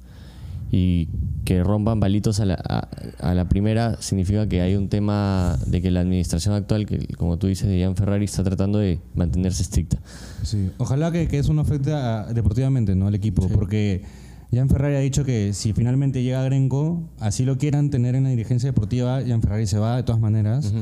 y 0.71 1.09
que 1.45 1.65
rompan 1.65 1.99
palitos 1.99 2.41
a 2.41 2.45
la, 2.45 2.55
a, 2.69 2.89
a 3.31 3.35
la 3.35 3.49
primera 3.49 3.97
significa 4.01 4.47
que 4.49 4.61
hay 4.61 4.77
un 4.77 4.89
tema 4.89 5.59
de 5.67 5.81
que 5.83 5.91
la 5.91 6.01
administración 6.01 6.55
actual, 6.55 6.85
que 6.87 7.07
como 7.17 7.39
tú 7.39 7.47
dices, 7.49 7.67
de 7.69 7.83
Jan 7.83 7.97
Ferrari, 7.97 8.27
está 8.27 8.45
tratando 8.45 8.79
de 8.79 9.01
mantenerse 9.15 9.63
estricta. 9.63 9.99
Sí, 10.43 10.71
ojalá 10.79 11.11
que, 11.11 11.27
que 11.27 11.39
eso 11.39 11.53
no 11.55 11.63
afecte 11.63 11.93
a- 11.93 12.27
deportivamente 12.35 12.95
¿no? 12.95 13.07
al 13.09 13.15
equipo, 13.15 13.49
porque 13.49 14.03
Jan 14.53 14.69
Ferrari 14.69 14.97
ha 14.97 15.01
dicho 15.01 15.25
que 15.25 15.53
si 15.53 15.73
finalmente 15.73 16.23
llega 16.23 16.43
Grenco, 16.43 17.03
así 17.21 17.45
lo 17.45 17.57
quieran 17.57 17.91
tener 17.91 18.15
en 18.17 18.25
la 18.25 18.31
dirigencia 18.31 18.69
deportiva, 18.71 19.21
Jan 19.27 19.43
Ferrari 19.43 19.67
se 19.67 19.79
va 19.79 19.97
de 19.97 20.03
todas 20.03 20.21
maneras. 20.21 20.73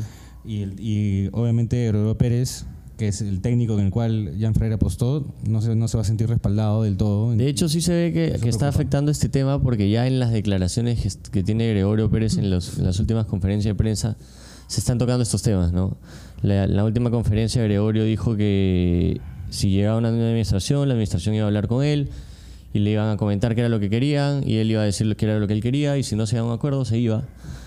y, 0.46 1.28
obviamente 1.32 1.86
Gregorio 1.88 2.16
Pérez, 2.16 2.64
que 2.96 3.08
es 3.08 3.20
el 3.20 3.40
técnico 3.42 3.74
en 3.78 3.86
el 3.86 3.90
cual 3.90 4.34
Jan 4.40 4.54
Ferrari 4.54 4.74
apostó, 4.74 5.34
no 5.46 5.60
se, 5.60 5.76
no 5.76 5.86
se 5.86 5.96
va 5.98 6.00
a 6.00 6.04
sentir 6.04 6.28
respaldado 6.28 6.82
del 6.84 6.96
todo. 6.96 7.30
De 7.36 7.46
hecho, 7.46 7.68
sí 7.68 7.80
se 7.82 7.92
ve 7.92 8.12
que, 8.12 8.38
que 8.40 8.48
está 8.48 8.68
afectando 8.68 9.10
este 9.10 9.28
tema 9.28 9.60
porque 9.62 9.90
ya 9.90 10.06
en 10.06 10.18
las 10.18 10.32
declaraciones 10.32 11.18
que, 11.30 11.42
tiene 11.42 11.68
Gregorio 11.68 12.10
Pérez 12.10 12.38
en, 12.38 12.48
los- 12.50 12.78
en 12.78 12.86
las 12.86 12.98
últimas 12.98 13.26
conferencias 13.26 13.72
de 13.74 13.76
prensa 13.76 14.16
se 14.66 14.80
están 14.80 14.98
tocando 14.98 15.22
estos 15.22 15.42
temas, 15.42 15.72
¿no? 15.72 15.96
La, 16.42 16.66
la 16.66 16.84
última 16.84 17.10
conferencia 17.10 17.62
Gregorio 17.62 18.04
dijo 18.04 18.36
que 18.36 19.20
si 19.50 19.70
llegaba 19.70 19.98
una 19.98 20.10
nueva 20.10 20.26
administración, 20.28 20.88
la 20.88 20.94
administración 20.94 21.34
iba 21.34 21.44
a 21.44 21.46
hablar 21.48 21.68
con 21.68 21.84
él 21.84 22.08
y 22.72 22.80
le 22.80 22.90
iban 22.90 23.08
a 23.08 23.16
comentar 23.16 23.54
qué 23.54 23.62
era 23.62 23.68
lo 23.68 23.80
que 23.80 23.88
querían 23.88 24.42
y 24.46 24.56
él 24.56 24.70
iba 24.70 24.82
a 24.82 24.84
decir 24.84 25.14
qué 25.16 25.26
era 25.26 25.38
lo 25.38 25.46
que 25.46 25.54
él 25.54 25.62
quería 25.62 25.96
y 25.96 26.02
si 26.02 26.16
no 26.16 26.26
se 26.26 26.36
daban 26.36 26.50
un 26.50 26.56
acuerdo 26.56 26.84
se 26.84 26.98
iba. 26.98 27.24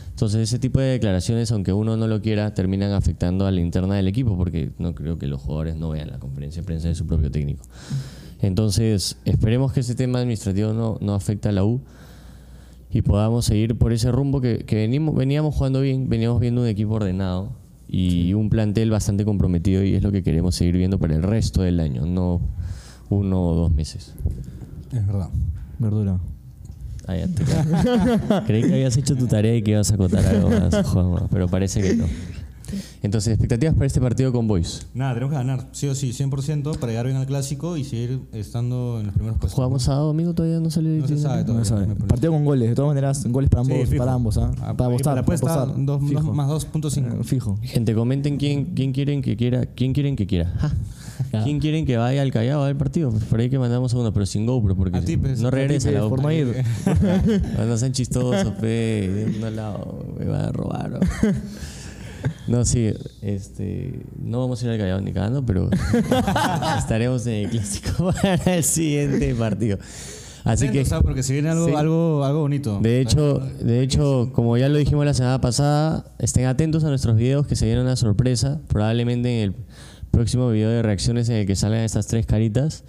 Entonces 0.09 0.41
ese 0.41 0.59
tipo 0.59 0.79
de 0.79 0.87
declaraciones, 0.87 1.51
aunque 1.51 1.73
uno 1.73 1.97
no 1.97 2.07
lo 2.07 2.21
quiera, 2.21 2.53
terminan 2.53 2.91
afectando 2.91 3.47
a 3.47 3.51
la 3.51 3.59
interna 3.59 3.95
del 3.95 4.07
equipo 4.07 4.37
porque 4.37 4.71
no 4.77 4.93
creo 4.93 5.17
que 5.17 5.25
los 5.25 5.41
jugadores 5.41 5.75
no 5.75 5.89
vean 5.89 6.11
la 6.11 6.19
conferencia 6.19 6.61
de 6.61 6.65
prensa 6.65 6.89
de 6.89 6.95
su 6.95 7.07
propio 7.07 7.31
técnico. 7.31 7.63
Entonces 8.39 9.17
esperemos 9.25 9.73
que 9.73 9.79
ese 9.79 9.95
tema 9.95 10.19
administrativo 10.19 10.73
no, 10.73 10.97
no 11.01 11.15
afecte 11.15 11.49
a 11.49 11.51
la 11.51 11.63
U 11.63 11.81
y 12.91 13.01
podamos 13.01 13.45
seguir 13.45 13.77
por 13.77 13.93
ese 13.93 14.11
rumbo 14.11 14.41
que, 14.41 14.59
que 14.59 14.75
venimos, 14.75 15.15
veníamos 15.15 15.55
jugando 15.55 15.81
bien, 15.81 16.09
veníamos 16.09 16.39
viendo 16.39 16.61
un 16.61 16.67
equipo 16.67 16.93
ordenado 16.93 17.53
y 17.87 18.33
un 18.33 18.49
plantel 18.49 18.89
bastante 18.89 19.25
comprometido 19.25 19.83
y 19.83 19.95
es 19.95 20.03
lo 20.03 20.11
que 20.11 20.23
queremos 20.23 20.55
seguir 20.55 20.77
viendo 20.77 20.99
para 20.99 21.15
el 21.15 21.23
resto 21.23 21.61
del 21.61 21.79
año, 21.79 22.05
no 22.05 22.41
uno 23.09 23.47
o 23.47 23.55
dos 23.55 23.73
meses. 23.73 24.13
Es 24.93 25.05
verdad. 25.07 25.29
Verdura. 25.79 26.19
Ah, 27.07 27.15
ya 27.17 27.27
te. 27.27 27.43
Creí 28.45 28.61
que 28.63 28.73
habías 28.73 28.95
hecho 28.97 29.15
tu 29.15 29.25
tarea 29.27 29.55
y 29.55 29.63
que 29.63 29.71
ibas 29.71 29.91
a 29.91 29.95
acotar 29.95 30.25
algo 30.25 30.49
más, 30.49 30.85
Juanma, 30.87 31.27
pero 31.31 31.47
parece 31.47 31.81
que 31.81 31.95
no. 31.95 32.05
Entonces, 33.03 33.33
expectativas 33.33 33.73
para 33.73 33.85
este 33.87 33.99
partido 33.99 34.31
con 34.31 34.47
Boys. 34.47 34.87
Nada, 34.93 35.13
tenemos 35.15 35.31
que 35.31 35.37
ganar, 35.37 35.67
sí 35.73 35.87
o 35.87 35.95
sí, 35.95 36.11
100% 36.11 36.77
para 36.77 36.91
llegar 36.91 37.05
bien 37.07 37.17
al 37.17 37.25
clásico 37.25 37.75
y 37.75 37.83
seguir 37.83 38.21
estando 38.31 38.99
en 38.99 39.07
los 39.07 39.15
primeros 39.15 39.39
puestos. 39.39 39.55
¿Jugamos 39.55 39.83
sábado 39.83 40.07
domingo? 40.07 40.33
Todavía 40.33 40.59
no 40.61 40.69
sale 40.69 40.99
No 40.99 41.07
se 41.07 41.17
sabe 41.17 41.39
No 41.41 41.45
todavía. 41.47 41.65
sabe. 41.65 41.81
me 41.87 41.95
parece. 41.95 42.07
Partido 42.07 42.31
con 42.31 42.45
goles, 42.45 42.69
de 42.69 42.75
todas 42.75 42.89
maneras, 42.89 43.25
goles 43.27 43.49
para 43.49 43.61
ambos, 43.63 43.89
fijo. 43.89 43.97
para 43.97 44.13
ambos, 44.13 44.37
¿ah? 44.37 44.51
Ah, 44.61 44.73
Para 44.77 44.87
apostar, 44.87 45.11
para 45.13 45.21
apuesta, 45.21 45.53
apostar. 45.53 45.85
dos- 45.85 45.99
dos 46.01 46.09
Fijo. 46.09 46.33
más 46.33 46.49
2.5. 46.49 47.19
Eh, 47.19 47.23
Fijo. 47.25 47.57
Gente, 47.61 47.93
comenten 47.93 48.37
quién, 48.37 48.65
quién 48.73 48.93
quieren 48.93 49.21
que 49.21 49.35
quiera, 49.35 49.65
quién 49.65 49.91
quieren 49.91 50.15
que 50.15 50.27
quiera. 50.27 50.53
Ja. 50.57 50.71
¿Quién 51.43 51.59
quieren 51.59 51.85
que 51.85 51.97
vaya 51.97 52.21
al 52.21 52.31
Callao 52.31 52.63
al 52.63 52.75
partido? 52.75 53.11
Pues 53.11 53.23
por 53.25 53.39
ahí 53.39 53.49
que 53.49 53.59
mandamos 53.59 53.93
a 53.93 53.97
uno, 53.97 54.13
pero 54.13 54.25
sin 54.25 54.45
GoPro, 54.45 54.75
porque 54.75 54.97
A 54.97 55.01
ti, 55.01 55.17
pues, 55.17 55.39
no 55.41 55.47
a 55.47 55.51
ti, 55.51 55.57
regresa 55.57 55.91
la 55.91 56.07
por 56.07 56.21
no 56.21 56.31
ir. 56.31 56.63
No 57.57 57.77
sean 57.77 57.91
chistosos, 57.91 58.53
pe. 58.61 58.67
De 58.67 59.39
un 59.45 59.55
lado 59.55 60.05
me 60.17 60.25
van 60.25 60.41
a 60.45 60.51
robar. 60.51 60.99
¿no? 62.47 62.65
Sí, 62.65 62.91
este, 63.21 64.05
no 64.21 64.39
vamos 64.39 64.61
a 64.61 64.65
ir 64.65 64.71
al 64.71 64.77
Callao 64.77 65.01
ni 65.01 65.11
cagando, 65.11 65.45
pero 65.45 65.69
estaremos 66.77 67.25
en 67.27 67.45
el 67.45 67.49
clásico 67.49 68.11
para 68.21 68.55
el 68.55 68.63
siguiente 68.63 69.33
partido. 69.35 69.77
Así 70.43 70.69
que, 70.69 70.83
porque 71.03 71.21
si 71.21 71.33
viene 71.33 71.49
algo, 71.49 71.67
Sí. 71.67 71.73
algo, 71.75 72.23
algo 72.23 72.39
bonito. 72.39 72.79
de 72.81 72.99
hecho, 72.99 73.37
de 73.61 73.81
hecho, 73.83 74.31
como 74.33 74.57
ya 74.57 74.69
lo 74.69 74.77
dijimos 74.79 75.05
la 75.05 75.13
semana 75.13 75.39
pasada, 75.39 76.05
estén 76.17 76.45
atentos 76.45 76.83
a 76.83 76.89
nuestros 76.89 77.15
videos 77.15 77.45
que 77.45 77.55
se 77.55 77.65
viene 77.67 77.81
una 77.81 77.95
sorpresa, 77.95 78.59
probablemente 78.67 79.29
en 79.43 79.49
el 79.49 79.55
próximo 80.11 80.49
video 80.49 80.69
de 80.69 80.81
reacciones 80.81 81.29
en 81.29 81.35
el 81.37 81.45
que 81.47 81.55
salgan 81.55 81.81
estas 81.81 82.07
tres 82.07 82.25
caritas. 82.25 82.83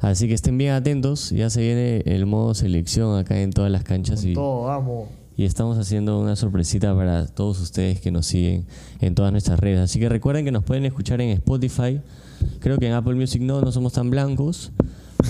Así 0.00 0.28
que 0.28 0.34
estén 0.34 0.56
bien 0.58 0.72
atentos, 0.72 1.30
ya 1.30 1.50
se 1.50 1.60
viene 1.60 2.02
el 2.06 2.24
modo 2.26 2.54
selección 2.54 3.18
acá 3.18 3.40
en 3.40 3.50
todas 3.52 3.70
las 3.70 3.82
canchas 3.82 4.24
y 4.24 4.32
Todo, 4.34 4.62
vamos. 4.64 5.08
y 5.36 5.44
estamos 5.44 5.76
haciendo 5.76 6.20
una 6.20 6.36
sorpresita 6.36 6.94
para 6.94 7.26
todos 7.26 7.60
ustedes 7.60 8.00
que 8.00 8.12
nos 8.12 8.26
siguen 8.26 8.64
en 9.00 9.16
todas 9.16 9.32
nuestras 9.32 9.58
redes. 9.58 9.80
Así 9.80 9.98
que 9.98 10.08
recuerden 10.08 10.44
que 10.44 10.52
nos 10.52 10.62
pueden 10.62 10.84
escuchar 10.84 11.20
en 11.20 11.30
Spotify. 11.30 12.00
Creo 12.60 12.78
que 12.78 12.86
en 12.86 12.92
Apple 12.92 13.16
Music 13.16 13.42
no, 13.42 13.60
no 13.60 13.72
somos 13.72 13.92
tan 13.92 14.08
blancos. 14.10 14.70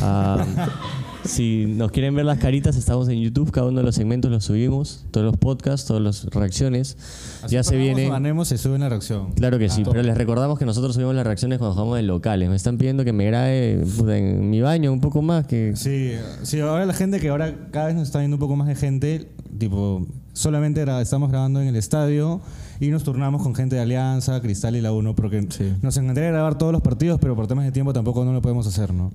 Ah, 0.02 0.44
si 1.24 1.66
nos 1.66 1.90
quieren 1.90 2.14
ver 2.14 2.24
las 2.24 2.38
caritas, 2.38 2.76
estamos 2.76 3.08
en 3.08 3.20
YouTube. 3.20 3.50
Cada 3.50 3.66
uno 3.68 3.78
de 3.78 3.84
los 3.84 3.94
segmentos 3.94 4.30
los 4.30 4.44
subimos. 4.44 5.04
Todos 5.10 5.26
los 5.26 5.36
podcasts, 5.36 5.86
todas 5.86 6.02
las 6.02 6.24
reacciones. 6.26 6.96
Así 7.42 7.54
ya 7.54 7.62
se 7.62 7.76
viene. 7.76 8.08
ganemos, 8.08 8.48
se 8.48 8.58
sube 8.58 8.74
una 8.76 8.88
reacción. 8.88 9.32
Claro 9.32 9.58
que 9.58 9.68
sí, 9.68 9.82
pero 9.84 10.02
les 10.02 10.16
recordamos 10.16 10.58
que 10.58 10.64
nosotros 10.64 10.94
subimos 10.94 11.14
las 11.14 11.26
reacciones 11.26 11.58
cuando 11.58 11.74
jugamos 11.74 11.98
en 11.98 12.06
locales. 12.06 12.48
Me 12.48 12.56
están 12.56 12.78
pidiendo 12.78 13.04
que 13.04 13.12
me 13.12 13.24
grabe 13.26 13.82
en 14.08 14.50
mi 14.50 14.60
baño 14.60 14.92
un 14.92 15.00
poco 15.00 15.20
más. 15.22 15.46
que 15.46 15.72
Sí, 15.76 16.12
sí, 16.42 16.60
ahora 16.60 16.86
la 16.86 16.94
gente 16.94 17.20
que 17.20 17.28
ahora 17.28 17.54
cada 17.70 17.86
vez 17.86 17.94
nos 17.96 18.04
está 18.04 18.20
viendo 18.20 18.36
un 18.36 18.40
poco 18.40 18.56
más 18.56 18.68
de 18.68 18.74
gente, 18.76 19.28
tipo, 19.58 20.06
solamente 20.32 20.84
gra- 20.84 21.00
estamos 21.02 21.30
grabando 21.30 21.60
en 21.60 21.68
el 21.68 21.76
estadio 21.76 22.40
y 22.80 22.88
nos 22.88 23.02
turnamos 23.02 23.42
con 23.42 23.54
gente 23.56 23.74
de 23.76 23.82
Alianza, 23.82 24.40
Cristal 24.40 24.76
y 24.76 24.80
la 24.80 24.92
1, 24.92 25.14
porque 25.16 25.46
nos 25.82 25.96
encantaría 25.96 26.30
grabar 26.30 26.56
todos 26.58 26.72
los 26.72 26.80
partidos, 26.80 27.18
pero 27.20 27.34
por 27.34 27.46
temas 27.48 27.64
de 27.64 27.72
tiempo 27.72 27.92
tampoco 27.92 28.24
no 28.24 28.32
lo 28.32 28.40
podemos 28.40 28.66
hacer, 28.66 28.94
¿no? 28.94 29.10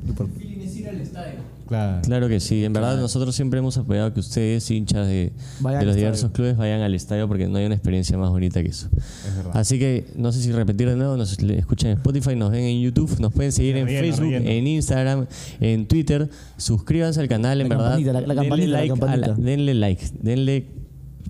Claro. 1.67 2.02
Claro 2.04 2.28
que 2.28 2.39
sí, 2.39 2.63
en 2.65 2.73
verdad 2.73 2.97
nosotros 2.97 3.36
siempre 3.36 3.60
hemos 3.60 3.78
apoyado 3.78 4.13
que 4.13 4.19
ustedes, 4.19 4.69
hinchas 4.69 5.08
de, 5.08 5.32
los 5.62 5.95
diversos 5.95 6.17
estadio. 6.26 6.34
clubes, 6.34 6.58
vayan 6.58 6.82
al 6.82 6.93
estadio 6.93 7.28
porque 7.28 7.47
no 7.47 7.58
hay 7.58 7.65
una 7.65 7.76
experiencia 7.76 8.17
más 8.17 8.30
bonita 8.30 8.62
que 8.62 8.69
eso. 8.69 8.89
Es 9.28 9.36
verdad. 9.38 9.52
Así 9.58 9.80
que 9.80 10.06
no 10.15 10.32
sé 10.32 10.41
si 10.41 10.52
repetir 10.52 10.89
de 10.89 10.95
nuevo, 10.95 11.15
nos 11.17 11.32
escuchan 11.39 11.91
en 11.91 11.97
Spotify, 11.97 12.36
nos 12.36 12.52
ven 12.52 12.63
en 12.65 12.82
YouTube, 12.82 13.19
nos 13.19 13.32
pueden 13.34 13.52
seguir 13.52 13.78
en 13.78 13.88
Facebook, 13.88 14.32
en 14.34 14.67
Instagram, 14.67 15.26
en 15.62 15.88
Twitter. 15.88 16.30
Suscríbanse 16.58 17.19
al 17.21 17.28
canal, 17.28 17.62
en 17.62 17.69
La 17.69 17.76
verdad. 17.76 17.91
campanita, 17.97 18.13
la- 18.13 18.21
la 18.21 18.28
denle, 18.28 18.88
campanita, 18.88 19.17
la 19.17 19.28
like 19.28 19.41
denle 19.41 19.73
like, 19.73 20.06
denle 20.21 20.65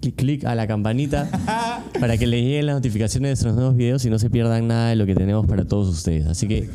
cli- 0.02 0.14
clic 0.16 0.46
a 0.46 0.56
la 0.56 0.68
campanita 0.68 1.30
para 2.00 2.18
que 2.18 2.28
les 2.28 2.42
lleguen 2.44 2.66
las 2.66 2.76
notificaciones 2.76 3.28
de 3.28 3.32
nuestros 3.32 3.56
nuevos 3.56 3.76
videos 3.76 4.04
y 4.06 4.10
no 4.10 4.20
se 4.20 4.30
pierdan 4.30 4.68
nada 4.68 4.90
de 4.90 4.96
lo 4.96 5.06
que 5.06 5.16
tenemos 5.16 5.46
para 5.46 5.64
todos 5.66 5.88
ustedes. 5.90 6.26
Así 6.28 6.48
que 6.48 6.70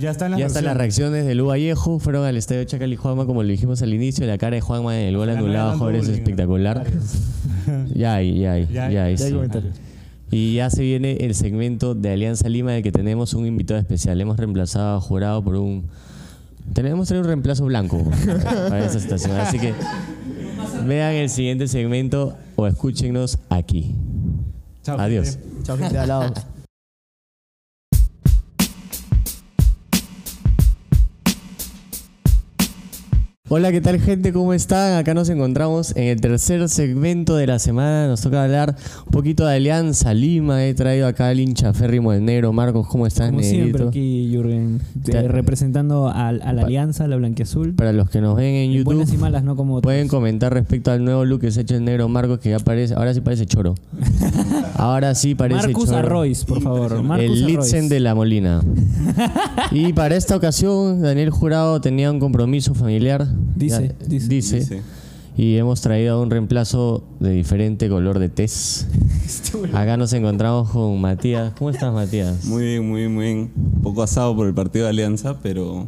Ya 0.00 0.10
están 0.10 0.30
las 0.32 0.40
ya 0.40 0.46
están 0.46 0.64
las 0.64 0.76
reacciones. 0.76 1.26
de 1.26 1.34
Lu 1.34 1.46
Vallejo, 1.46 1.98
fueron 1.98 2.24
al 2.24 2.36
estadio 2.36 2.64
Chacal 2.64 2.92
y 2.92 2.96
Juanma, 2.96 3.26
como 3.26 3.42
lo 3.42 3.48
dijimos 3.48 3.82
al 3.82 3.92
inicio, 3.92 4.26
la 4.26 4.38
cara 4.38 4.54
de 4.56 4.60
Juanma 4.60 4.98
en 4.98 5.08
el 5.08 5.16
gol 5.16 5.28
anulado, 5.30 5.78
joder, 5.78 5.96
es 5.96 6.08
espectacular. 6.08 6.84
ya 7.94 8.14
hay, 8.14 8.38
ya 8.40 8.52
hay, 8.52 8.66
Ya 8.66 8.72
ya 8.72 8.84
hay. 8.84 8.88
hay, 8.88 8.94
Ya 8.94 9.04
hay 9.04 9.18
sí. 9.18 9.32
comentarios. 9.34 9.76
Y 10.32 10.54
ya 10.54 10.70
se 10.70 10.82
viene 10.82 11.16
el 11.20 11.34
segmento 11.34 11.94
de 11.96 12.12
Alianza 12.12 12.48
Lima, 12.48 12.72
del 12.72 12.82
que 12.84 12.92
tenemos 12.92 13.34
un 13.34 13.46
invitado 13.46 13.80
especial. 13.80 14.20
Hemos 14.20 14.36
reemplazado 14.36 14.96
a 14.96 15.00
Jurado 15.00 15.42
por 15.42 15.56
un... 15.56 15.86
Tenemos 16.72 17.08
traer 17.08 17.22
un 17.22 17.26
reemplazo 17.28 17.64
blanco 17.64 18.08
para 18.68 18.84
esta 18.86 19.00
situación. 19.00 19.32
Así 19.32 19.58
que 19.58 19.74
vean 20.86 21.14
el 21.14 21.28
siguiente 21.30 21.66
segmento 21.66 22.36
o 22.54 22.66
escúchenos 22.68 23.38
aquí. 23.48 23.96
Chao, 24.84 25.00
Adiós. 25.00 25.30
gente. 25.36 25.64
Chao, 25.64 25.76
gente 25.76 26.49
Hola, 33.52 33.72
¿qué 33.72 33.80
tal 33.80 33.98
gente? 33.98 34.32
¿Cómo 34.32 34.52
están? 34.54 34.96
Acá 34.96 35.12
nos 35.12 35.28
encontramos 35.28 35.90
en 35.96 36.04
el 36.04 36.20
tercer 36.20 36.68
segmento 36.68 37.34
de 37.34 37.48
la 37.48 37.58
semana. 37.58 38.06
Nos 38.06 38.20
toca 38.20 38.44
hablar 38.44 38.76
un 39.06 39.10
poquito 39.10 39.44
de 39.44 39.56
Alianza 39.56 40.14
Lima. 40.14 40.64
He 40.64 40.72
traído 40.74 41.08
acá 41.08 41.26
al 41.30 41.40
hincha 41.40 41.72
férrimo 41.72 42.12
del 42.12 42.24
negro. 42.24 42.52
Marcos, 42.52 42.86
¿cómo 42.86 43.08
estás, 43.08 43.30
Como 43.30 43.42
siempre 43.42 43.66
negrito? 43.72 43.88
aquí, 43.88 44.28
Jürgen, 44.30 44.80
Te- 45.02 45.18
eh, 45.18 45.26
representando 45.26 46.08
al- 46.08 46.40
a, 46.42 46.52
la 46.52 46.62
Alianza, 46.62 47.06
a 47.06 47.08
la 47.08 47.16
Blanquiazul. 47.16 47.74
Para 47.74 47.92
los 47.92 48.08
que 48.08 48.20
nos 48.20 48.36
ven 48.36 48.54
en 48.54 48.70
YouTube, 48.70 48.84
Buenas 48.94 49.12
y 49.12 49.16
malas, 49.16 49.42
no 49.42 49.56
como 49.56 49.74
otros. 49.74 49.82
pueden 49.90 50.06
comentar 50.06 50.54
respecto 50.54 50.92
al 50.92 51.04
nuevo 51.04 51.24
look 51.24 51.40
que 51.40 51.50
se 51.50 51.58
ha 51.58 51.62
hecho 51.64 51.74
el 51.74 51.84
negro 51.84 52.08
Marcos, 52.08 52.38
que 52.38 52.50
ya 52.50 52.60
parece, 52.60 52.94
ahora 52.94 53.12
sí 53.14 53.20
parece 53.20 53.46
choro. 53.46 53.74
Ahora 54.76 55.14
sí 55.14 55.34
parece 55.34 55.66
Marcus 55.66 55.90
choro. 55.90 56.22
Por 56.48 56.62
favor. 56.62 57.02
Marcus 57.02 57.26
el. 57.38 57.46
Litzen 57.46 57.88
de 57.90 58.00
la 58.00 58.14
Molina. 58.14 58.62
y 59.72 59.92
para 59.92 60.16
esta 60.16 60.34
ocasión, 60.36 61.02
Daniel 61.02 61.28
Jurado 61.28 61.82
tenía 61.82 62.10
un 62.10 62.18
compromiso 62.18 62.74
familiar. 62.74 63.26
Dice, 63.56 63.94
Ya- 64.00 64.06
dice. 64.06 64.28
dice. 64.28 64.56
Dice. 64.60 64.82
Y 65.36 65.56
hemos 65.56 65.80
traído 65.80 66.20
un 66.20 66.28
reemplazo 66.30 67.02
de 67.20 67.30
diferente 67.30 67.88
color 67.88 68.18
de 68.18 68.28
tez. 68.28 68.86
Acá 69.72 69.96
nos 69.96 70.12
encontramos 70.12 70.70
con 70.70 71.00
Matías. 71.00 71.52
¿Cómo 71.58 71.70
estás, 71.70 71.92
Matías? 71.94 72.44
Muy 72.44 72.64
bien, 72.64 72.88
muy 72.88 73.00
bien, 73.02 73.14
muy 73.14 73.24
bien. 73.24 73.50
Un 73.76 73.82
poco 73.82 74.02
asado 74.02 74.34
por 74.36 74.46
el 74.46 74.54
partido 74.54 74.84
de 74.84 74.90
Alianza, 74.90 75.38
pero 75.42 75.86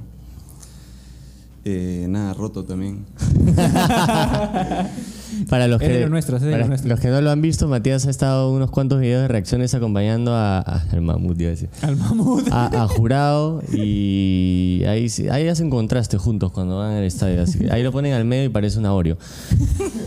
eh, 1.65 2.07
nada, 2.09 2.33
roto 2.35 2.65
también. 2.65 3.05
Para 5.48 5.66
los 5.68 5.81
Es 5.81 5.88
que, 5.88 5.94
de 5.94 6.00
los 6.00 6.11
nuestros, 6.11 6.37
es 6.40 6.46
de 6.46 6.50
para 6.50 6.61
los 6.61 6.68
nuestros. 6.68 6.90
los 6.90 7.00
que 7.00 7.09
no 7.09 7.20
lo 7.20 7.31
han 7.31 7.40
visto, 7.42 7.68
Matías 7.68 8.07
ha 8.07 8.11
estado 8.11 8.50
unos 8.52 8.70
cuantos 8.70 9.00
videos 9.00 9.22
de 9.22 9.28
reacciones 9.28 9.74
acompañando 9.74 10.35
a, 10.35 10.59
a- 10.61 10.83
al 10.92 11.00
mamut, 11.02 11.38
iba 11.40 11.48
a 11.48 11.50
decir. 11.50 11.68
Al 11.83 11.96
mamut. 11.96 12.48
A, 12.50 12.83
a 12.85 12.88
jurado 12.88 13.62
y 13.72 14.83
ahí, 14.87 15.09
sí- 15.09 15.28
ahí 15.28 15.48
hacen 15.48 15.70
contraste 15.70 16.16
juntos 16.18 16.52
cuando 16.52 16.78
van 16.78 16.92
al 16.94 17.05
estadio. 17.05 17.42
así 17.42 17.59
que 17.59 17.70
ahí 17.72 17.83
lo 17.83 17.92
ponen 17.92 18.12
al 18.14 18.24
medio 18.24 18.44
y 18.44 18.48
parece 18.48 18.78
un 18.78 18.87
Oreo. 18.87 19.16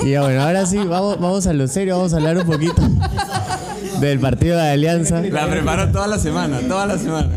Y 0.05 0.11
ya, 0.11 0.21
bueno, 0.21 0.41
ahora 0.41 0.65
sí, 0.65 0.77
vamos, 0.77 1.19
vamos 1.19 1.47
a 1.47 1.53
lo 1.53 1.67
serio, 1.67 1.97
vamos 1.97 2.13
a 2.13 2.17
hablar 2.17 2.37
un 2.37 2.45
poquito 2.45 2.81
del 3.99 4.19
partido 4.19 4.57
de 4.57 4.69
Alianza. 4.69 5.21
La 5.21 5.49
preparó 5.49 5.91
toda 5.91 6.07
la 6.07 6.19
semana, 6.19 6.59
toda 6.67 6.85
la 6.85 6.97
semana. 6.97 7.29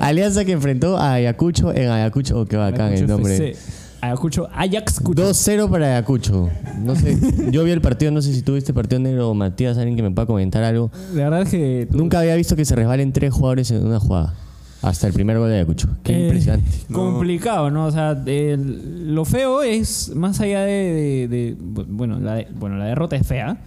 Alianza 0.00 0.44
que 0.44 0.52
enfrentó 0.52 0.96
a 0.96 1.14
Ayacucho 1.14 1.72
en 1.74 1.90
Ayacucho. 1.90 2.40
Oh, 2.40 2.46
qué 2.46 2.56
bacán 2.56 2.92
el 2.92 3.06
nombre. 3.06 3.36
FC. 3.36 3.81
Ayacucho, 4.02 4.48
Ajax 4.52 4.98
Cucho. 5.00 5.30
2-0 5.30 5.70
para 5.70 5.86
Ayacucho. 5.86 6.50
No 6.80 6.96
sé, 6.96 7.16
yo 7.52 7.62
vi 7.62 7.70
el 7.70 7.80
partido, 7.80 8.10
no 8.10 8.20
sé 8.20 8.34
si 8.34 8.42
tuviste 8.42 8.74
partido 8.74 8.98
negro 9.00 9.30
o 9.30 9.34
Matías, 9.34 9.78
alguien 9.78 9.96
que 9.96 10.02
me 10.02 10.10
pueda 10.10 10.26
comentar 10.26 10.64
algo. 10.64 10.90
La 11.14 11.24
verdad 11.24 11.42
es 11.42 11.48
que 11.50 11.86
Nunca 11.92 12.18
había 12.18 12.34
visto 12.34 12.56
que 12.56 12.64
se 12.64 12.74
resbalen 12.74 13.12
tres 13.12 13.32
jugadores 13.32 13.70
en 13.70 13.86
una 13.86 14.00
jugada. 14.00 14.34
Hasta 14.82 15.06
el 15.06 15.12
primer 15.12 15.38
gol 15.38 15.48
de 15.48 15.54
Ayacucho. 15.54 15.88
Qué 16.02 16.14
Eh, 16.14 16.24
impresionante. 16.24 16.68
Complicado, 16.92 17.70
¿no? 17.70 17.86
O 17.86 17.92
sea, 17.92 18.20
el- 18.26 19.14
lo 19.14 19.24
feo 19.24 19.62
es, 19.62 20.10
más 20.16 20.40
allá 20.40 20.62
de, 20.62 21.28
de- 21.28 21.28
de- 21.28 21.56
bueno, 21.88 22.18
la 22.18 22.34
de- 22.34 22.48
bueno, 22.58 22.76
la 22.78 22.86
derrota 22.86 23.14
es 23.14 23.24
fea, 23.24 23.58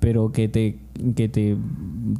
pero 0.00 0.32
que 0.32 0.48
te, 0.48 0.78
que 1.16 1.28
te 1.28 1.56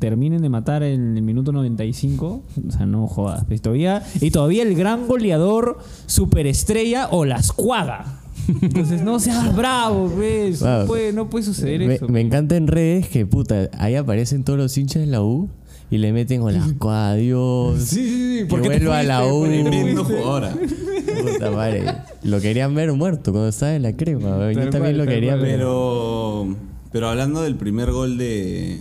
terminen 0.00 0.42
de 0.42 0.48
matar 0.48 0.82
en 0.82 1.16
el 1.16 1.22
minuto 1.22 1.52
95, 1.52 2.42
o 2.66 2.70
sea, 2.70 2.86
no 2.86 3.06
jodas. 3.06 3.44
Pues 3.46 3.62
todavía, 3.62 4.02
y 4.20 4.30
todavía 4.30 4.62
el 4.62 4.74
gran 4.74 5.06
goleador 5.06 5.78
superestrella 6.06 7.08
o 7.10 7.24
las 7.24 7.52
cuaga. 7.52 8.20
Entonces, 8.62 9.02
no 9.02 9.20
seas 9.20 9.54
bravo, 9.54 10.10
¿ves? 10.16 10.60
Wow. 10.60 10.80
No, 10.80 10.86
puede, 10.86 11.12
no 11.12 11.28
puede 11.30 11.44
suceder 11.44 11.86
Me, 11.86 11.94
eso. 11.94 12.08
me 12.08 12.20
encanta 12.20 12.56
en 12.56 12.66
redes 12.66 13.08
que, 13.08 13.26
puta, 13.26 13.68
ahí 13.78 13.94
aparecen 13.94 14.42
todos 14.42 14.58
los 14.58 14.76
hinchas 14.78 15.02
de 15.02 15.06
la 15.06 15.22
U 15.22 15.48
y 15.90 15.98
le 15.98 16.12
meten 16.12 16.40
con 16.40 16.54
las 16.54 16.72
cuadras, 16.78 17.18
Dios. 17.18 17.80
Sí, 17.80 17.86
sí, 17.86 18.40
sí. 18.40 18.46
Que 18.46 18.56
vuelva 18.58 18.98
a 18.98 19.02
la 19.02 19.26
U. 19.26 19.44
Tremendo 19.44 20.04
jugadora. 20.04 20.54
Puta 20.54 21.50
madre. 21.50 21.84
Lo 22.22 22.40
querían 22.40 22.74
ver 22.74 22.92
muerto 22.92 23.32
cuando 23.32 23.48
estaba 23.48 23.74
en 23.74 23.82
la 23.82 23.96
crema. 23.96 24.50
Yo 24.52 24.70
también 24.70 24.96
cual, 24.96 24.98
lo 24.98 25.06
quería 25.06 25.36
ver. 25.36 25.56
Pero, 25.56 26.56
pero 26.92 27.08
hablando 27.08 27.42
del 27.42 27.56
primer 27.56 27.90
gol 27.92 28.18
de, 28.18 28.80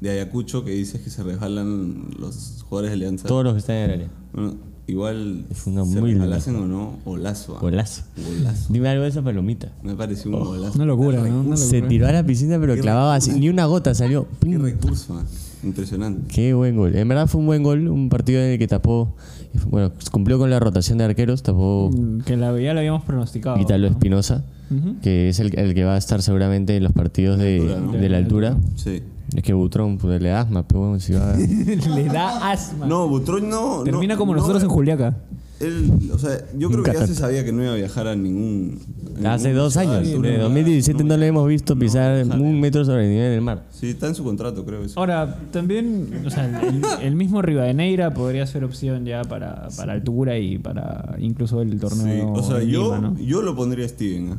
de 0.00 0.10
Ayacucho, 0.10 0.64
que 0.64 0.72
dices 0.72 1.00
que 1.00 1.10
se 1.10 1.22
resbalan 1.22 2.06
los 2.18 2.64
jugadores 2.68 2.90
de 2.90 2.94
Alianza. 2.94 3.28
Todos 3.28 3.44
los 3.44 3.52
que 3.54 3.58
están 3.60 3.76
en 3.76 3.82
el 3.84 3.90
área. 3.92 4.08
Bueno, 4.32 4.54
igual 4.86 5.46
Fue 5.52 5.72
una 5.72 5.84
se 5.86 6.00
muy 6.00 6.12
resbalasen 6.12 6.56
o 6.56 6.66
no, 6.66 6.98
golazo. 7.04 7.56
ah. 7.56 7.60
Golazo. 7.60 8.02
Golazo. 8.16 8.72
Dime 8.72 8.88
algo 8.88 9.02
de 9.04 9.08
esa 9.10 9.22
palomita. 9.22 9.72
Me 9.82 9.94
pareció 9.94 10.30
un 10.30 10.44
golazo. 10.44 10.74
Una 10.76 10.84
locura, 10.84 11.22
¿no? 11.26 11.40
Una 11.40 11.56
Se 11.56 11.80
tiró 11.82 12.06
a 12.06 12.12
la 12.12 12.24
piscina 12.24 12.58
pero 12.60 12.76
clavaba 12.76 13.14
así. 13.14 13.32
Ni 13.32 13.48
una 13.48 13.64
gota 13.66 13.94
salió. 13.94 14.26
Qué 14.40 14.58
recurso, 14.58 15.16
ah. 15.18 15.24
impresionante. 15.64 16.28
Qué 16.34 16.52
buen 16.52 16.76
gol. 16.76 16.94
En 16.96 17.08
verdad 17.08 17.26
fue 17.26 17.40
un 17.40 17.46
buen 17.46 17.62
gol. 17.62 17.88
Un 17.88 18.08
partido 18.10 18.40
en 18.42 18.50
el 18.52 18.58
que 18.58 18.68
tapó. 18.68 19.14
Bueno, 19.70 19.92
cumplió 20.10 20.38
con 20.38 20.50
la 20.50 20.58
rotación 20.60 20.98
de 20.98 21.04
arqueros. 21.04 21.42
Tapó 21.42 21.90
Mm, 21.90 22.20
Que 22.22 22.36
la, 22.36 22.58
ya 22.60 22.74
lo 22.74 22.80
habíamos 22.80 23.04
pronosticado. 23.04 23.56
Vitalo 23.56 23.86
¿no? 23.88 23.92
Espinosa. 23.94 24.44
Que 25.02 25.28
es 25.28 25.38
el, 25.40 25.56
el 25.58 25.74
que 25.74 25.84
va 25.84 25.94
a 25.94 25.98
estar 25.98 26.20
seguramente 26.22 26.76
en 26.76 26.82
los 26.84 26.92
partidos 26.92 27.38
de, 27.38 27.58
altura, 27.60 27.80
¿no? 27.80 27.92
de 27.92 28.08
la 28.08 28.16
altura. 28.18 28.56
Sí. 28.76 29.02
Es 29.34 29.42
que 29.42 29.52
Butrón 29.52 29.98
pues, 29.98 30.20
le 30.20 30.28
da 30.28 30.40
asma, 30.40 30.66
pero 30.66 30.80
bueno, 30.80 31.00
si 31.00 31.12
va... 31.12 31.34
Le 31.94 32.04
da 32.04 32.50
asma. 32.52 32.86
No, 32.86 33.08
Butrón 33.08 33.48
no. 33.48 33.82
Termina 33.84 34.14
no- 34.14 34.18
como 34.18 34.32
no- 34.32 34.38
nosotros 34.40 34.62
en 34.62 34.68
Juliaca. 34.68 35.16
Él, 35.60 35.88
o 36.12 36.18
sea, 36.18 36.30
yo 36.58 36.68
creo 36.68 36.82
que 36.82 36.92
ya 36.92 37.06
se 37.06 37.14
sabía 37.14 37.44
que 37.44 37.52
no 37.52 37.62
iba 37.62 37.72
a 37.72 37.76
viajar 37.76 38.08
a 38.08 38.16
ningún. 38.16 38.78
a 39.24 39.34
Hace 39.34 39.48
ningún 39.48 39.62
dos 39.62 39.76
años, 39.76 39.94
altura. 39.98 40.30
de 40.30 40.38
2017 40.38 41.04
no 41.04 41.16
le 41.16 41.28
hemos 41.28 41.46
visto 41.48 41.78
pisar 41.78 42.26
no, 42.26 42.34
un 42.42 42.60
metro 42.60 42.84
sobre 42.84 43.04
el 43.04 43.10
nivel 43.10 43.30
del 43.30 43.40
mar. 43.40 43.62
Sí, 43.70 43.90
está 43.90 44.08
en 44.08 44.16
su 44.16 44.24
contrato, 44.24 44.64
creo. 44.64 44.82
Eso. 44.82 44.98
Ahora, 44.98 45.38
también, 45.52 46.22
o 46.26 46.30
sea, 46.30 46.46
el, 46.60 46.82
el 47.06 47.14
mismo 47.14 47.40
Rivadeneira 47.40 48.12
podría 48.12 48.46
ser 48.48 48.64
opción 48.64 49.04
ya 49.06 49.22
para, 49.22 49.68
para 49.76 49.92
altura 49.92 50.38
y 50.38 50.58
para 50.58 51.14
incluso 51.18 51.62
el 51.62 51.70
Sí, 51.72 51.78
torneo. 51.78 52.32
o 52.32 52.42
sea, 52.42 52.60
en 52.60 52.68
yo, 52.68 52.96
Lima, 52.96 52.98
¿no? 53.10 53.18
yo 53.20 53.40
lo 53.40 53.54
pondría 53.54 53.86
a 53.86 53.88
Steven 53.88 54.32
¿ah? 54.32 54.36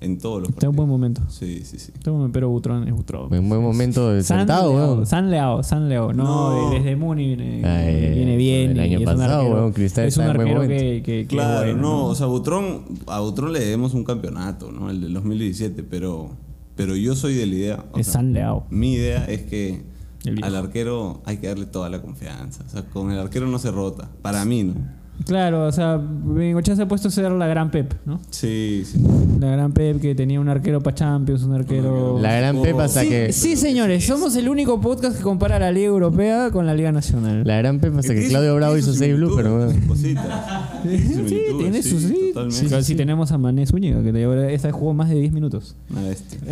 En 0.00 0.18
todos 0.18 0.40
los 0.42 0.50
Está 0.50 0.66
en 0.66 0.70
un 0.70 0.76
buen 0.76 0.88
momento. 0.88 1.22
Sí, 1.28 1.62
sí, 1.64 1.78
sí. 1.78 1.90
Está 1.94 2.10
buen- 2.10 2.30
pero 2.32 2.48
Butrón 2.50 2.86
es 2.86 2.92
Butrón. 2.94 3.32
En 3.32 3.48
buen 3.48 3.62
momento 3.62 4.10
de 4.10 4.22
San 4.22 4.40
sentado, 4.40 4.72
Leao, 4.74 4.92
weón. 4.94 5.06
San 5.06 5.30
Leao, 5.30 5.62
San 5.62 5.88
Leao. 5.88 6.12
No, 6.12 6.24
No. 6.24 6.70
de- 6.70 6.78
desde 6.78 6.96
Muni 6.96 7.26
viene, 7.34 7.64
Ay, 7.66 8.14
viene 8.14 8.36
bien. 8.36 8.70
el 8.72 8.76
y 8.76 8.80
año 8.80 8.94
es 8.94 9.00
un 9.00 9.04
pasado, 9.06 9.40
arquero- 9.42 9.54
weón, 9.54 9.72
Cristal 9.72 10.04
Es 10.06 10.16
un 10.16 10.22
está 10.24 10.32
en 10.32 10.36
buen 10.36 10.54
momento. 10.54 10.74
que, 10.76 10.84
que- 10.96 11.02
que 11.02 11.20
es 11.22 11.28
Claro, 11.28 11.64
bueno, 11.66 11.80
no, 11.82 12.04
o 12.06 12.14
sea, 12.14 12.26
Butrón, 12.26 12.82
a 13.06 13.20
Butrón 13.20 13.52
le 13.52 13.60
debemos 13.60 13.94
un 13.94 14.04
campeonato, 14.04 14.70
¿no? 14.70 14.90
El 14.90 15.00
del 15.00 15.14
2017, 15.14 15.82
pero, 15.82 16.30
pero 16.74 16.94
yo 16.94 17.14
soy 17.16 17.34
de 17.34 17.46
la 17.46 17.54
idea. 17.54 17.84
o 17.92 17.98
Es 17.98 18.06
sea, 18.06 18.14
San 18.14 18.32
Leao. 18.34 18.66
Mi 18.70 18.92
idea 18.92 19.24
es 19.24 19.42
que 19.42 19.82
al 20.42 20.56
arquero 20.56 21.22
hay 21.24 21.36
que 21.38 21.46
darle 21.46 21.66
toda 21.66 21.88
la 21.88 22.02
confianza. 22.02 22.64
O 22.66 22.68
sea, 22.68 22.82
con 22.82 23.12
el 23.12 23.18
arquero 23.18 23.46
no 23.46 23.58
se 23.58 23.70
rota. 23.70 24.10
Para 24.22 24.44
mí, 24.44 24.64
¿no? 24.64 24.74
Claro, 25.24 25.66
o 25.66 25.72
sea, 25.72 25.96
Bengochea 25.98 26.76
se 26.76 26.82
ha 26.82 26.88
puesto 26.88 27.08
a 27.08 27.10
ser 27.10 27.30
la 27.32 27.46
gran 27.46 27.70
Pep, 27.70 27.94
¿no? 28.04 28.20
Sí, 28.30 28.82
sí. 28.84 29.02
La 29.40 29.48
gran 29.50 29.72
Pep 29.72 30.00
que 30.00 30.14
tenía 30.14 30.40
un 30.40 30.48
arquero 30.48 30.80
para 30.82 30.94
Champions, 30.94 31.42
un 31.42 31.54
arquero. 31.54 32.18
La 32.20 32.36
gran 32.36 32.60
Pepa 32.62 32.84
hasta 32.84 33.00
Sí, 33.02 33.08
que... 33.08 33.32
sí, 33.32 33.56
señores, 33.56 34.04
somos 34.06 34.36
el 34.36 34.48
único 34.48 34.80
podcast 34.80 35.16
que 35.16 35.22
compara 35.22 35.58
la 35.58 35.72
Liga 35.72 35.86
Europea 35.88 36.50
con 36.52 36.66
la 36.66 36.74
Liga 36.74 36.92
Nacional. 36.92 37.42
La 37.44 37.56
gran 37.58 37.80
Pepa 37.80 37.98
hasta 38.00 38.14
que 38.14 38.28
Claudio 38.28 38.54
Bravo 38.56 38.76
hizo 38.76 38.88
sus 38.90 38.98
6 38.98 39.16
blue, 39.16 39.32
pero. 39.36 39.68
Cositas. 39.88 40.26
Sí, 40.84 41.42
tiene 41.58 41.82
sí, 41.82 41.90
sus 41.90 42.02
sí. 42.02 42.32
Sí, 42.50 42.68
sí, 42.82 42.94
tenemos 42.94 43.32
a 43.32 43.38
Mané 43.38 43.66
Zúñiga, 43.66 44.02
que 44.02 44.12
te- 44.12 44.54
esta 44.54 44.70
jugó 44.70 44.92
más 44.94 45.08
de 45.08 45.16
10 45.16 45.32
minutos. 45.32 45.74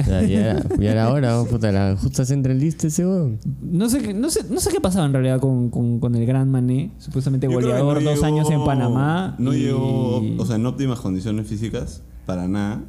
Ya, 0.09 0.21
era, 0.23 0.62
ya 0.81 0.91
era 0.93 1.11
hora, 1.12 1.35
weón, 1.37 1.47
puta, 1.49 1.71
la 1.71 1.97
justa 2.01 2.25
centralista 2.25 2.87
ese 2.87 3.07
weón. 3.07 3.39
No 3.62 3.89
sé, 3.89 4.01
qué- 4.01 4.15
no 4.15 4.31
sé, 4.31 4.41
no 4.51 4.59
sé 4.61 4.71
qué 4.71 4.81
pasaba 4.81 5.07
en 5.07 5.12
realidad 5.12 5.39
con, 5.41 5.69
con- 5.71 6.01
con 6.01 6.15
el 6.15 6.27
gran 6.27 6.51
Mané, 6.51 6.91
supuestamente 6.99 7.47
goleador 7.47 8.03
no 8.03 8.11
dos 8.11 8.23
años 8.23 8.51
en 8.55 8.65
Panamá. 8.65 9.35
No 9.39 9.55
y- 9.55 9.61
llegó, 9.61 10.23
o 10.39 10.47
sea, 10.47 10.57
en 10.57 10.67
óptimas 10.67 11.01
condiciones 11.01 11.47
físicas, 11.47 12.03
para 12.27 12.49
nada. 12.49 12.83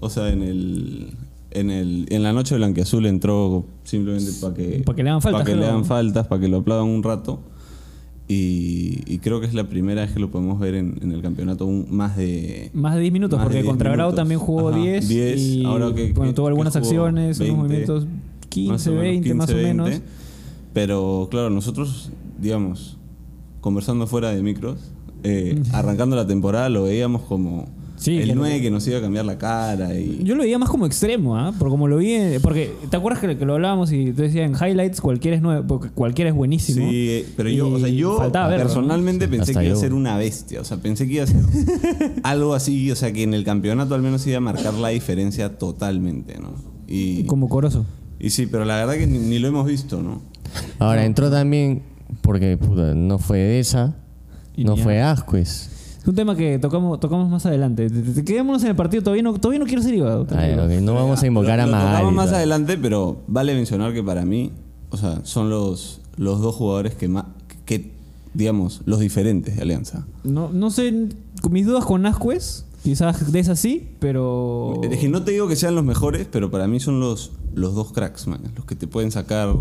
O 0.00 0.10
sea, 0.10 0.28
en 0.30 0.42
el. 0.42 1.10
En, 1.50 1.70
el, 1.70 2.04
en 2.10 2.22
la 2.22 2.34
noche 2.34 2.54
blanqueazul 2.56 3.06
entró 3.06 3.64
simplemente 3.82 4.30
para 4.42 4.52
que, 4.52 4.82
Pa' 4.84 4.94
que 4.94 5.02
le 5.02 5.08
hagan 5.08 5.22
faltas, 5.22 5.40
pa' 5.40 5.46
que 5.46 5.52
le 5.54 5.60
creo. 5.62 5.70
hagan 5.70 5.84
faltas, 5.86 6.26
para 6.26 6.40
que 6.42 6.48
lo 6.48 6.58
aplaudan 6.58 6.86
un 6.86 7.02
rato. 7.02 7.40
Y, 8.30 9.00
y 9.06 9.18
creo 9.20 9.40
que 9.40 9.46
es 9.46 9.54
la 9.54 9.66
primera 9.70 10.02
vez 10.02 10.12
que 10.12 10.20
lo 10.20 10.30
podemos 10.30 10.60
ver 10.60 10.74
en, 10.74 10.98
en 11.00 11.12
el 11.12 11.22
campeonato 11.22 11.64
un- 11.64 11.86
más 11.90 12.14
de. 12.18 12.70
Más 12.74 12.94
de 12.96 13.00
10 13.00 13.12
minutos, 13.14 13.40
porque 13.42 13.56
10 13.62 13.66
contra 13.66 13.90
Grau 13.92 14.12
también 14.14 14.38
jugó 14.38 14.68
Ajá, 14.68 14.78
10. 14.78 15.08
10, 15.08 15.40
y 15.40 15.64
ahora 15.64 15.94
que- 15.94 16.12
bueno, 16.12 16.32
que- 16.32 16.36
tuvo 16.36 16.48
algunas 16.48 16.76
acciones, 16.76 17.38
20, 17.38 17.54
unos 17.54 17.64
movimientos 17.64 18.04
más 18.04 18.14
15, 18.50 18.90
o 18.90 18.92
menos 18.92 19.02
20 19.02 19.34
más 19.34 19.48
o 19.48 19.52
15, 19.54 19.66
menos. 19.66 19.88
20. 19.88 20.06
Pero 20.74 21.28
claro, 21.30 21.48
nosotros, 21.48 22.10
digamos, 22.38 22.97
conversando 23.60 24.06
fuera 24.06 24.30
de 24.30 24.42
micros, 24.42 24.78
eh, 25.24 25.60
arrancando 25.72 26.16
la 26.16 26.26
temporada 26.26 26.68
lo 26.68 26.84
veíamos 26.84 27.22
como 27.22 27.68
Sí, 27.96 28.16
el 28.18 28.28
que- 28.28 28.34
9 28.36 28.60
que 28.60 28.70
nos 28.70 28.86
iba 28.86 28.98
a 28.98 29.00
cambiar 29.00 29.24
la 29.24 29.38
cara. 29.38 29.92
Y, 29.98 30.20
Yo 30.22 30.36
lo 30.36 30.44
veía 30.44 30.56
más 30.56 30.68
como 30.70 30.86
extremo, 30.86 31.36
¿ah? 31.36 31.52
Por 31.58 31.68
como 31.68 31.88
lo 31.88 31.96
vi, 31.96 32.12
en- 32.12 32.40
porque 32.40 32.70
¿te 32.88 32.96
acuerdas 32.96 33.20
que, 33.20 33.36
que 33.36 33.44
lo 33.44 33.54
hablábamos 33.54 33.90
y 33.90 34.12
te 34.12 34.22
decía 34.22 34.44
en 34.44 34.52
highlights 34.54 35.00
cualquiera 35.00 35.36
es 35.36 35.42
nuevo, 35.42 35.66
porque 35.66 35.88
cualquiera 35.90 36.30
es 36.30 36.36
buenísimo? 36.36 36.88
Sí, 36.88 37.08
eh, 37.10 37.26
pero 37.36 37.48
yo, 37.50 37.68
o 37.68 37.76
sea, 37.80 37.88
yo 37.88 38.16
faltaba 38.18 38.46
verlo, 38.46 38.62
¿no? 38.66 38.68
personalmente 38.70 39.26
pensé 39.26 39.50
Hasta 39.50 39.60
que 39.62 39.66
iba 39.66 39.76
a 39.76 39.80
ser 39.80 39.94
una 39.94 40.16
bestia. 40.16 40.60
O 40.60 40.64
sea, 40.64 40.76
pensé 40.76 41.08
que 41.08 41.14
iba 41.14 41.24
a 41.24 41.26
ser 41.26 41.40
algo 42.22 42.54
así, 42.54 42.88
o 42.92 42.94
sea, 42.94 43.12
que 43.12 43.24
en 43.24 43.34
el 43.34 43.42
campeonato 43.42 43.96
al 43.96 44.02
menos 44.02 44.24
iba 44.28 44.36
a 44.36 44.40
marcar 44.40 44.74
la 44.74 44.90
diferencia 44.90 45.58
totalmente, 45.58 46.38
¿no? 46.38 46.54
Y, 46.86 47.24
Como 47.24 47.48
coroso. 47.48 47.84
y 48.20 48.30
sí, 48.30 48.46
pero 48.46 48.64
la 48.64 48.76
verdad 48.76 48.94
que 48.94 49.08
ni, 49.08 49.18
ni 49.18 49.40
lo 49.40 49.48
hemos 49.48 49.66
visto, 49.66 50.00
¿no? 50.02 50.22
Ahora 50.78 51.04
entró 51.04 51.32
también, 51.32 51.82
porque 52.22 52.56
puta, 52.56 52.94
no 52.94 53.18
fue 53.18 53.58
esa, 53.58 53.96
Y 54.56 54.64
no 54.64 54.76
fue 54.76 55.00
Ascuez. 55.00 55.70
Es 56.00 56.06
un 56.08 56.14
tema 56.14 56.34
que 56.36 56.58
tocamos, 56.58 56.98
tocamos 57.00 57.28
más 57.28 57.44
adelante. 57.46 57.90
Te- 57.90 58.02
te- 58.02 58.24
Quedémonos 58.24 58.62
en 58.62 58.70
el 58.70 58.76
partido, 58.76 59.02
todavía 59.02 59.22
no, 59.22 59.34
todavía 59.34 59.58
no 59.58 59.66
quiero 59.66 59.82
ser 59.82 59.94
te 60.26 60.34
Ay, 60.36 60.54
no 60.80 60.94
vamos 60.94 61.22
a 61.22 61.26
invocar 61.26 61.58
Lo- 61.58 61.74
a 61.76 62.02
lo 62.02 62.10
más 62.12 62.32
adelante, 62.32 62.78
pero 62.78 63.22
vale 63.26 63.54
mencionar 63.54 63.92
que 63.92 64.02
para 64.02 64.24
mí, 64.24 64.52
o 64.90 64.96
sea, 64.96 65.20
son 65.24 65.50
los, 65.50 66.00
los 66.16 66.40
dos 66.40 66.54
jugadores 66.54 66.94
que 66.94 67.08
más, 67.08 67.24
que, 67.66 67.92
digamos, 68.32 68.80
los 68.86 69.00
diferentes 69.00 69.56
de 69.56 69.62
Alianza. 69.62 70.06
No, 70.24 70.50
no 70.50 70.70
sé, 70.70 71.08
con 71.42 71.52
mis 71.52 71.66
dudas 71.66 71.84
con 71.84 72.06
Ascuez, 72.06 72.64
quizás 72.82 73.30
de 73.32 73.38
esa 73.40 73.56
sí, 73.56 73.88
pero... 73.98 74.80
Es 74.90 74.98
que 74.98 75.08
no 75.08 75.22
te 75.24 75.32
digo 75.32 75.48
que 75.48 75.56
sean 75.56 75.74
los 75.74 75.84
mejores, 75.84 76.26
pero 76.30 76.50
para 76.50 76.66
mí 76.66 76.80
son 76.80 77.00
los, 77.00 77.32
los 77.54 77.74
dos 77.74 77.92
cracks, 77.92 78.26
man, 78.26 78.40
los 78.56 78.64
que 78.64 78.74
te 78.74 78.86
pueden 78.86 79.10
sacar. 79.10 79.52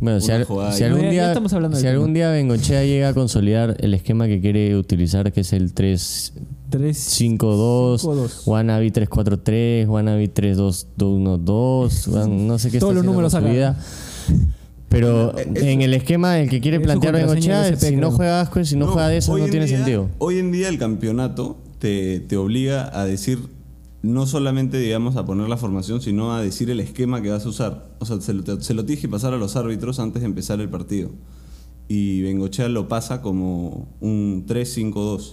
Bueno, 0.00 0.20
si, 0.20 0.32
al- 0.32 0.44
jugada 0.44 0.72
si. 0.72 0.80
No, 0.82 0.88
algún 0.96 1.10
día, 1.10 1.28
estamos 1.28 1.52
hablando 1.52 1.76
si 1.76 1.84
del 1.84 1.92
algún 1.94 2.12
día 2.14 2.30
Bengochea 2.30 2.84
llega 2.84 3.10
a 3.10 3.14
consolidar 3.14 3.76
el 3.80 3.94
esquema 3.94 4.26
que 4.26 4.40
quiere 4.40 4.76
utilizar, 4.76 5.32
que 5.32 5.42
es 5.42 5.52
el 5.52 5.72
3 5.72 6.32
3 6.70 7.20
5-2, 7.38 8.00
5-2. 8.00 8.42
Wannabe 8.46 8.92
3-4-3, 8.92 9.86
Wannabe 9.86 10.32
3-2-1-2, 10.34 12.08
wan- 12.08 12.46
no 12.48 12.58
sé 12.58 12.70
qué 12.70 12.78
Todos 12.80 12.94
los 12.94 13.04
números 13.04 13.34
vida. 13.40 13.76
Pero 14.88 15.38
Eh, 15.38 15.48
eso- 15.54 15.64
en 15.66 15.82
el 15.82 15.94
esquema 15.94 16.38
el 16.40 16.50
que 16.50 16.60
quiere 16.60 16.78
plantear 16.80 17.14
Bengochea, 17.14 17.76
si 17.76 17.92
no 17.96 18.08
creo. 18.08 18.10
juega 18.12 18.40
Asco, 18.42 18.64
si 18.64 18.76
no, 18.76 18.88
juega 18.88 19.08
de 19.08 19.18
eso, 19.18 19.32
no 19.38 19.44
en 19.44 19.50
tiene 19.50 19.66
día- 19.66 19.76
sentido. 19.76 20.08
Hoy 20.18 20.38
en 20.38 20.52
día 20.52 20.68
el 20.68 20.78
campeonato 20.78 21.56
te, 21.82 22.20
te 22.20 22.36
obliga 22.36 22.96
a 22.96 23.04
decir, 23.04 23.40
no 24.02 24.24
solamente, 24.28 24.78
digamos, 24.78 25.16
a 25.16 25.26
poner 25.26 25.48
la 25.48 25.56
formación, 25.56 26.00
sino 26.00 26.32
a 26.32 26.40
decir 26.40 26.70
el 26.70 26.78
esquema 26.78 27.20
que 27.22 27.30
vas 27.30 27.44
a 27.44 27.48
usar. 27.48 27.90
O 27.98 28.04
sea, 28.06 28.20
se 28.20 28.32
lo, 28.34 28.60
se 28.60 28.72
lo 28.74 28.84
tienes 28.84 29.02
que 29.02 29.08
pasar 29.08 29.34
a 29.34 29.36
los 29.36 29.56
árbitros 29.56 29.98
antes 29.98 30.22
de 30.22 30.26
empezar 30.26 30.60
el 30.60 30.68
partido. 30.68 31.10
Y 31.88 32.22
Bengochea 32.22 32.68
lo 32.68 32.86
pasa 32.86 33.20
como 33.20 33.88
un 34.00 34.46
3-5-2. 34.46 35.32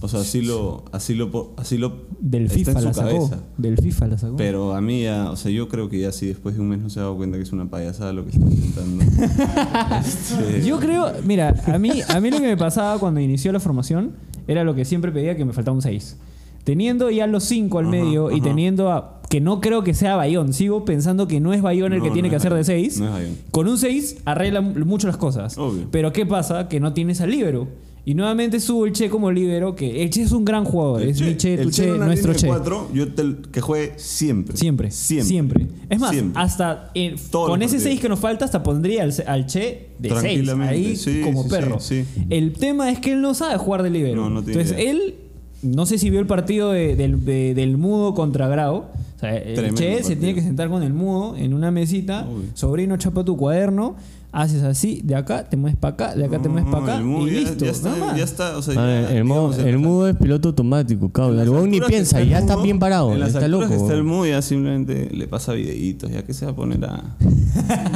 O 0.00 0.06
sea, 0.06 0.20
así 0.20 0.42
lo, 0.42 0.84
así 0.92 1.16
lo, 1.16 1.54
así 1.56 1.76
lo 1.76 2.06
Del 2.20 2.44
está 2.44 2.54
FIFA 2.58 2.78
su 2.78 2.84
la 2.86 2.94
sacó. 2.94 3.08
cabeza. 3.08 3.42
Del 3.56 3.78
FIFA 3.78 4.06
la 4.06 4.18
sacó. 4.18 4.36
Pero 4.36 4.74
a 4.76 4.80
mí 4.80 5.02
ya, 5.02 5.28
o 5.32 5.34
sea, 5.34 5.50
yo 5.50 5.68
creo 5.68 5.88
que 5.88 5.98
ya 5.98 6.12
si 6.12 6.26
después 6.28 6.54
de 6.54 6.60
un 6.60 6.68
mes 6.68 6.78
no 6.78 6.88
se 6.88 7.00
ha 7.00 7.02
dado 7.02 7.16
cuenta 7.16 7.36
que 7.36 7.42
es 7.42 7.50
una 7.50 7.68
payasada 7.68 8.12
lo 8.12 8.24
que 8.24 8.30
está 8.30 8.46
intentando. 8.48 9.04
Este, 9.98 10.64
Yo 10.64 10.78
creo, 10.78 11.10
mira, 11.24 11.52
a 11.66 11.78
mí, 11.80 11.90
a 12.08 12.20
mí 12.20 12.30
lo 12.30 12.36
que 12.36 12.46
me 12.46 12.56
pasaba 12.56 12.96
cuando 13.00 13.18
inició 13.18 13.50
la 13.50 13.58
formación 13.58 14.12
era 14.48 14.64
lo 14.64 14.74
que 14.74 14.84
siempre 14.84 15.12
pedía 15.12 15.36
que 15.36 15.44
me 15.44 15.52
faltaba 15.52 15.76
un 15.76 15.82
6. 15.82 16.16
Teniendo 16.64 17.10
ya 17.10 17.26
los 17.26 17.44
5 17.44 17.78
al 17.78 17.84
Ajá, 17.86 17.92
medio 17.92 18.30
y 18.30 18.40
teniendo 18.40 18.90
a, 18.90 19.22
que 19.30 19.40
no 19.40 19.60
creo 19.60 19.84
que 19.84 19.94
sea 19.94 20.16
Bayón, 20.16 20.52
sigo 20.52 20.84
pensando 20.84 21.28
que 21.28 21.40
no 21.40 21.52
es 21.52 21.62
Bayón 21.62 21.92
el 21.92 21.98
No, 22.00 22.04
que 22.04 22.10
no 22.10 22.14
tiene 22.14 22.28
que 22.30 22.36
hacer 22.36 22.52
de 22.52 22.60
Bayón, 22.62 22.90
6. 22.90 23.00
no. 23.00 23.10
Con 23.52 23.68
un 23.68 23.78
6 23.78 24.22
arregla 24.24 24.60
mucho 24.60 25.06
las 25.06 25.16
cosas. 25.16 25.56
Obvio. 25.56 25.86
Pero 25.90 26.12
¿qué 26.12 26.26
pasa? 26.26 26.68
Que 26.68 26.80
no 26.80 26.92
tienes 26.92 27.20
al 27.20 27.30
líbero. 27.30 27.68
Y 28.04 28.14
nuevamente 28.14 28.58
subo 28.58 28.86
el 28.86 28.92
Che 28.92 29.10
como 29.10 29.30
líbero, 29.30 29.74
que 29.76 30.02
el 30.02 30.08
Che 30.10 30.22
es 30.22 30.32
un 30.32 30.44
gran 30.44 30.64
jugador. 30.64 31.02
es 31.02 31.20
mi 31.20 31.36
Che, 31.36 31.58
tu 31.58 31.70
Che, 31.70 31.88
nuestro 31.88 32.32
Che. 32.32 32.46
cuatro, 32.46 32.88
yo 32.94 33.12
te- 33.12 33.36
que 33.52 33.60
juegue 33.60 33.92
siempre. 33.98 34.56
Siempre, 34.56 34.90
Siempre. 34.90 35.26
siempre. 35.28 35.66
Es 35.90 35.98
más, 36.00 36.10
Siempre. 36.12 36.40
hasta 36.42 36.90
eh, 36.94 37.16
con 37.30 37.60
ese 37.62 37.72
partidos. 37.76 37.82
6 37.82 38.00
que 38.00 38.08
nos 38.08 38.18
falta, 38.18 38.44
hasta 38.46 38.62
pondría 38.62 39.02
al, 39.02 39.12
al 39.26 39.46
Che 39.46 39.90
de 39.98 40.08
6. 40.08 40.20
Tranquilamente, 40.20 40.74
Ahí 40.74 40.96
sí, 40.96 41.20
como 41.22 41.42
sí, 41.42 41.48
perro. 41.50 41.80
sí. 41.80 42.04
El 42.30 42.54
tema 42.54 42.90
es 42.90 42.98
que 42.98 43.12
él 43.12 43.20
no 43.20 43.34
sabe 43.34 43.58
jugar 43.58 43.82
de 43.82 43.90
libero. 43.90 44.22
No, 44.22 44.30
no 44.30 44.42
tiene 44.42 44.62
Entonces 44.62 44.82
idea. 44.82 44.90
él, 44.92 45.14
no 45.62 45.84
sé 45.84 45.98
si 45.98 46.08
vio 46.08 46.20
el 46.20 46.26
partido 46.26 46.70
de- 46.72 46.96
del, 46.96 47.24
de- 47.26 47.52
del 47.54 47.76
mudo 47.76 48.14
contra 48.14 48.48
Grau. 48.48 48.74
O 49.16 49.20
sea, 49.20 49.36
el 49.36 49.54
Tremendo 49.54 49.80
Che 49.80 50.02
se 50.04 50.14
tiene 50.16 50.34
que 50.34 50.42
sentar 50.42 50.68
con 50.70 50.82
el 50.84 50.94
mudo 50.94 51.36
en 51.36 51.52
una 51.52 51.70
mesita. 51.72 52.26
Sobrino, 52.54 52.96
chapa 52.96 53.24
tu 53.24 53.36
cuaderno. 53.36 53.96
Haces 54.30 54.62
así, 54.62 55.00
de 55.04 55.14
acá 55.14 55.48
te 55.48 55.56
mueves 55.56 55.78
para 55.78 55.94
acá, 55.94 56.14
de 56.14 56.22
acá 56.26 56.38
te 56.38 56.50
mueves 56.50 56.70
para 56.70 56.82
acá. 56.84 56.96
el 56.98 57.04
Mu 57.04 57.26
y 57.26 57.32
ya, 57.32 57.40
listo. 57.40 57.64
ya 57.64 57.70
está, 57.70 57.88
nada 57.88 58.06
más. 58.06 58.16
ya 58.18 58.24
está, 58.24 58.58
o 58.58 58.62
sea, 58.62 58.74
ver, 58.82 59.02
ya, 59.04 59.08
el, 59.08 59.22
digamos, 59.22 59.58
el 59.58 59.78
mudo 59.78 60.08
es 60.08 60.16
piloto 60.16 60.48
automático, 60.50 61.10
cabrón. 61.10 61.40
El 61.40 61.48
huevón 61.48 61.70
ni 61.70 61.80
piensa, 61.80 62.22
ya 62.22 62.38
está 62.40 62.56
bien 62.56 62.78
parado. 62.78 63.14
En 63.14 63.20
las 63.20 63.30
está 63.34 63.48
loco. 63.48 63.68
que 63.68 63.76
está 63.76 63.94
el 63.94 64.04
mudo 64.04 64.26
ya 64.26 64.42
simplemente 64.42 65.08
le 65.12 65.26
pasa 65.28 65.54
videitos, 65.54 66.10
ya 66.10 66.22
que 66.24 66.34
se 66.34 66.44
va 66.44 66.52
a 66.52 66.54
poner 66.54 66.84
a, 66.84 66.96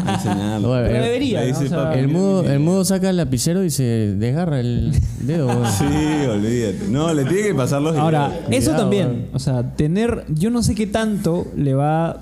a 0.06 0.14
enseñarlo. 0.14 0.70
Oye, 0.72 0.82
Pero 0.84 0.96
el- 0.96 1.02
debería, 1.04 1.40
¿no? 1.40 1.46
dice, 1.48 1.64
O 1.66 1.68
sea, 1.68 1.84
papi, 1.84 1.98
El 1.98 2.08
mudo, 2.08 2.44
el 2.50 2.60
mudo 2.60 2.84
saca 2.86 3.10
el 3.10 3.18
lapicero 3.18 3.62
y 3.64 3.70
se 3.70 3.82
desgarra 4.16 4.60
el 4.60 4.92
dedo. 5.20 5.48
Sí, 5.78 5.84
olvídate. 6.28 6.88
No, 6.88 7.12
le 7.12 7.24
tiene 7.26 7.48
que 7.48 7.54
pasar 7.54 7.82
los 7.82 7.94
Ahora, 7.96 8.28
videos. 8.28 8.44
eso 8.50 8.70
Cuidado, 8.70 8.82
también, 8.82 9.06
weón. 9.08 9.24
o 9.34 9.38
sea, 9.38 9.74
tener, 9.76 10.24
yo 10.28 10.50
no 10.50 10.62
sé 10.62 10.74
qué 10.74 10.86
tanto 10.86 11.46
le 11.56 11.74
va 11.74 12.10
a 12.10 12.20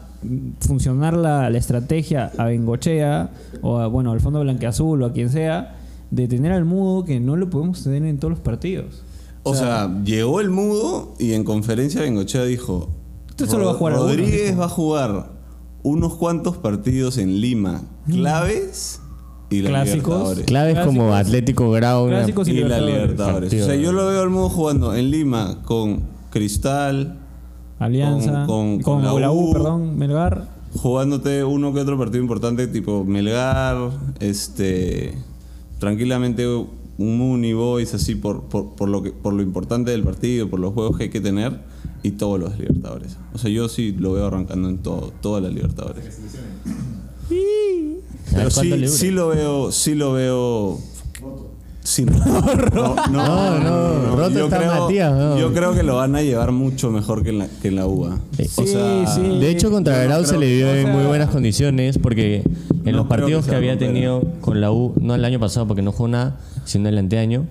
funcionar 0.61 1.17
la, 1.17 1.51
la 1.51 1.59
estrategia 1.59 2.31
a 2.37 2.45
Bengochea 2.45 3.31
o 3.63 3.79
a, 3.79 3.87
bueno, 3.87 4.13
al 4.13 4.21
Fondo 4.21 4.41
Blanqueazul 4.41 5.03
o 5.03 5.07
a 5.07 5.13
quien 5.13 5.31
sea, 5.31 5.77
de 6.11 6.29
tener 6.29 6.53
al 6.53 6.65
mudo 6.65 7.05
que 7.05 7.21
no 7.21 7.37
lo 7.37 7.51
podemos 7.51 7.83
tener 7.83 8.05
en 8.05 8.19
todos 8.19 8.33
los 8.33 8.41
partidos. 8.41 9.03
O 9.43 9.55
sea, 9.55 9.91
llegó 10.05 10.41
el 10.41 10.51
mudo 10.51 11.15
y 11.19 11.33
en 11.33 11.45
conferencia 11.45 12.03
Bengochea 12.03 12.45
dijo: 12.45 12.91
Usted 13.31 13.47
solo 13.47 13.67
va 13.67 13.73
a 13.73 13.75
jugar 13.75 13.95
algunos", 13.95 14.17
Rodríguez 14.17 14.59
va 14.59 14.67
a 14.67 14.69
jugar 14.69 15.31
unos 15.83 16.17
cuantos 16.17 16.59
partidos 16.59 17.17
en 17.17 17.41
Lima 17.41 17.83
claves 18.07 19.01
y 19.49 19.63
la 19.63 19.71
Clásicos. 19.71 20.09
Libertadores. 20.09 20.45
Claves 20.47 20.79
como. 20.87 21.15
Atlético 21.15 21.71
Grau. 21.71 22.09
y 22.09 22.11
y 22.11 22.13
la 22.13 22.23
Libertadores. 22.23 22.85
Libertadores. 22.85 23.63
O 23.63 23.67
sea, 23.67 23.77
yo 23.77 23.93
lo 23.93 24.07
veo 24.07 24.23
al 24.23 24.31
mudo 24.31 24.51
jugando 24.51 24.95
en 24.95 25.11
Lima 25.11 25.63
con 25.65 26.03
Cristal, 26.31 27.20
Alianza. 27.81 28.47
Con- 28.47 28.81
Con, 28.81 29.01
con- 29.01 29.11
con 29.11 29.21
la, 29.21 29.31
U, 29.33 29.51
U. 29.51 29.53
perdón, 29.53 29.99
Melgar. 29.99 30.49
jugándote 30.75 31.43
uno 31.43 31.73
que 31.75 31.81
otro 31.81 31.99
partido 31.99 32.23
importante, 32.23 32.69
tipo 32.69 33.05
Melgar, 33.05 33.91
este, 34.21 35.15
tranquilamente 35.79 36.47
un 36.47 37.19
Mooney 37.19 37.55
Boys, 37.55 37.93
así 37.95 38.15
por, 38.15 38.43
por, 38.45 38.75
por 38.77 38.89
lo 38.89 39.03
que, 39.03 39.11
por 39.11 39.33
lo 39.33 39.43
importante 39.43 39.91
del 39.91 40.03
partido, 40.05 40.49
por 40.49 40.61
los 40.61 40.73
juegos 40.75 40.97
que 40.99 41.05
hay 41.05 41.11
que 41.11 41.21
tener 41.21 41.59
y 42.03 42.13
todos 42.13 42.39
los 42.39 42.57
Libertadores. 42.59 43.17
O 43.35 43.39
sea, 43.39 43.51
yo 43.51 43.69
sí 43.69 43.93
lo 43.99 44.13
veo 44.13 44.27
arrancando 44.27 44.69
en 44.69 44.79
todo, 44.79 45.13
todas 45.21 45.43
las 45.43 45.53
Libertadores. 45.53 46.21
Pero 48.33 48.51
sí, 48.51 48.87
sí 48.89 49.11
lo 49.11 49.29
veo, 49.29 49.73
sí 49.73 49.95
lo 49.95 50.13
veo. 50.13 50.79
Sí, 51.91 52.05
no, 52.05 52.15
no, 52.15 52.95
No, 53.11 53.59
no, 53.59 54.17
roto 54.17 54.31
yo 54.31 54.45
está 54.45 54.59
creo, 54.59 54.81
Matías, 54.83 55.13
no. 55.13 55.37
Yo 55.39 55.53
creo 55.53 55.75
que 55.75 55.83
lo 55.83 55.97
van 55.97 56.15
a 56.15 56.23
llevar 56.23 56.53
mucho 56.53 56.93
mejor 56.93 57.25
que 57.25 57.31
en 57.31 57.39
la, 57.39 57.49
que 57.61 57.67
en 57.67 57.75
la 57.75 57.87
UA. 57.89 58.17
Eh, 58.39 58.49
O 58.57 58.65
sea, 58.65 59.07
sí. 59.09 59.21
De 59.41 59.51
hecho, 59.51 59.73
contra 59.73 60.01
Grau 60.05 60.25
se 60.25 60.39
le 60.39 60.47
que- 60.47 60.57
dio 60.57 60.69
o 60.69 60.71
en 60.71 60.85
sea- 60.85 60.95
muy 60.95 61.05
buenas 61.05 61.31
condiciones 61.31 61.99
porque 61.99 62.45
en 62.85 62.93
No 62.93 62.99
los 62.99 63.07
partidos 63.09 63.45
que 63.45 63.51
que, 63.51 63.57
había 63.57 63.77
tenido 63.77 64.23
con 64.41 64.61
la 64.61 64.71
U, 64.71 64.95
no 65.01 65.17
el 65.17 65.25
año 65.25 65.41
pasado 65.41 65.67
porque 65.67 65.83
no 65.83 65.91
jugó 65.91 66.07
nada, 66.09 66.37
sino 66.65 66.89
el 66.89 66.97
anteaño, 66.97 67.47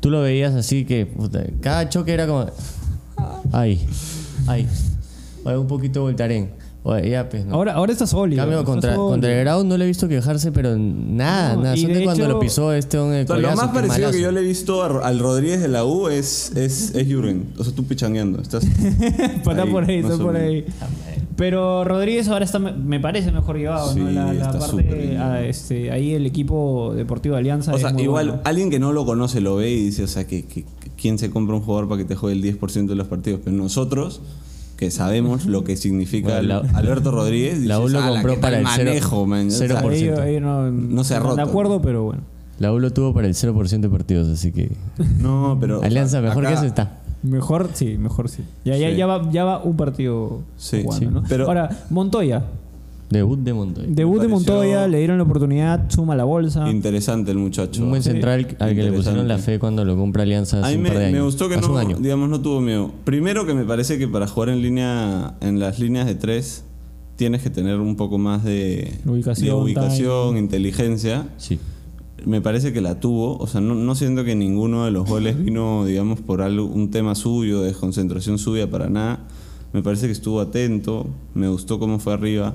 tú 0.00 0.10
lo 0.10 0.20
veías 0.20 0.54
así 0.56 0.84
que 0.84 1.06
puta, 1.06 1.44
cada 1.60 1.88
choque 1.88 2.12
era 2.12 2.26
como. 2.26 2.46
Ay, 3.52 3.86
ay, 4.48 4.66
un 5.44 5.68
poquito 5.68 6.00
voltarén. 6.02 6.50
Oye, 6.88 7.10
ya, 7.10 7.28
pues, 7.28 7.44
no. 7.44 7.54
Ahora, 7.56 7.72
ahora 7.74 7.90
está 7.92 8.06
sólido. 8.06 8.40
Cambio, 8.42 8.60
está 8.60 8.70
contra, 8.70 8.90
sólido. 8.94 9.08
contra 9.10 9.32
el 9.32 9.40
Grau 9.40 9.64
no 9.64 9.76
le 9.76 9.84
he 9.84 9.88
visto 9.88 10.06
quejarse, 10.06 10.52
pero 10.52 10.76
nada, 10.78 11.54
No, 11.56 11.62
nada. 11.64 11.76
y 11.76 11.80
Son 11.82 11.92
de 11.92 11.98
de 11.98 12.04
cuando 12.04 12.22
hecho- 12.24 12.32
lo 12.32 12.38
pisó 12.38 12.72
este 12.72 12.96
el 12.96 13.24
O 13.24 13.26
sea, 13.26 13.36
lo 13.38 13.48
más 13.56 13.68
parecido 13.70 13.88
malazo. 13.88 14.12
que 14.12 14.20
yo 14.22 14.30
le 14.30 14.40
he 14.40 14.44
visto 14.44 14.82
a- 14.84 15.06
al 15.08 15.18
Rodríguez 15.18 15.60
de 15.60 15.66
la 15.68 15.84
U 15.84 16.06
es, 16.08 16.52
es, 16.54 16.94
es 16.94 17.06
Jürgen. 17.08 17.46
O 17.58 17.64
sea, 17.64 17.74
tú 17.74 17.84
pichangueando. 17.84 18.40
Estás 18.40 18.62
está 18.84 19.62
ahí, 19.62 19.70
por 19.70 19.84
ahí, 19.84 20.00
más 20.02 20.12
está 20.12 20.22
o 20.22 20.26
por 20.26 20.34
menos. 20.34 20.48
ahí. 20.48 20.64
Pero 21.36 21.84
Rodríguez 21.84 22.28
ahora 22.28 22.44
está, 22.44 22.58
me 22.58 23.00
parece 23.00 23.30
mejor 23.32 23.58
llevado, 23.58 23.94
¿no? 23.94 24.08
Sí, 24.08 24.14
La, 24.14 24.32
la 24.32 24.46
está 24.46 24.60
súper 24.60 24.86
parte, 24.86 25.00
bien. 25.08 25.20
ah, 25.20 25.42
este, 25.44 25.90
ahí 25.90 26.12
el 26.14 26.24
equipo 26.24 26.92
deportivo 26.94 27.34
de 27.34 27.40
Alianza. 27.40 27.72
O 27.72 27.76
es 27.76 27.82
sea, 27.82 27.92
muy 27.92 28.04
igual 28.04 28.26
bueno. 28.28 28.42
alguien 28.44 28.70
que 28.70 28.78
no 28.78 28.92
lo 28.92 29.04
conoce 29.04 29.40
lo 29.40 29.56
ve 29.56 29.70
y 29.70 29.84
dice, 29.86 30.04
o 30.04 30.08
sea, 30.08 30.26
que, 30.26 30.44
que- 30.44 30.62
que 30.62 30.90
¿quién 30.96 31.18
se 31.18 31.30
compra 31.30 31.56
un 31.56 31.62
jugador 31.62 31.88
para 31.88 31.98
que 31.98 32.04
te 32.06 32.14
juegue 32.14 32.36
el 32.36 32.42
10% 32.42 32.86
de 32.86 32.94
los 32.94 33.06
partidos? 33.08 33.40
Pero 33.44 33.54
nosotros, 33.56 34.22
que 34.76 34.90
sabemos 34.90 35.46
lo 35.46 35.64
que 35.64 35.76
significa 35.76 36.34
Bueno, 36.40 36.62
la- 36.62 36.70
Alberto 36.78 37.10
Rodríguez, 37.10 37.60
la 37.64 37.80
U 37.80 37.88
lo 37.88 37.98
"Ala, 37.98 38.20
compró 38.20 38.40
para 38.40 38.58
el 38.58 38.64
manejo, 38.64 39.26
man". 39.26 39.46
O 39.46 39.50
sea, 39.50 39.58
cero 39.68 39.78
por 39.82 39.92
Ahí- 39.92 39.98
ciento. 40.00 40.22
ahí 40.22 40.40
no, 40.40 40.70
No 40.70 41.02
se 41.04 41.14
ha 41.14 41.18
roto. 41.20 41.36
De 41.36 41.42
acuerdo, 41.42 41.80
pero 41.80 42.02
bueno. 42.04 42.22
La 42.58 42.72
U 42.72 42.78
lo 42.78 42.90
tuvo 42.92 43.12
para 43.12 43.26
el 43.26 43.34
0% 43.34 43.80
de 43.88 43.88
partidos, 43.90 44.28
así 44.28 44.52
que. 44.52 44.72
No, 45.20 45.56
pero... 45.60 45.82
Alianza, 45.82 46.20
mejor 46.20 46.44
acá- 46.46 46.54
que 46.54 46.58
eso 46.58 46.66
está. 46.66 46.98
Mejor, 47.22 47.70
sí, 47.74 47.96
mejor 47.98 48.28
sí. 48.28 48.42
Ya, 48.64 48.76
ya, 48.76 48.90
Sí. 48.90 48.96
ya, 48.96 49.06
va, 49.06 49.30
ya 49.32 49.44
va 49.44 49.62
un 49.62 49.76
partido 49.76 50.42
Sí, 50.56 50.82
jugando, 50.84 51.06
sí. 51.08 51.12
¿no? 51.14 51.22
Pero- 51.28 51.46
Ahora, 51.48 51.70
Montoya. 51.90 52.44
Debut 53.08 53.38
de 53.38 53.52
Montoya. 53.54 53.86
Debut 53.88 54.20
de 54.20 54.28
Montoya, 54.28 54.88
le 54.88 54.98
dieron 54.98 55.16
la 55.18 55.22
oportunidad, 55.24 55.88
suma 55.90 56.16
la 56.16 56.24
bolsa. 56.24 56.68
Interesante 56.68 57.30
el 57.30 57.38
muchacho. 57.38 57.82
Un 57.84 57.90
buen 57.90 58.02
Sí. 58.02 58.10
central 58.10 58.56
al 58.58 58.74
que 58.74 58.82
le 58.82 58.92
pusieron 58.92 59.28
la 59.28 59.38
fe 59.38 59.58
cuando 59.60 59.84
lo 59.84 59.96
compra 59.96 60.24
Alianza 60.24 60.64
A 60.66 60.70
mí 60.70 60.76
un 60.76 60.82
me, 60.82 60.88
par 60.88 60.98
de 60.98 61.04
años. 61.06 61.18
me 61.18 61.24
gustó 61.24 61.48
que 61.48 61.54
Hace 61.54 61.66
no, 61.68 61.72
un 61.74 61.78
año. 61.78 61.96
digamos, 62.00 62.28
no 62.28 62.40
tuvo 62.40 62.60
miedo. 62.60 62.90
Primero 63.04 63.46
que 63.46 63.54
me 63.54 63.64
parece 63.64 63.96
que 63.98 64.08
para 64.08 64.26
jugar 64.26 64.48
en 64.48 64.60
línea, 64.60 65.36
en 65.40 65.60
las 65.60 65.78
líneas 65.78 66.06
de 66.06 66.16
tres, 66.16 66.64
tienes 67.14 67.42
que 67.42 67.50
tener 67.50 67.78
un 67.78 67.94
poco 67.96 68.18
más 68.18 68.42
de 68.44 68.92
Ubicación, 69.06 69.56
de 69.56 69.62
ubicación, 69.62 70.28
timing. 70.30 70.42
inteligencia. 70.44 71.28
Sí. 71.36 71.58
Me 72.24 72.40
parece 72.40 72.72
que 72.72 72.80
la 72.80 72.98
tuvo. 72.98 73.38
O 73.38 73.46
sea, 73.46 73.60
no, 73.60 73.76
no 73.76 73.94
siento 73.94 74.24
que 74.24 74.34
ninguno 74.34 74.84
de 74.84 74.90
los 74.90 75.08
goles 75.08 75.38
vino, 75.42 75.84
digamos, 75.84 76.20
por 76.20 76.42
algo, 76.42 76.66
un 76.66 76.90
tema 76.90 77.14
suyo, 77.14 77.60
de 77.60 77.68
desconcentración 77.68 78.38
suya 78.38 78.68
para 78.68 78.88
nada. 78.90 79.20
Me 79.72 79.80
parece 79.82 80.06
que 80.06 80.12
estuvo 80.12 80.40
atento. 80.40 81.06
Me 81.34 81.46
gustó 81.48 81.78
cómo 81.78 82.00
fue 82.00 82.14
arriba. 82.14 82.54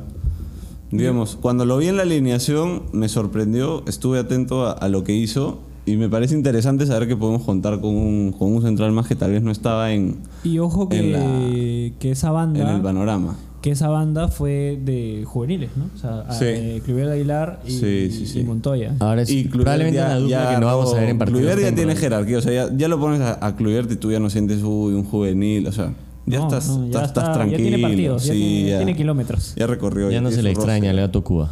Digamos, 0.92 1.38
cuando 1.40 1.66
lo 1.66 1.78
vi 1.78 1.88
en 1.88 1.98
la 1.98 2.04
alineación, 2.04 2.84
me 2.92 3.08
sorprendió. 3.10 3.84
Estuve 3.88 4.20
atento 4.20 4.66
a, 4.66 4.72
a 4.74 4.90
lo 4.90 5.04
que 5.04 5.14
hizo. 5.16 5.60
Y 5.86 5.96
me 5.98 6.10
parece 6.10 6.36
interesante 6.36 6.86
saber 6.86 7.08
que 7.08 7.16
podemos 7.16 7.42
contar 7.44 7.82
con 7.82 7.96
un, 7.96 8.34
con 8.38 8.54
un 8.54 8.62
central 8.62 8.92
más 8.92 9.08
que 9.08 9.16
tal 9.16 9.32
vez 9.32 9.42
no 9.42 9.50
estaba 9.52 9.92
en, 9.92 10.18
Y 10.44 10.60
ojo 10.60 10.88
que, 10.88 11.00
en 11.00 11.12
la- 11.14 11.98
que 12.00 12.12
esa 12.12 12.30
banda. 12.32 12.62
en 12.62 12.76
el 12.76 12.82
panorama. 12.82 13.36
que 13.64 13.72
esa 13.72 13.90
banda 13.90 14.28
fue 14.28 14.80
de 14.84 15.24
juveniles, 15.26 15.70
¿no? 15.76 15.86
O 15.96 15.98
sea, 15.98 16.26
Sí. 16.32 16.46
eh, 16.48 16.82
Aguilar 17.12 17.62
y, 17.66 17.72
Sí, 17.72 18.10
sí, 18.12 18.26
sí. 18.28 18.40
y 18.40 18.44
Montoya. 18.44 18.96
Ahora 19.00 19.22
es 19.24 19.30
Y 19.32 19.44
probablemente 19.46 19.98
ya- 19.98 20.18
dupla 20.18 20.54
que 20.56 20.60
no 20.62 20.66
vamos 20.68 20.94
a 20.94 21.00
ver 21.00 21.10
en. 21.10 21.18
Kluivert 21.20 21.62
ya 21.62 21.74
tiene 21.76 21.96
jerarquía, 21.96 22.38
o 22.40 22.42
sea, 22.42 22.52
ya, 22.68 22.76
ya 22.76 22.88
lo 22.88 23.00
pones 23.00 23.22
a, 23.22 23.44
a 23.46 23.56
y 23.92 23.96
tú 23.98 24.12
ya 24.12 24.20
no 24.20 24.30
sientes 24.32 24.62
uy, 24.64 24.94
un 24.94 25.04
juvenil, 25.04 25.68
o 25.68 25.72
sea, 25.72 25.94
ya 26.26 26.40
No, 26.40 26.44
estás, 26.48 26.68
no, 26.68 26.86
estás, 26.86 27.08
estás 27.08 27.24
está- 27.24 27.34
tranquilo. 27.34 27.58
Ya 27.60 27.64
tiene 27.70 27.82
partidos, 27.84 28.24
ya 28.26 28.34
sí, 28.34 28.40
tiene, 28.40 28.70
ya, 28.70 28.78
tiene 28.78 28.96
kilómetros. 28.96 29.54
ya 29.56 29.68
recorrió. 29.68 30.12
Ya 30.12 30.22
no 30.22 30.32
se 30.32 30.42
le 30.44 30.52
extraña 30.52 30.80
roce. 30.80 30.90
el 30.92 30.98
gato 30.98 31.24
Cuba. 31.24 31.50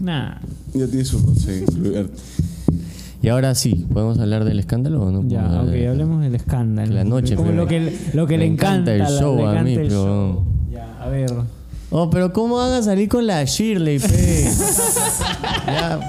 Nah. 0.00 0.36
Ya 0.74 0.86
tiene 0.86 1.04
su 1.04 1.24
Kluivert. 1.72 2.12
Y 3.22 3.28
ahora 3.28 3.54
sí, 3.54 3.86
¿podemos 3.92 4.18
hablar 4.18 4.44
del 4.44 4.58
escándalo 4.58 5.02
o 5.02 5.10
no? 5.10 5.26
Ya, 5.26 5.62
ok, 5.62 5.68
de- 5.70 5.88
hablemos 5.88 6.22
del 6.22 6.34
escándalo. 6.34 6.92
La 6.94 7.04
noche, 7.04 7.36
Como 7.36 7.48
pero- 7.50 7.62
lo 7.62 7.68
que, 7.68 7.96
lo 8.12 8.26
que 8.26 8.36
le 8.36 8.44
encanta 8.44 8.94
encanta, 8.94 9.14
el 9.14 9.20
show 9.20 9.36
le 9.38 9.58
a 9.58 9.62
mí, 9.62 9.74
pero- 9.76 9.88
show. 9.90 10.44
Ya, 10.70 11.02
a 11.02 11.08
ver. 11.08 11.32
Oh, 11.90 12.10
pero 12.10 12.32
¿cómo 12.32 12.56
van 12.56 12.72
a 12.72 12.82
salir 12.82 13.08
con 13.08 13.26
la 13.26 13.42
Shirley, 13.44 13.98
pe? 14.00 14.48
ya, 15.66 16.00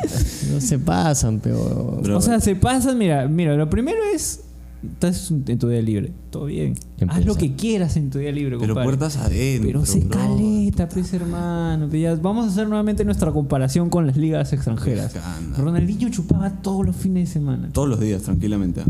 no 0.51 0.59
se 0.59 0.79
pasan. 0.79 1.39
Pero- 1.39 2.01
o 2.17 2.21
sea, 2.21 2.39
se 2.41 2.55
pasan, 2.55 2.97
mira, 2.97 3.27
mira, 3.27 3.55
lo 3.55 3.69
primero 3.69 3.99
es 4.13 4.41
estás 4.83 5.31
en 5.31 5.57
tu 5.59 5.67
día 5.67 5.81
libre, 5.81 6.11
todo 6.29 6.45
bien. 6.45 6.75
Haz 7.07 7.25
lo 7.25 7.35
que 7.35 7.55
quieras 7.55 7.97
en 7.97 8.09
tu 8.09 8.19
día 8.19 8.31
libre, 8.31 8.57
Pero 8.57 8.73
compadre. 8.73 8.85
puertas 8.97 9.17
adentro. 9.17 9.67
Pero 9.67 9.85
se 9.85 9.99
bro. 10.01 10.09
caleta, 10.17 10.87
pues 10.89 11.11
hermano. 11.13 11.87
Pues 11.89 12.01
ya, 12.01 12.15
vamos 12.15 12.45
a 12.45 12.49
hacer 12.49 12.67
nuevamente 12.67 13.03
nuestra 13.03 13.31
comparación 13.31 13.89
con 13.89 14.05
las 14.07 14.15
ligas 14.17 14.53
extranjeras. 14.53 15.13
Ronaldinho 15.57 16.09
chupaba 16.09 16.49
todos 16.61 16.85
los 16.85 16.95
fines 16.95 17.27
de 17.29 17.33
semana. 17.33 17.69
Todos 17.71 17.89
los 17.89 17.99
días, 17.99 18.21
tranquilamente. 18.23 18.83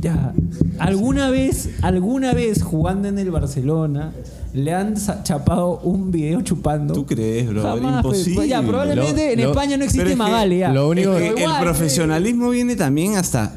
Ya. 0.00 0.32
¿Alguna 0.78 1.30
vez, 1.30 1.70
alguna 1.82 2.32
vez 2.34 2.62
jugando 2.62 3.08
en 3.08 3.18
el 3.18 3.30
Barcelona, 3.30 4.12
le 4.54 4.72
han 4.74 4.94
chapado 5.24 5.80
un 5.80 6.10
video 6.12 6.40
chupando? 6.42 6.94
¿Tú 6.94 7.04
crees, 7.06 7.48
bro? 7.48 7.62
Jamás, 7.62 8.02
pues, 8.02 8.18
Imposible. 8.20 8.48
Ya, 8.48 8.62
probablemente 8.62 9.26
Lo- 9.26 9.32
en 9.32 9.40
lo- 9.42 9.48
España 9.50 9.76
no 9.76 9.84
existe 9.84 10.14
Magali. 10.14 10.58
ya. 10.58 10.72
lo 10.72 10.88
único 10.88 11.14
Es 11.16 11.34
que- 11.34 11.44
el 11.44 11.50
profesionalismo 11.60 12.50
viene 12.50 12.76
también 12.76 13.16
hasta 13.16 13.54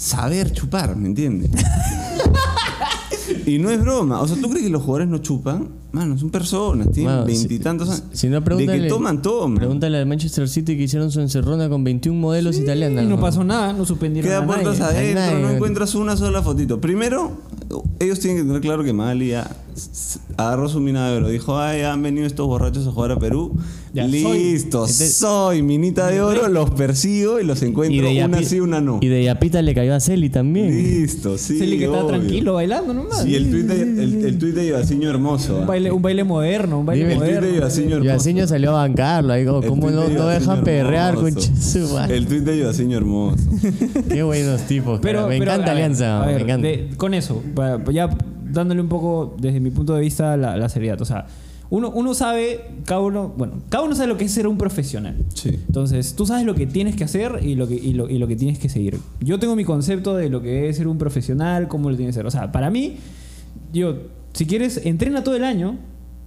saber 0.00 0.50
chupar, 0.52 0.96
¿me 0.96 1.08
entiendes? 1.08 1.50
y 3.46 3.58
no 3.58 3.70
es 3.70 3.80
broma. 3.80 4.20
O 4.20 4.28
sea, 4.28 4.36
¿tú 4.40 4.48
crees 4.48 4.64
que 4.64 4.70
los 4.70 4.82
jugadores 4.82 5.08
no 5.08 5.18
chupan? 5.18 5.68
Mano, 5.92 6.16
son 6.16 6.30
personas, 6.30 6.90
tienen 6.92 7.12
Bueno, 7.16 7.26
si- 7.26 7.46
veintitantos 7.48 7.88
años. 7.90 8.04
Si 8.12 8.28
no, 8.28 8.36
de 8.36 8.40
pregúntale, 8.42 8.82
que 8.82 8.88
toman, 8.88 9.22
toman. 9.22 9.56
Pregúntale 9.58 9.98
al 9.98 10.06
Manchester 10.06 10.48
City 10.48 10.76
que 10.76 10.84
hicieron 10.84 11.10
su 11.10 11.20
encerrona 11.20 11.68
con 11.68 11.82
21 11.82 12.18
modelos 12.18 12.56
italianas. 12.58 13.04
Y 13.04 13.08
no 13.08 13.18
pasó 13.20 13.42
nada, 13.42 13.72
no 13.72 13.84
suspendieron 13.84 14.28
Queda 14.30 14.38
a 14.38 14.46
puertas 14.46 14.78
nadie. 14.78 14.98
adentro, 15.14 15.20
nadie. 15.24 15.42
no 15.42 15.50
encuentras 15.50 15.94
una 15.96 16.16
sola 16.16 16.42
fotito. 16.42 16.80
Primero, 16.80 17.32
ellos 17.98 18.20
tienen 18.20 18.38
que 18.42 18.46
tener 18.46 18.60
claro 18.60 18.84
que 18.84 18.92
s- 18.92 18.96
agarró 20.36 20.68
su 20.68 20.80
mina 20.80 21.08
de 21.10 21.16
oro. 21.18 21.28
Dijo, 21.28 21.58
ay, 21.58 21.82
han 21.82 22.02
venido 22.02 22.26
estos 22.26 22.46
borrachos 22.46 22.86
a 22.86 22.90
jugar 22.92 23.12
a 23.12 23.18
Perú. 23.18 23.56
Ya, 23.92 24.04
soy- 24.04 24.12
Listo, 24.12 24.84
Este- 24.84 25.08
soy 25.08 25.62
minita 25.62 26.06
de 26.08 26.20
oro, 26.20 26.48
los 26.48 26.70
persigo 26.70 27.40
y 27.40 27.44
los 27.44 27.60
encuentro 27.62 28.08
una 28.08 28.10
Yapi- 28.38 28.44
sí, 28.44 28.60
una 28.60 28.80
no. 28.80 28.98
y 29.00 29.08
de 29.08 29.24
Yapita 29.24 29.62
le 29.62 29.74
cayó 29.74 29.94
a 29.94 30.00
Celi 30.00 30.30
también. 30.30 30.68
Listo, 30.70 31.36
sí. 31.36 31.58
Celi 31.58 31.76
que 31.76 31.86
está 31.86 31.98
obvio. 32.04 32.18
tranquilo 32.18 32.54
bailando 32.54 32.94
nomás. 32.94 33.22
Sí, 33.24 33.34
el 33.34 33.50
tuit 33.50 33.66
de, 33.66 33.82
el, 33.82 34.24
el 34.26 34.38
tuit 34.38 34.54
de 34.54 34.66
Ivaciño 34.66 35.10
hermoso. 35.10 35.56
un, 35.56 35.62
¿ah? 35.64 35.66
baile, 35.66 35.90
un 35.90 36.02
baile 36.02 36.22
moderno, 36.22 36.78
un 36.80 36.86
baile 36.86 37.02
Dime, 37.08 37.14
el 37.14 37.18
tuit 37.18 37.30
de 37.30 37.40
moderno. 37.40 37.58
Y 37.58 37.92
hermoso. 38.08 38.14
Asiño 38.16 38.46
salió 38.46 38.70
a 38.70 38.74
bancarlo. 38.74 39.32
Ahí 39.32 39.44
como, 39.44 39.62
¿cómo 39.62 39.90
no, 39.90 40.02
de 40.02 40.14
no 40.14 40.26
dejan 40.28 40.62
perrear? 40.62 41.16
El 42.08 42.26
tuit 42.26 42.42
de 42.44 42.56
Ivaciño 42.58 42.96
hermoso. 42.96 43.42
Qué 44.08 44.22
buenos 44.22 44.60
tipos. 44.62 45.00
Pero, 45.02 45.26
me 45.26 45.38
pero, 45.38 45.52
encanta 45.52 45.72
a 45.72 45.74
ver, 45.74 45.82
Alianza. 45.84 46.22
a 46.22 46.26
ver, 46.26 46.36
me 46.36 46.42
encanta. 46.42 46.66
de- 46.68 46.88
con 46.96 47.12
eso, 47.14 47.42
ya 47.92 48.08
dándole 48.52 48.80
un 48.80 48.88
poco, 48.88 49.36
desde 49.38 49.60
mi 49.60 49.70
punto 49.70 49.94
de 49.94 50.00
vista, 50.00 50.36
la, 50.36 50.56
la 50.56 50.68
seriedad. 50.68 51.00
O 51.00 51.04
sea, 51.04 51.26
uno, 51.70 51.90
uno 51.90 52.14
sabe, 52.14 52.60
cada 52.84 53.00
uno, 53.00 53.32
bueno, 53.36 53.54
cada 53.68 53.84
uno 53.84 53.94
sabe 53.94 54.08
lo 54.08 54.16
que 54.16 54.24
es 54.24 54.32
ser 54.32 54.48
un 54.48 54.58
profesional. 54.58 55.16
Sí. 55.34 55.50
Entonces, 55.50 56.14
tú 56.16 56.26
sabes 56.26 56.44
lo 56.44 56.54
que 56.56 56.66
tienes 56.66 56.96
que 56.96 57.04
hacer 57.04 57.38
y 57.42 57.54
lo 57.54 57.68
que, 57.68 57.74
y 57.76 57.92
lo, 57.92 58.08
y 58.08 58.18
lo 58.18 58.26
que 58.26 58.34
tienes 58.34 58.58
que 58.58 58.68
seguir. 58.68 58.98
Yo 59.20 59.38
tengo 59.38 59.54
mi 59.54 59.64
concepto 59.64 60.16
de 60.16 60.28
lo 60.28 60.42
que 60.42 60.68
es 60.68 60.76
ser 60.76 60.88
un 60.88 60.98
profesional, 60.98 61.68
cómo 61.68 61.88
lo 61.88 61.96
tienes 61.96 62.14
que 62.14 62.20
hacer. 62.20 62.26
O 62.26 62.30
sea, 62.32 62.50
para 62.50 62.70
mí, 62.70 62.96
yo, 63.72 63.98
si 64.32 64.46
quieres, 64.46 64.84
entrena 64.84 65.22
todo 65.22 65.36
el 65.36 65.44
año, 65.44 65.78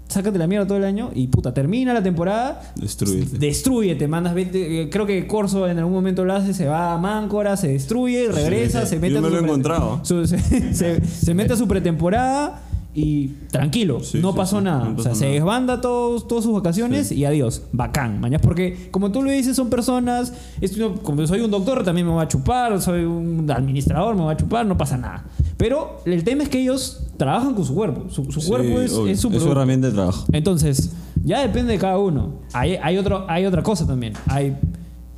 sácate 0.08 0.38
la 0.38 0.46
mierda 0.48 0.68
todo 0.68 0.78
el 0.78 0.84
año 0.84 1.10
y 1.14 1.28
puta, 1.28 1.54
termina 1.54 1.94
la 1.94 2.04
temporada, 2.04 2.62
Destruyete. 2.76 3.38
destruyete, 3.38 4.08
mandas 4.08 4.34
20, 4.36 4.82
eh, 4.84 4.90
creo 4.90 5.06
que 5.06 5.26
Corso 5.28 5.68
en 5.68 5.80
algún 5.80 5.94
momento 5.94 6.24
lo 6.26 6.34
hace, 6.34 6.54
se 6.54 6.68
va 6.68 6.94
a 6.94 6.98
Máncora, 6.98 7.58
se 7.58 7.70
destruye, 7.70 8.32
regresa, 8.32 8.86
se 8.86 8.98
mete 9.00 9.14
Yo 9.14 9.20
a 9.20 9.22
me 9.24 9.30
lo 9.30 9.38
he 9.38 9.40
encontrado. 9.42 10.00
su- 10.04 10.28
se, 10.28 10.38
se- 10.74 11.02
se 11.06 11.34
mete 11.34 11.54
a 11.54 11.56
su 11.56 11.68
pretemporada 11.68 12.62
y 12.96 13.30
tranquilo, 13.50 14.02
Sí, 14.04 14.20
no 14.22 14.32
sí, 14.32 14.38
pasó 14.38 14.60
sí, 14.60 14.66
nada. 14.66 14.94
o 14.96 15.02
sea, 15.02 15.16
se 15.16 15.26
desbanda 15.26 15.82
todos, 15.82 16.28
todas 16.28 16.44
sus 16.44 16.54
vacaciones 16.54 17.12
y 17.12 17.26
adiós, 17.26 17.64
bacán, 17.72 18.22
mañas, 18.22 18.40
porque 18.42 18.90
como 18.92 19.12
tú 19.12 19.24
lo 19.24 19.32
dices, 19.32 19.56
son 19.56 19.70
personas, 19.72 20.32
esto- 20.62 20.94
como 21.02 21.26
soy 21.26 21.42
un 21.42 21.50
doctor, 21.50 21.84
también 21.84 22.06
me 22.06 22.14
va 22.14 22.22
a 22.24 22.28
chupar, 22.28 22.80
soy 22.82 23.04
un 23.06 23.50
administrador, 23.50 24.16
me 24.16 24.24
va 24.24 24.34
a 24.34 24.38
chupar, 24.38 24.66
no 24.68 24.78
pasa 24.78 24.96
nada. 24.98 25.26
Pero 25.58 26.02
el 26.06 26.24
tema 26.24 26.44
es 26.44 26.50
que 26.50 26.62
ellos 26.62 27.08
trabajan 27.18 27.56
con 27.56 27.66
su 27.66 27.74
cuerpo, 27.74 28.10
su, 28.12 28.24
cuerpo 28.48 28.80
es, 28.80 28.92
es 28.92 29.20
su 29.20 29.30
es 29.32 29.42
su 29.42 29.52
herramienta 29.52 29.88
de 29.88 29.94
trabajo. 29.94 30.26
Entonces, 30.32 30.92
ya 31.24 31.42
depende 31.42 31.74
de 31.74 31.80
cada 31.80 31.98
uno. 31.98 32.42
Hay, 32.54 32.76
hay, 32.82 32.98
otro, 32.98 33.26
hay 33.28 33.46
otra 33.46 33.64
cosa 33.64 33.88
también. 33.88 34.14
Hay 34.28 34.56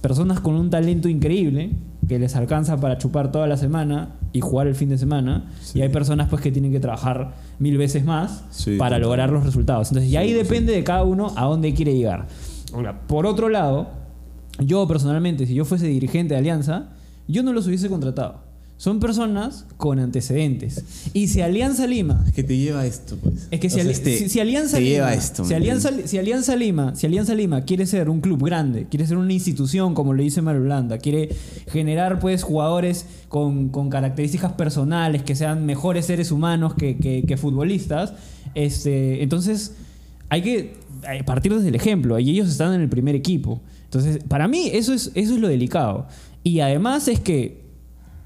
personas 0.02 0.40
con 0.40 0.56
un 0.56 0.70
talento 0.70 1.10
increíble 1.10 1.72
que 2.08 2.20
les 2.20 2.36
alcanza 2.36 2.78
para 2.78 2.98
chupar 3.00 3.32
toda 3.32 3.48
la 3.48 3.58
semana 3.58 4.16
y 4.36 4.42
jugar 4.42 4.68
el 4.68 4.76
fin 4.76 4.90
de 4.90 4.98
semana. 4.98 5.46
Y 5.74 5.82
hay 5.82 5.88
personas 5.90 6.28
pues 6.30 6.42
que 6.42 6.52
tienen 6.52 6.70
que 6.72 6.82
trabajar 6.82 7.36
mil 7.58 7.78
veces 7.78 8.04
más 8.04 8.44
Sí, 8.52 8.76
para 8.78 8.98
total. 8.98 9.02
lograr 9.02 9.30
los 9.32 9.46
resultados. 9.46 9.88
Entonces, 9.92 10.12
y 10.12 10.18
ahí 10.18 10.34
depende 10.34 10.74
de 10.74 10.84
cada 10.84 11.04
uno 11.04 11.32
a 11.38 11.46
dónde 11.46 11.74
quiere 11.74 11.96
llegar. 11.96 12.28
Ahora, 12.74 13.08
por 13.08 13.26
otro 13.26 13.48
lado, 13.48 13.88
yo 14.60 14.86
personalmente, 14.90 15.46
si 15.46 15.54
yo 15.54 15.64
fuese 15.64 15.88
dirigente 15.88 16.34
de 16.34 16.40
Alianza, 16.40 16.90
yo 17.30 17.44
no 17.44 17.54
los 17.54 17.66
hubiese 17.68 17.88
contratado. 17.88 18.42
Son 18.78 19.00
personas 19.00 19.66
con 19.78 20.00
antecedentes. 20.00 20.84
Y 21.14 21.30
si 21.30 21.40
Alianza 21.42 21.88
Lima 21.88 22.26
que 22.36 22.44
te 22.44 22.58
lleva 22.58 22.82
a 22.82 22.86
esto, 22.86 23.16
pues. 23.24 23.48
es 23.50 23.60
que 23.62 23.70
si, 23.70 23.80
sea, 23.80 23.90
este, 23.90 24.18
si- 24.18 24.28
si 24.30 24.40
Alianza 24.42 24.76
te 24.78 24.84
Lima, 24.84 24.94
lleva 24.96 25.14
esto. 25.14 25.44
si, 25.46 25.52
¿me 25.52 25.56
Alianza, 25.56 25.92
si 26.06 26.18
Alianza 26.18 26.56
Lima, 26.58 26.94
si 26.94 27.06
Alianza 27.08 27.34
Lima 27.36 27.62
quiere 27.62 27.86
ser 27.86 28.10
un 28.10 28.20
club 28.20 28.44
grande, 28.46 28.88
quiere 28.90 29.08
ser 29.08 29.16
una 29.16 29.32
institución 29.32 29.94
como 29.94 30.14
lo 30.14 30.22
dice 30.22 30.42
Mario 30.42 30.64
Blanda, 30.64 30.98
quiere 30.98 31.30
generar 31.72 32.20
pues 32.20 32.44
jugadores 32.44 33.06
con, 33.30 33.70
con 33.70 33.90
características 33.90 34.52
personales 34.54 35.24
que 35.24 35.36
sean 35.38 35.66
mejores 35.66 36.06
seres 36.06 36.32
humanos 36.32 36.74
que, 36.76 36.98
que- 36.98 37.24
que 37.26 37.38
futbolistas, 37.38 38.14
este, 38.56 39.24
entonces 39.24 39.74
hay 40.30 40.42
que 40.42 40.74
eh, 41.10 41.24
partir 41.26 41.54
desde 41.56 41.70
el 41.70 41.76
ejemplo 41.76 42.20
y 42.20 42.30
ellos 42.30 42.50
están 42.50 42.74
en 42.74 42.82
el 42.82 42.90
primer 42.90 43.16
equipo. 43.16 43.62
Entonces, 43.86 44.20
para 44.28 44.48
mí 44.50 44.70
eso 44.74 44.94
es, 44.94 45.12
eso 45.16 45.34
es 45.36 45.40
lo 45.40 45.48
delicado. 45.48 46.08
Y 46.44 46.60
además 46.60 47.08
es 47.08 47.20
que 47.22 47.64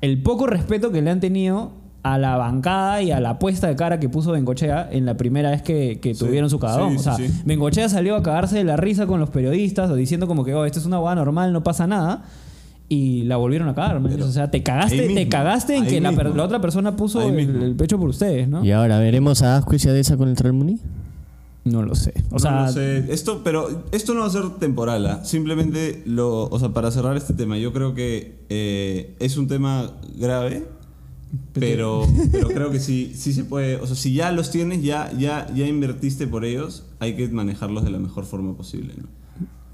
el 0.02 0.22
poco 0.22 0.48
respeto 0.48 0.92
que 0.92 1.02
le 1.02 1.10
han 1.10 1.20
tenido 1.20 1.72
a 2.04 2.18
la 2.18 2.38
bancada 2.38 3.02
y 3.02 3.12
a 3.12 3.20
la 3.20 3.40
puesta 3.40 3.68
de 3.68 3.76
cara 3.76 4.00
que 4.00 4.08
puso 4.08 4.32
Bengochea 4.32 4.88
en 4.92 5.06
la 5.06 5.18
primera 5.18 5.52
vez 5.52 5.62
que, 5.62 6.00
que 6.00 6.14
Sí, 6.14 6.26
tuvieron 6.26 6.50
su 6.50 6.60
cagadón. 6.60 6.92
sí, 6.92 6.98
o 6.98 7.00
sea, 7.00 7.16
sí, 7.16 7.28
sí. 7.28 7.42
Bengochea 7.46 7.90
salió 7.90 8.16
a 8.16 8.24
cagarse 8.24 8.58
de 8.58 8.64
la 8.64 8.78
risa 8.78 9.06
con 9.06 9.20
los 9.20 9.30
periodistas 9.30 9.90
o 9.90 9.96
diciendo 9.96 10.28
como 10.28 10.46
que, 10.46 10.54
oh, 10.54 10.66
esto 10.66 10.80
es 10.80 10.86
una 10.86 10.98
boda 10.98 11.16
normal, 11.16 11.52
no 11.52 11.64
pasa 11.64 11.88
nada. 11.88 12.24
Y 12.92 13.24
la 13.26 13.38
volvieron 13.38 13.70
a 13.70 13.76
cagar. 13.76 13.98
O 13.98 14.32
sea, 14.32 14.50
te 14.50 14.64
cagaste, 14.64 15.10
te 15.10 15.30
cagaste 15.30 15.76
en 15.76 15.86
que 15.86 16.02
la, 16.02 16.12
la 16.12 16.44
otra 16.44 16.60
persona 16.60 16.96
puso 16.96 17.22
el, 17.22 17.76
pecho 17.76 18.00
por 18.00 18.10
ustedes, 18.10 18.48
¿no? 18.48 18.66
Y 18.66 18.72
ahora 18.72 18.98
veremos 18.98 19.44
a 19.44 19.58
Ascuez 19.58 19.86
y 19.86 19.90
a 19.90 19.94
Deza 19.94 20.18
con 20.18 20.28
el 20.28 20.36
Real 20.36 20.54
Muni. 20.54 20.80
No 21.66 21.84
lo 21.84 21.94
sé. 21.96 22.14
O 22.30 22.34
No 22.34 22.40
sea, 22.40 22.66
lo 22.68 22.72
sé. 22.72 23.12
Esto, 23.12 23.42
pero 23.44 23.84
esto 23.92 24.14
no 24.14 24.22
va 24.22 24.28
a 24.28 24.30
ser 24.30 24.50
temporal. 24.60 25.06
¿ah? 25.06 25.24
Simplemente, 25.26 26.02
lo, 26.06 26.46
o 26.46 26.60
sea, 26.60 26.70
para 26.70 26.90
cerrar 26.92 27.18
este 27.18 27.34
tema, 27.34 27.58
yo 27.58 27.74
creo 27.74 27.94
que 27.94 28.40
eh, 28.50 29.16
es 29.20 29.38
un 29.38 29.48
tema 29.48 29.92
grave, 30.18 30.66
pero, 31.54 32.08
pero 32.32 32.48
creo 32.56 32.72
que 32.72 32.80
sí, 32.80 33.14
sí 33.16 33.34
se 33.34 33.44
puede. 33.44 33.76
O 33.78 33.88
sea, 33.88 33.96
si 33.96 34.14
ya 34.14 34.32
los 34.32 34.52
tienes, 34.52 34.82
ya, 34.82 35.12
ya, 35.18 35.48
ya 35.54 35.68
invertiste 35.68 36.28
por 36.28 36.46
ellos, 36.46 36.86
hay 37.00 37.16
que 37.16 37.28
manejarlos 37.28 37.84
de 37.84 37.92
la 37.92 38.00
mejor 38.00 38.26
forma 38.26 38.56
posible. 38.56 38.94
¿no? 38.98 39.19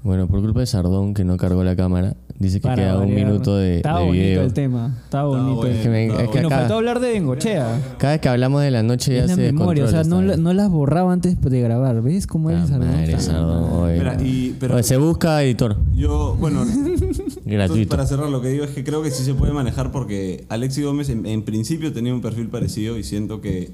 Bueno, 0.06 0.28
por 0.28 0.40
culpa 0.40 0.60
de 0.60 0.66
Sardón, 0.66 1.14
que 1.14 1.24
no 1.24 1.36
cargó 1.36 1.64
la 1.64 1.74
cámara, 1.74 2.14
dice 2.38 2.60
que 2.60 2.68
para 2.68 2.76
queda 2.76 2.94
un 2.94 3.08
variar. 3.08 3.26
minuto 3.26 3.56
de, 3.56 3.78
Estaba 3.78 3.98
de 3.98 4.06
bonito 4.06 4.22
video. 4.24 4.42
el 4.44 4.52
tema. 4.52 4.94
Estaba 5.02 5.28
bonito. 5.28 5.54
bueno, 5.56 5.70
el 5.72 5.76
Es 5.78 5.82
que, 5.82 5.88
me- 5.88 6.06
está 6.06 6.22
es 6.22 6.28
que 6.30 6.38
Y 6.38 6.42
nos 6.42 6.52
acá- 6.52 6.60
faltó 6.60 6.74
hablar 6.76 7.00
de 7.00 7.10
Bengochea. 7.12 7.80
cada 7.98 8.12
vez 8.12 8.20
que 8.20 8.28
hablamos 8.28 8.62
de 8.62 8.70
la 8.70 8.84
noche 8.84 9.14
ya 9.16 9.22
Es 9.24 9.30
la 9.30 9.34
se 9.34 9.42
memoria, 9.52 9.84
o 9.84 9.88
sea, 9.88 10.04
no, 10.04 10.22
la- 10.22 10.36
no 10.36 10.52
las 10.52 10.70
borraba 10.70 11.12
antes 11.12 11.40
de 11.40 11.60
grabar. 11.60 12.00
¿Ves 12.02 12.28
cómo 12.28 12.50
eres, 12.50 12.62
Ah, 12.62 12.66
Sardón? 12.68 12.88
madre, 12.92 13.18
Sardón, 13.18 13.72
oye. 13.82 13.94
Espera, 13.96 14.16
y- 14.22 14.56
pero- 14.60 14.74
Oye, 14.74 14.82
se 14.84 14.96
busca 14.96 15.42
editor. 15.42 15.76
Yo, 15.92 16.36
bueno, 16.38 16.62
entonces, 16.72 17.40
Gratuito. 17.44 17.90
para 17.90 18.06
cerrar 18.06 18.28
lo 18.28 18.40
que 18.40 18.48
digo 18.50 18.62
es 18.64 18.70
que 18.70 18.84
creo 18.84 19.02
que 19.02 19.10
sí 19.10 19.24
se 19.24 19.34
puede 19.34 19.52
manejar 19.52 19.90
porque 19.90 20.44
Alexi 20.48 20.82
Gómez 20.84 21.08
en, 21.08 21.26
en 21.26 21.42
principio 21.42 21.92
tenía 21.92 22.14
un 22.14 22.20
perfil 22.20 22.46
parecido 22.48 22.96
y 22.96 23.02
siento 23.02 23.40
que 23.40 23.72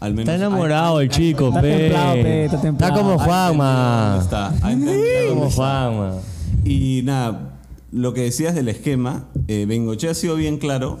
al 0.00 0.12
menos... 0.14 0.32
Está 0.32 0.36
enamorado 0.46 1.00
el 1.00 1.08
chico, 1.08 1.48
Está 1.48 1.60
pe. 1.60 1.76
templado, 1.78 2.12
pe, 2.14 2.44
está 2.44 2.60
templado. 2.60 2.94
como 3.00 3.18
Juanma. 3.18 4.18
está, 4.22 4.54
Como. 5.28 5.50
Juanma. 5.50 6.14
Y 6.64 7.02
nada, 7.04 7.58
lo 7.92 8.12
que 8.14 8.22
decías 8.22 8.54
del 8.54 8.68
esquema, 8.68 9.26
eh, 9.48 9.64
Bengoche 9.68 10.08
ha 10.08 10.14
sido 10.14 10.36
bien 10.36 10.58
claro 10.58 11.00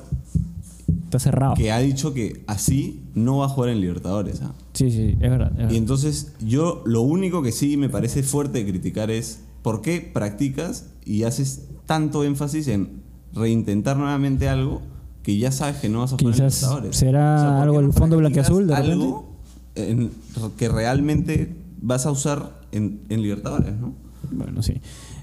Está 1.04 1.18
cerrado. 1.18 1.54
que 1.54 1.70
ha 1.72 1.78
dicho 1.78 2.12
que 2.14 2.42
así 2.46 3.02
no 3.14 3.38
va 3.38 3.46
a 3.46 3.48
jugar 3.48 3.70
en 3.70 3.80
Libertadores. 3.80 4.42
¿ah? 4.42 4.52
Sí, 4.74 4.90
sí, 4.90 5.16
es 5.20 5.30
verdad. 5.30 5.50
es 5.52 5.56
verdad. 5.58 5.70
Y 5.72 5.76
entonces 5.76 6.32
yo 6.40 6.82
lo 6.84 7.02
único 7.02 7.42
que 7.42 7.52
sí 7.52 7.76
me 7.76 7.88
parece 7.88 8.22
fuerte 8.22 8.58
de 8.62 8.70
criticar 8.70 9.10
es 9.10 9.40
por 9.62 9.80
qué 9.82 10.00
practicas 10.00 10.86
y 11.04 11.22
haces 11.24 11.64
tanto 11.86 12.24
énfasis 12.24 12.68
en 12.68 13.02
reintentar 13.32 13.96
nuevamente 13.96 14.48
algo 14.48 14.82
que 15.22 15.36
ya 15.38 15.50
sabes 15.52 15.76
que 15.76 15.88
no 15.88 16.00
vas 16.00 16.12
a 16.12 16.16
jugar 16.16 16.34
Quizás 16.34 16.62
en 16.62 16.68
Libertadores. 16.68 16.96
será 16.96 17.36
¿por 17.36 17.54
qué 17.56 17.62
algo 17.62 17.80
no 17.80 17.86
el 17.86 17.92
fondo 17.92 18.16
practicas 18.18 18.48
blanqueazul, 18.50 18.66
de 18.66 18.74
repente? 18.74 18.92
Algo 18.92 19.36
en- 19.74 20.10
que 20.56 20.68
realmente 20.68 21.56
vas 21.80 22.06
a 22.06 22.10
usar 22.10 22.52
en, 22.72 23.00
en 23.08 23.22
Libertadores, 23.22 23.74
¿no? 23.78 23.92
Bueno, 24.30 24.62
sí. 24.62 24.74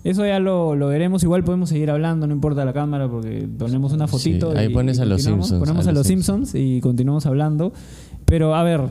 Eso 0.04 0.26
ya 0.26 0.40
lo, 0.40 0.76
lo 0.76 0.88
veremos. 0.88 1.24
Igual 1.24 1.44
podemos 1.44 1.70
seguir 1.70 1.90
hablando, 1.90 2.28
no 2.28 2.34
importa 2.34 2.64
la 2.66 2.74
cámara, 2.74 3.10
porque 3.10 3.48
ponemos 3.58 3.92
una 3.94 4.08
fotito. 4.08 4.52
Sí, 4.52 4.58
ahí 4.58 4.70
y- 4.72 4.74
pones 4.74 4.98
y 4.98 5.02
a 5.02 5.06
los. 5.06 5.22
Simpsons, 5.24 5.60
Ponemos 5.60 5.86
a 5.88 5.90
a, 5.90 5.94
los 5.94 6.00
los 6.00 6.08
Simpsons 6.08 6.56
y 6.56 6.80
continuamos 6.82 7.26
hablando. 7.26 7.74
Pero 8.26 8.56
a 8.56 8.64
ver, 8.64 8.82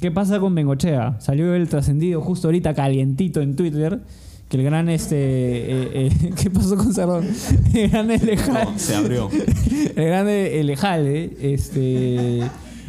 ¿qué 0.00 0.10
pasa 0.10 0.38
con 0.40 0.54
Bengochea? 0.54 1.16
Salió 1.20 1.54
el 1.54 1.68
trascendido 1.68 2.20
justo 2.20 2.48
ahorita 2.48 2.74
calientito 2.74 3.40
en 3.40 3.56
Twitter. 3.56 4.00
Que 4.54 4.60
el 4.60 4.64
gran 4.66 4.88
este. 4.88 5.16
eh, 5.16 5.88
eh, 5.94 6.10
¿Qué 6.40 6.48
pasó 6.48 6.76
con 6.76 6.94
Sardón? 6.94 7.26
El 7.74 7.90
gran 7.90 8.08
Elejal. 8.08 8.68
No, 8.72 8.78
se 8.78 8.94
abrió. 8.94 9.28
el 9.96 10.06
gran 10.06 10.28
Elejale. 10.28 11.32
Este. 11.40 12.40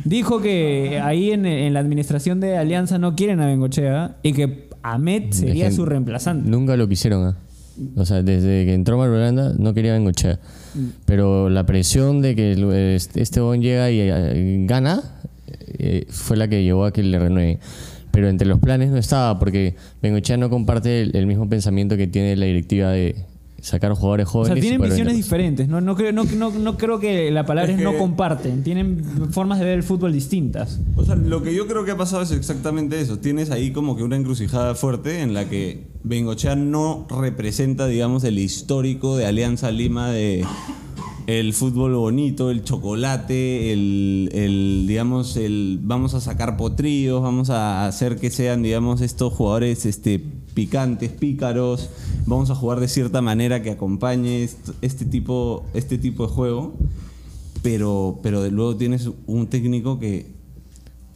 Dijo 0.04 0.42
que 0.44 1.00
ahí 1.04 1.32
en, 1.32 1.48
en 1.48 1.74
la 1.74 1.80
administración 1.80 2.40
de 2.40 2.56
Alianza 2.56 3.00
no 3.00 3.16
quieren 3.16 3.40
a 3.42 3.48
Bengochea 3.48 4.18
y 4.22 4.34
que 4.34 4.70
Ahmed 4.84 5.32
sería 5.32 5.72
su 5.72 5.88
reemplazante. 5.88 6.48
Nunca 6.48 6.78
lo 6.78 6.88
quisieron, 6.88 7.26
¿ah? 7.30 7.38
O 7.96 8.06
sea, 8.06 8.22
desde 8.22 8.66
que 8.66 8.76
entró 8.76 9.00
Mario 9.00 9.16
Holanda 9.16 9.54
no 9.58 9.74
quería 9.74 9.94
Bengochea. 9.94 10.40
Pero 11.06 11.50
la 11.50 11.66
presión 11.66 12.22
de 12.22 12.36
que 12.36 12.96
este 12.96 13.24
este 13.24 13.40
bon 13.40 13.60
llega 13.62 13.90
y 13.90 14.02
eh, 14.02 14.66
gana 14.68 15.02
eh, 15.80 16.06
fue 16.10 16.38
la 16.38 16.48
que 16.48 16.64
llevó 16.64 16.86
a 16.86 16.94
que 16.94 17.02
le 17.02 17.18
renueve. 17.18 17.58
Pero 18.16 18.30
entre 18.30 18.48
los 18.48 18.60
planes 18.60 18.92
no 18.92 18.98
estaba, 18.98 19.38
porque 19.38 19.76
Bengochea 20.02 20.38
no 20.38 20.50
comparte 20.50 21.02
el, 21.02 21.18
el 21.18 21.28
mismo 21.28 21.50
pensamiento 21.50 21.98
que 21.98 22.08
tiene 22.08 22.38
la 22.38 22.46
directiva 22.46 22.90
de 22.90 23.26
sacar 23.66 23.94
jugadores 23.94 24.28
O 24.28 24.32
jóvenes. 24.32 24.54
sea, 24.54 24.58
y 24.58 24.62
tienen 24.62 24.82
visiones 24.82 25.16
diferentes. 25.16 25.68
No, 25.68 25.82
no, 25.82 25.96
creo, 25.96 26.12
no, 26.12 26.24
no, 26.24 26.52
no 26.52 26.78
creo 26.78 27.00
que 27.00 27.32
la 27.32 27.46
palabra 27.46 27.72
es, 27.72 27.80
Es 27.80 27.84
no 27.84 27.98
comparten. 27.98 28.64
Tienen 28.64 29.04
formas 29.32 29.60
de 29.60 29.66
ver 29.66 29.74
el 29.74 29.84
fútbol 29.84 30.14
distintas. 30.14 30.80
O 30.96 31.04
sea, 31.04 31.16
lo 31.16 31.42
que 31.42 31.54
yo 31.54 31.68
creo 31.68 31.84
que 31.84 31.92
ha 31.92 31.98
pasado 31.98 32.22
es 32.22 32.32
exactamente 32.32 33.02
eso. 33.02 33.18
Tienes 33.18 33.50
ahí 33.50 33.72
como 33.72 33.96
que 33.96 34.04
una 34.04 34.16
encrucijada 34.16 34.76
fuerte 34.76 35.22
en 35.22 35.34
la 35.34 35.50
que 35.50 35.88
Bengochea 36.04 36.56
no 36.56 37.08
representa, 37.10 37.88
digamos, 37.88 38.24
el 38.24 38.38
histórico 38.38 39.18
de 39.18 39.26
Alianza 39.26 39.72
Lima 39.72 40.12
de 40.12 40.46
el 41.28 41.54
fútbol 41.54 41.96
bonito, 41.96 42.52
el 42.52 42.64
chocolate, 42.64 43.74
el, 43.74 44.30
el, 44.32 44.86
digamos, 44.88 45.38
el 45.38 45.80
vamos 45.82 46.14
a 46.14 46.22
sacar 46.22 46.56
potrillos, 46.56 47.22
vamos 47.24 47.50
a 47.50 47.88
hacer 47.88 48.18
que 48.18 48.30
sean, 48.30 48.62
digamos, 48.62 49.02
estos 49.02 49.34
jugadores 49.34 49.88
este, 49.88 50.24
picantes, 50.56 51.12
pícaros, 51.12 51.90
vamos 52.26 52.50
a 52.50 52.56
jugar 52.56 52.80
de 52.80 52.88
cierta 52.88 53.22
manera 53.22 53.62
que 53.62 53.70
acompañe 53.70 54.42
est- 54.44 54.70
este 54.82 55.06
tipo, 55.06 55.66
este 55.76 56.00
tipo 56.00 56.26
de 56.26 56.34
juego. 56.34 56.74
Pero, 57.62 58.20
pero 58.24 58.48
luego 58.50 58.76
tienes 58.76 59.10
un 59.28 59.48
técnico 59.48 60.00
que 60.00 60.34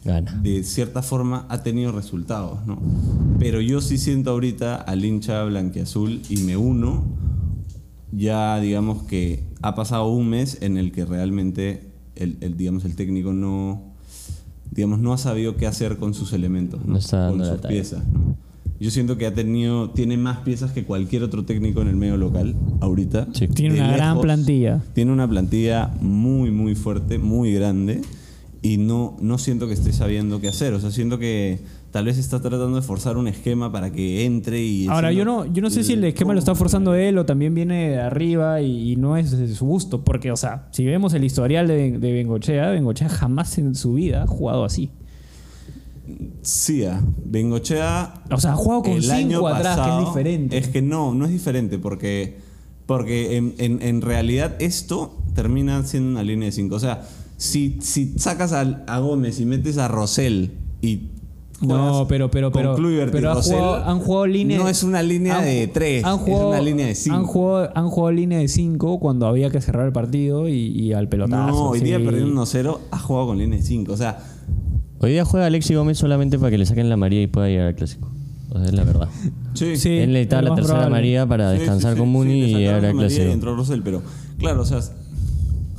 Gana. 0.04 0.32
de 0.42 0.64
cierta 0.64 1.00
forma 1.02 1.46
ha 1.48 1.62
tenido 1.62 1.92
resultados, 1.92 2.66
¿no? 2.66 2.78
Pero 3.38 3.60
yo 3.60 3.80
sí 3.80 3.98
siento 3.98 4.30
ahorita 4.32 4.74
al 4.76 5.04
hincha 5.04 5.44
blanquiazul 5.44 6.20
y 6.28 6.38
me 6.38 6.56
uno, 6.56 7.04
ya 8.12 8.58
digamos 8.58 9.04
que 9.04 9.44
ha 9.62 9.74
pasado 9.76 10.08
un 10.08 10.28
mes 10.28 10.58
en 10.62 10.76
el 10.76 10.90
que 10.90 11.04
realmente 11.04 11.92
el, 12.16 12.36
el, 12.40 12.56
digamos, 12.56 12.84
el 12.84 12.96
técnico 12.96 13.32
no, 13.32 13.82
digamos, 14.72 14.98
no 14.98 15.12
ha 15.12 15.18
sabido 15.18 15.56
qué 15.56 15.68
hacer 15.68 15.98
con 15.98 16.14
sus 16.14 16.32
elementos, 16.32 16.80
¿no? 16.84 16.94
No 16.94 16.98
está 16.98 17.28
con 17.28 17.38
dando 17.38 17.56
sus 17.58 17.66
piezas. 17.66 18.02
¿no? 18.08 18.29
Yo 18.80 18.90
siento 18.90 19.18
que 19.18 19.26
ha 19.26 19.34
tenido, 19.34 19.90
tiene 19.90 20.16
más 20.16 20.38
piezas 20.38 20.72
que 20.72 20.84
cualquier 20.84 21.22
otro 21.22 21.44
técnico 21.44 21.82
en 21.82 21.88
el 21.88 21.96
medio 21.96 22.16
local 22.16 22.56
ahorita. 22.80 23.28
Sí. 23.34 23.46
Tiene 23.46 23.74
De 23.74 23.80
una 23.82 23.92
gran 23.92 24.20
plantilla. 24.22 24.80
Tiene 24.94 25.12
una 25.12 25.28
plantilla 25.28 25.90
muy, 26.00 26.50
muy 26.50 26.74
fuerte, 26.74 27.18
muy 27.18 27.52
grande. 27.52 28.00
Y 28.62 28.78
no, 28.78 29.18
no 29.20 29.36
siento 29.36 29.66
que 29.66 29.74
esté 29.74 29.92
sabiendo 29.92 30.40
qué 30.40 30.48
hacer. 30.48 30.72
O 30.72 30.80
sea, 30.80 30.90
siento 30.90 31.18
que 31.18 31.58
tal 31.90 32.06
vez 32.06 32.16
está 32.16 32.40
tratando 32.40 32.76
de 32.76 32.82
forzar 32.82 33.18
un 33.18 33.28
esquema 33.28 33.70
para 33.70 33.92
que 33.92 34.24
entre 34.24 34.62
y... 34.62 34.86
Ahora, 34.86 35.12
yo 35.12 35.26
no, 35.26 35.44
yo 35.44 35.60
no 35.60 35.68
sé 35.68 35.84
si 35.84 35.92
el 35.92 36.04
esquema 36.04 36.32
lo 36.32 36.38
está 36.38 36.54
forzando 36.54 36.94
él 36.94 37.18
o 37.18 37.26
también 37.26 37.54
viene 37.54 37.90
de 37.90 38.00
arriba 38.00 38.62
y, 38.62 38.92
y 38.92 38.96
no 38.96 39.18
es 39.18 39.36
de 39.36 39.48
su 39.48 39.66
gusto. 39.66 40.04
Porque, 40.04 40.32
o 40.32 40.36
sea, 40.36 40.68
si 40.70 40.86
vemos 40.86 41.12
el 41.12 41.24
historial 41.24 41.68
de, 41.68 41.98
de 41.98 42.12
Bengochea, 42.12 42.70
Bengochea 42.70 43.10
jamás 43.10 43.58
en 43.58 43.74
su 43.74 43.92
vida 43.92 44.22
ha 44.22 44.26
jugado 44.26 44.64
así. 44.64 44.90
Sí, 46.42 46.84
ah, 46.84 47.00
Bengochea. 47.24 48.14
O 48.30 48.38
sea, 48.40 48.52
ha 48.52 48.56
jugado 48.56 48.82
con 48.82 48.92
el 48.92 49.02
cinco 49.02 49.14
año 49.14 49.46
atrás, 49.46 49.76
que 49.76 49.80
es 49.82 49.86
pasado- 49.88 50.06
diferente. 50.06 50.58
Es 50.58 50.68
que 50.68 50.82
no, 50.82 51.14
no 51.14 51.24
es 51.24 51.30
diferente 51.30 51.78
porque, 51.78 52.36
porque 52.86 53.36
en, 53.36 53.54
en- 53.58 53.82
en 53.82 54.00
realidad 54.00 54.56
esto 54.58 55.16
termina 55.34 55.82
siendo 55.84 56.10
una 56.10 56.22
línea 56.22 56.46
de 56.46 56.52
5. 56.52 56.74
O 56.74 56.80
sea, 56.80 57.02
si, 57.36 57.78
si 57.80 58.18
sacas 58.18 58.52
al- 58.52 58.84
a, 58.86 58.98
Gómez 58.98 59.40
y 59.40 59.46
metes 59.46 59.78
a 59.78 59.88
Rosell 59.88 60.52
y. 60.82 61.08
No, 61.62 62.06
pero, 62.08 62.30
pero, 62.30 62.50
pero, 62.50 62.74
Kluivert 62.74 63.12
pero 63.12 63.32
ha 63.32 63.34
Rosell, 63.34 63.56
jugado- 63.58 63.84
han 63.84 63.98
jugado 64.00 64.26
línea. 64.26 64.58
No 64.58 64.66
es 64.68 64.82
una 64.82 65.02
línea 65.02 65.38
han 65.40 65.44
de 65.44 65.68
ju- 65.68 65.72
3, 65.74 66.04
han 66.04 66.16
jugado- 66.16 66.42
es 66.44 66.48
una 66.58 66.60
línea 66.62 66.86
de 66.86 66.94
5. 66.94 67.16
Han 67.16 67.24
jugado, 67.26 67.70
han 67.74 67.88
jugado 67.90 68.12
línea 68.12 68.38
de 68.38 68.48
5 68.48 68.98
cuando 68.98 69.26
había 69.26 69.50
que 69.50 69.60
cerrar 69.60 69.84
el 69.86 69.92
partido 69.92 70.48
y, 70.48 70.54
y 70.54 70.94
al 70.94 71.10
pelotazo. 71.10 71.48
No, 71.50 71.68
hoy 71.68 71.80
día 71.80 71.98
sí. 71.98 72.04
perdiendo 72.04 72.30
1-0, 72.32 72.80
ha 72.90 72.98
jugado 72.98 73.26
con 73.26 73.36
línea 73.38 73.58
de 73.58 73.62
5. 73.64 73.92
O 73.92 73.96
sea, 73.98 74.20
Hoy 75.00 75.12
día 75.12 75.24
juega 75.24 75.46
Alexi 75.46 75.74
Gómez 75.74 75.98
solamente 75.98 76.38
para 76.38 76.50
que 76.50 76.58
le 76.58 76.66
saquen 76.66 76.88
la 76.88 76.96
María 76.96 77.22
y 77.22 77.26
pueda 77.26 77.48
llegar 77.48 77.68
al 77.68 77.74
clásico. 77.74 78.10
O 78.50 78.58
sea, 78.58 78.66
es 78.66 78.72
la 78.74 78.84
verdad. 78.84 79.08
sí. 79.54 79.76
Sí, 79.76 79.88
Él 79.98 80.12
necesitaba 80.12 80.42
la 80.42 80.54
tercera 80.54 80.74
probable. 80.74 80.90
María 80.90 81.26
para 81.26 81.52
Sí, 81.52 81.58
descansar 81.60 81.94
sí, 81.94 81.98
con 82.00 82.08
Muni 82.10 82.42
y 82.42 82.54
llegar 82.54 82.84
al 82.84 82.92
clásico. 82.94 83.24
Y 83.24 83.30
entró 83.30 83.56
Rosell, 83.56 83.82
pero 83.82 84.02
claro, 84.38 84.62
o 84.62 84.64
sea, 84.64 84.80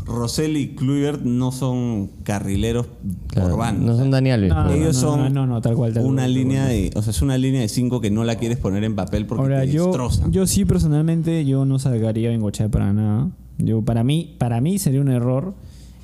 Rosell 0.05 0.57
y 0.57 0.69
Kluivert 0.75 1.21
no 1.23 1.51
son 1.51 2.09
carrileros 2.23 2.87
Claro, 3.27 3.49
por 3.49 3.59
banda. 3.59 3.85
no 3.91 3.97
son 3.97 4.09
Dani 4.11 4.31
Alves. 4.31 4.49
No, 4.49 4.63
pero- 4.67 4.75
Ellos 4.75 4.95
no, 4.95 5.01
son 5.01 5.19
no, 5.21 5.29
no, 5.29 5.47
no, 5.47 5.61
tal 5.61 5.75
cual, 5.75 5.93
tal 5.93 6.05
una 6.05 6.23
cual, 6.23 6.33
línea 6.33 6.63
cual. 6.63 6.73
de, 6.73 6.91
o 6.95 7.01
sea, 7.01 7.11
es 7.11 7.21
una 7.21 7.37
línea 7.37 7.61
de 7.61 7.69
5 7.69 8.01
que 8.01 8.09
no 8.09 8.23
la 8.23 8.35
quieres 8.35 8.57
poner 8.57 8.83
en 8.83 8.95
papel 8.95 9.25
porque 9.27 9.41
Ahora, 9.43 9.61
te 9.61 9.71
yo, 9.71 9.85
destrozan. 9.87 10.31
yo 10.31 10.47
sí 10.47 10.65
personalmente, 10.65 11.45
yo 11.45 11.65
no 11.65 11.77
sacaría 11.79 12.29
a 12.29 12.31
Bengochea 12.31 12.69
para 12.69 12.91
nada. 12.93 13.29
Yo, 13.57 13.83
para, 13.83 14.03
mí, 14.03 14.35
para 14.39 14.59
mí 14.61 14.79
sería 14.79 15.01
un 15.01 15.09
error. 15.09 15.53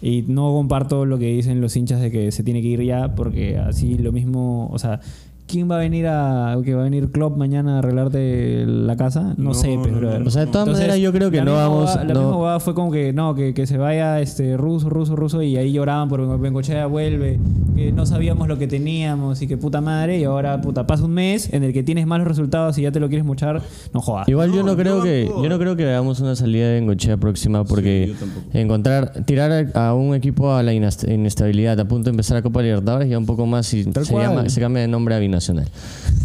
Y 0.01 0.23
no 0.27 0.51
comparto 0.53 1.05
lo 1.05 1.17
que 1.17 1.27
dicen 1.31 1.59
los 1.59 1.75
hinchas 1.75 2.01
de 2.01 2.11
que 2.11 2.31
se 2.31 2.43
tiene 2.43 2.61
que 2.61 2.67
ir 2.67 2.83
ya, 2.83 3.15
porque 3.15 3.57
así 3.57 3.97
lo 3.97 4.11
mismo, 4.11 4.69
o 4.71 4.77
sea, 4.77 4.99
¿quién 5.47 5.69
va 5.71 5.75
a 5.75 5.79
venir 5.79 6.05
a 6.07 6.57
que 6.63 6.73
va 6.75 6.81
a 6.81 6.83
venir 6.83 7.09
Klopp 7.11 7.37
mañana 7.37 7.75
a 7.75 7.79
arreglarte 7.79 8.65
la 8.67 8.95
casa? 8.95 9.33
No, 9.37 9.45
No, 9.49 9.53
sé, 9.53 9.75
no, 9.75 9.81
pues, 9.81 9.93
no. 9.93 10.27
O 10.27 10.29
sea, 10.29 10.45
de 10.45 10.51
todas 10.51 10.67
maneras 10.67 10.97
yo 10.99 11.11
creo 11.11 11.31
que 11.31 11.37
la 11.37 11.45
no 11.45 11.53
vamos... 11.55 11.95
La 11.95 12.03
misma 12.03 12.35
huevada 12.37 12.59
fue 12.59 12.73
como 12.73 12.91
que 12.91 13.13
no, 13.13 13.33
que, 13.33 13.53
que 13.53 13.65
se 13.65 13.77
vaya 13.77 14.19
este 14.21 14.57
ruso, 14.57 14.89
ruso, 14.89 15.15
ruso 15.15 15.41
y 15.41 15.57
ahí 15.57 15.71
lloraban 15.71 16.09
por 16.09 16.19
Ben- 16.27 16.41
Bengochea 16.41 16.85
vuelve, 16.87 17.39
que 17.75 17.91
no 17.91 18.05
sabíamos 18.05 18.47
lo 18.47 18.57
que 18.57 18.67
teníamos 18.67 19.41
y 19.41 19.47
que 19.47 19.57
puta 19.57 19.81
madre 19.81 20.19
y 20.19 20.23
ahora 20.25 20.59
puta 20.61 20.85
pasa 20.85 21.05
un 21.05 21.11
mes 21.13 21.51
en 21.53 21.63
el 21.63 21.73
que 21.73 21.83
tienes 21.83 22.05
malos 22.07 22.27
resultados 22.27 22.77
y 22.77 22.81
ya 22.83 22.91
te 22.91 22.99
lo 22.99 23.07
quieres 23.07 23.25
mochar, 23.25 23.61
no 23.93 24.01
jodas. 24.01 24.27
Igual 24.27 24.51
yo 24.51 24.57
No, 24.63 24.71
no 24.71 24.75
creo 24.77 25.01
que 25.01 25.25
yo 25.27 25.49
no 25.49 25.57
creo 25.59 25.75
que 25.75 25.85
hagamos 25.87 26.19
una 26.19 26.35
salida 26.35 26.67
de 26.67 26.73
Bengochea 26.81 27.17
próxima 27.17 27.63
porque 27.63 28.13
encontrar 28.53 29.23
tirar 29.25 29.67
a 29.75 29.93
un 29.93 30.15
equipo 30.15 30.53
a 30.53 30.63
la 30.63 30.73
inestabilidad 30.73 31.79
a 31.79 31.85
punto 31.87 32.05
de 32.05 32.11
empezar 32.11 32.37
a 32.37 32.41
Copa 32.41 32.61
Libertadores 32.61 33.09
ya 33.09 33.17
un 33.17 33.25
poco 33.25 33.45
más 33.45 33.73
y 33.73 33.83
se, 33.83 34.13
llama- 34.13 34.49
se 34.49 34.59
cambia 34.61 34.81
de 34.81 34.87
nombre 34.87 35.15
a 35.15 35.19
binacional. 35.37 35.67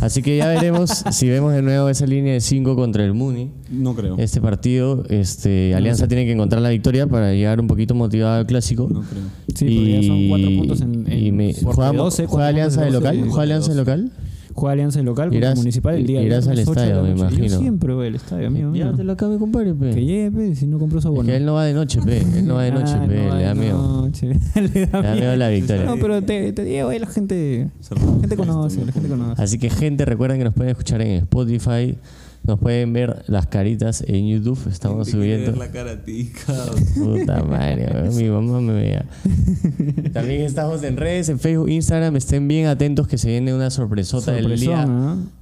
Así 0.00 0.22
que 0.22 0.36
ya 0.38 0.48
veremos 0.48 0.90
si 1.12 1.28
vemos 1.28 1.52
de 1.52 1.62
nuevo 1.62 1.88
esa 1.88 2.06
línea 2.06 2.32
de 2.34 2.40
5 2.40 2.74
contra 2.76 3.04
el 3.04 3.14
Muni. 3.14 3.50
no 3.70 3.94
creo. 3.94 4.16
Este 4.18 4.40
partido, 4.40 5.04
este 5.08 5.74
Alianza 5.74 6.08
tiene 6.08 6.24
que 6.24 6.32
encontrar 6.32 6.62
la 6.62 6.70
victoria 6.70 7.06
para 7.06 7.32
llegar 7.32 7.60
un 7.60 7.66
poquito 7.66 7.94
motivado 7.94 8.38
al 8.40 8.46
clásico. 8.46 8.88
No 8.90 9.02
creo. 9.02 9.22
Sí, 9.54 9.64
porque 9.64 10.00
ya 10.00 10.08
son 10.08 10.28
cuatro 10.28 10.48
puntos 10.56 10.80
en- 10.80 11.06
en- 11.12 11.26
y 11.26 11.32
me- 11.32 11.54
¿juega, 11.54 11.92
12, 11.92 12.26
juega 12.26 12.48
Alianza 12.48 12.82
de 12.82 12.90
local? 12.90 13.16
12, 13.16 13.28
¿Juega 13.30 13.42
Alianza 13.42 13.70
de 13.70 13.76
local? 13.76 14.12
Juega 14.54 14.72
Alianza 14.72 14.98
de 14.98 15.04
local 15.04 15.30
contra 15.30 15.54
Municipal 15.54 15.94
el 15.94 16.06
día 16.06 16.22
irás 16.22 16.46
al 16.48 16.56
de 16.56 16.62
estadio, 16.62 17.02
me 17.02 17.10
imagino. 17.10 17.44
Yo 17.46 17.58
siempre 17.58 17.94
voy 17.94 18.06
al 18.08 18.14
estadio, 18.14 18.46
amigo 18.48 18.70
mío. 18.70 18.84
Llévatelo 18.84 19.12
acá, 19.12 19.26
mi 19.28 19.38
compadre. 19.38 19.74
pe. 19.74 19.90
Que 19.90 20.04
llegue, 20.04 20.30
pe, 20.30 20.54
si 20.54 20.66
no 20.66 20.78
compró 20.78 21.00
su 21.00 21.08
Es 21.08 21.12
abono. 21.12 21.26
que 21.26 21.36
él 21.36 21.44
no 21.44 21.54
va 21.54 21.64
de 21.64 21.74
noche, 21.74 22.00
pe. 22.02 22.18
Él 22.18 22.46
no 22.46 22.54
va 22.54 22.62
de 22.64 22.72
noche, 22.72 22.94
pe. 23.06 23.14
Le 23.14 23.26
da 23.28 23.36
de 23.36 23.54
miedo. 23.54 24.10
Le 24.54 24.86
da 24.86 25.02
miedo 25.14 25.36
la 25.36 25.48
victoria. 25.48 25.84
No, 25.84 25.96
pero 25.96 26.22
te, 26.22 26.52
te 26.52 26.64
digo, 26.64 26.90
la 26.92 27.06
gente, 27.06 27.68
la 27.90 28.20
gente 28.20 28.36
conoce, 28.36 28.84
la 28.84 28.92
gente 28.92 29.08
conoce. 29.08 29.42
Así 29.42 29.58
que 29.58 29.70
gente, 29.70 30.04
recuerden 30.04 30.38
que 30.38 30.44
nos 30.44 30.54
pueden 30.54 30.70
escuchar 30.70 31.00
en 31.02 31.22
Spotify, 31.22 31.96
nos 32.44 32.58
pueden 32.58 32.92
ver 32.92 33.22
las 33.28 33.46
caritas 33.46 34.04
en 34.06 34.28
YouTube, 34.28 34.58
estamos 34.68 35.06
Te 35.06 35.12
subiendo. 35.12 35.52
ver 35.52 35.58
la 35.58 35.70
cara 35.70 35.92
a 35.92 36.02
ti, 36.02 36.32
cabrón. 36.46 36.84
Puta 36.94 37.42
madre, 37.44 38.10
mi 38.10 38.28
mamá 38.28 38.60
me 38.60 38.72
vea. 38.72 39.04
También 40.12 40.42
estamos 40.42 40.82
en 40.82 40.96
redes, 40.96 41.28
en 41.28 41.38
Facebook, 41.38 41.68
Instagram, 41.68 42.16
estén 42.16 42.48
bien 42.48 42.66
atentos 42.66 43.06
que 43.06 43.16
se 43.18 43.28
viene 43.28 43.54
una 43.54 43.70
sorpresota 43.70 44.32
del 44.32 44.58
día 44.58 44.86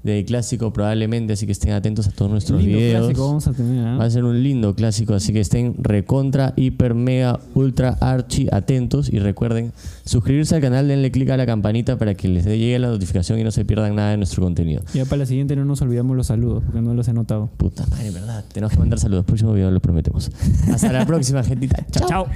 del 0.02 0.24
clásico 0.24 0.72
probablemente, 0.72 1.32
así 1.32 1.46
que 1.46 1.52
estén 1.52 1.72
atentos 1.72 2.06
a 2.06 2.10
todos 2.10 2.30
nuestros 2.30 2.62
Lindo 2.62 2.78
videos. 2.78 3.00
clásico 3.00 3.26
vamos 3.26 3.46
a 3.46 3.52
tener, 3.52 3.86
¿ah? 3.86 3.96
Va 3.96 4.04
a 4.04 4.10
ser 4.10 4.24
un 4.24 4.42
lindo 4.42 4.74
clásico, 4.74 5.14
así 5.14 5.32
que 5.32 5.40
estén 5.40 5.74
recontra, 5.78 6.52
hiper, 6.56 6.94
mega, 6.94 7.40
ultra, 7.54 7.96
archi 8.00 8.48
atentos 8.52 9.10
y 9.12 9.18
recuerden 9.18 9.72
suscribirse 10.04 10.54
al 10.54 10.60
canal, 10.60 10.88
denle 10.88 11.10
click 11.10 11.30
a 11.30 11.36
la 11.36 11.46
campanita 11.46 11.98
para 11.98 12.14
que 12.14 12.28
les 12.28 12.44
llegue 12.44 12.78
la 12.78 12.88
notificación 12.88 13.38
y 13.38 13.44
no 13.44 13.50
se 13.50 13.64
pierdan 13.64 13.94
nada 13.94 14.10
de 14.10 14.16
nuestro 14.18 14.42
contenido. 14.42 14.82
Ya 14.92 15.04
para 15.04 15.18
la 15.18 15.26
siguiente 15.26 15.56
no 15.56 15.64
nos 15.64 15.80
olvidamos 15.82 16.16
los 16.16 16.26
saludos, 16.26 16.62
porque 16.64 16.89
no 16.90 16.96
los 16.96 17.08
he 17.08 17.12
notado. 17.12 17.48
Puta 17.56 17.86
madre, 17.86 18.10
¿verdad? 18.10 18.44
Tenemos 18.52 18.72
que 18.72 18.78
mandar 18.78 18.98
saludos. 18.98 19.24
Próximo 19.24 19.52
video 19.52 19.70
lo 19.70 19.80
prometemos. 19.80 20.30
Hasta 20.72 20.92
la 20.92 21.06
próxima, 21.10 21.42
gentita. 21.42 21.86
Chao, 21.90 22.08
chao. 22.08 22.26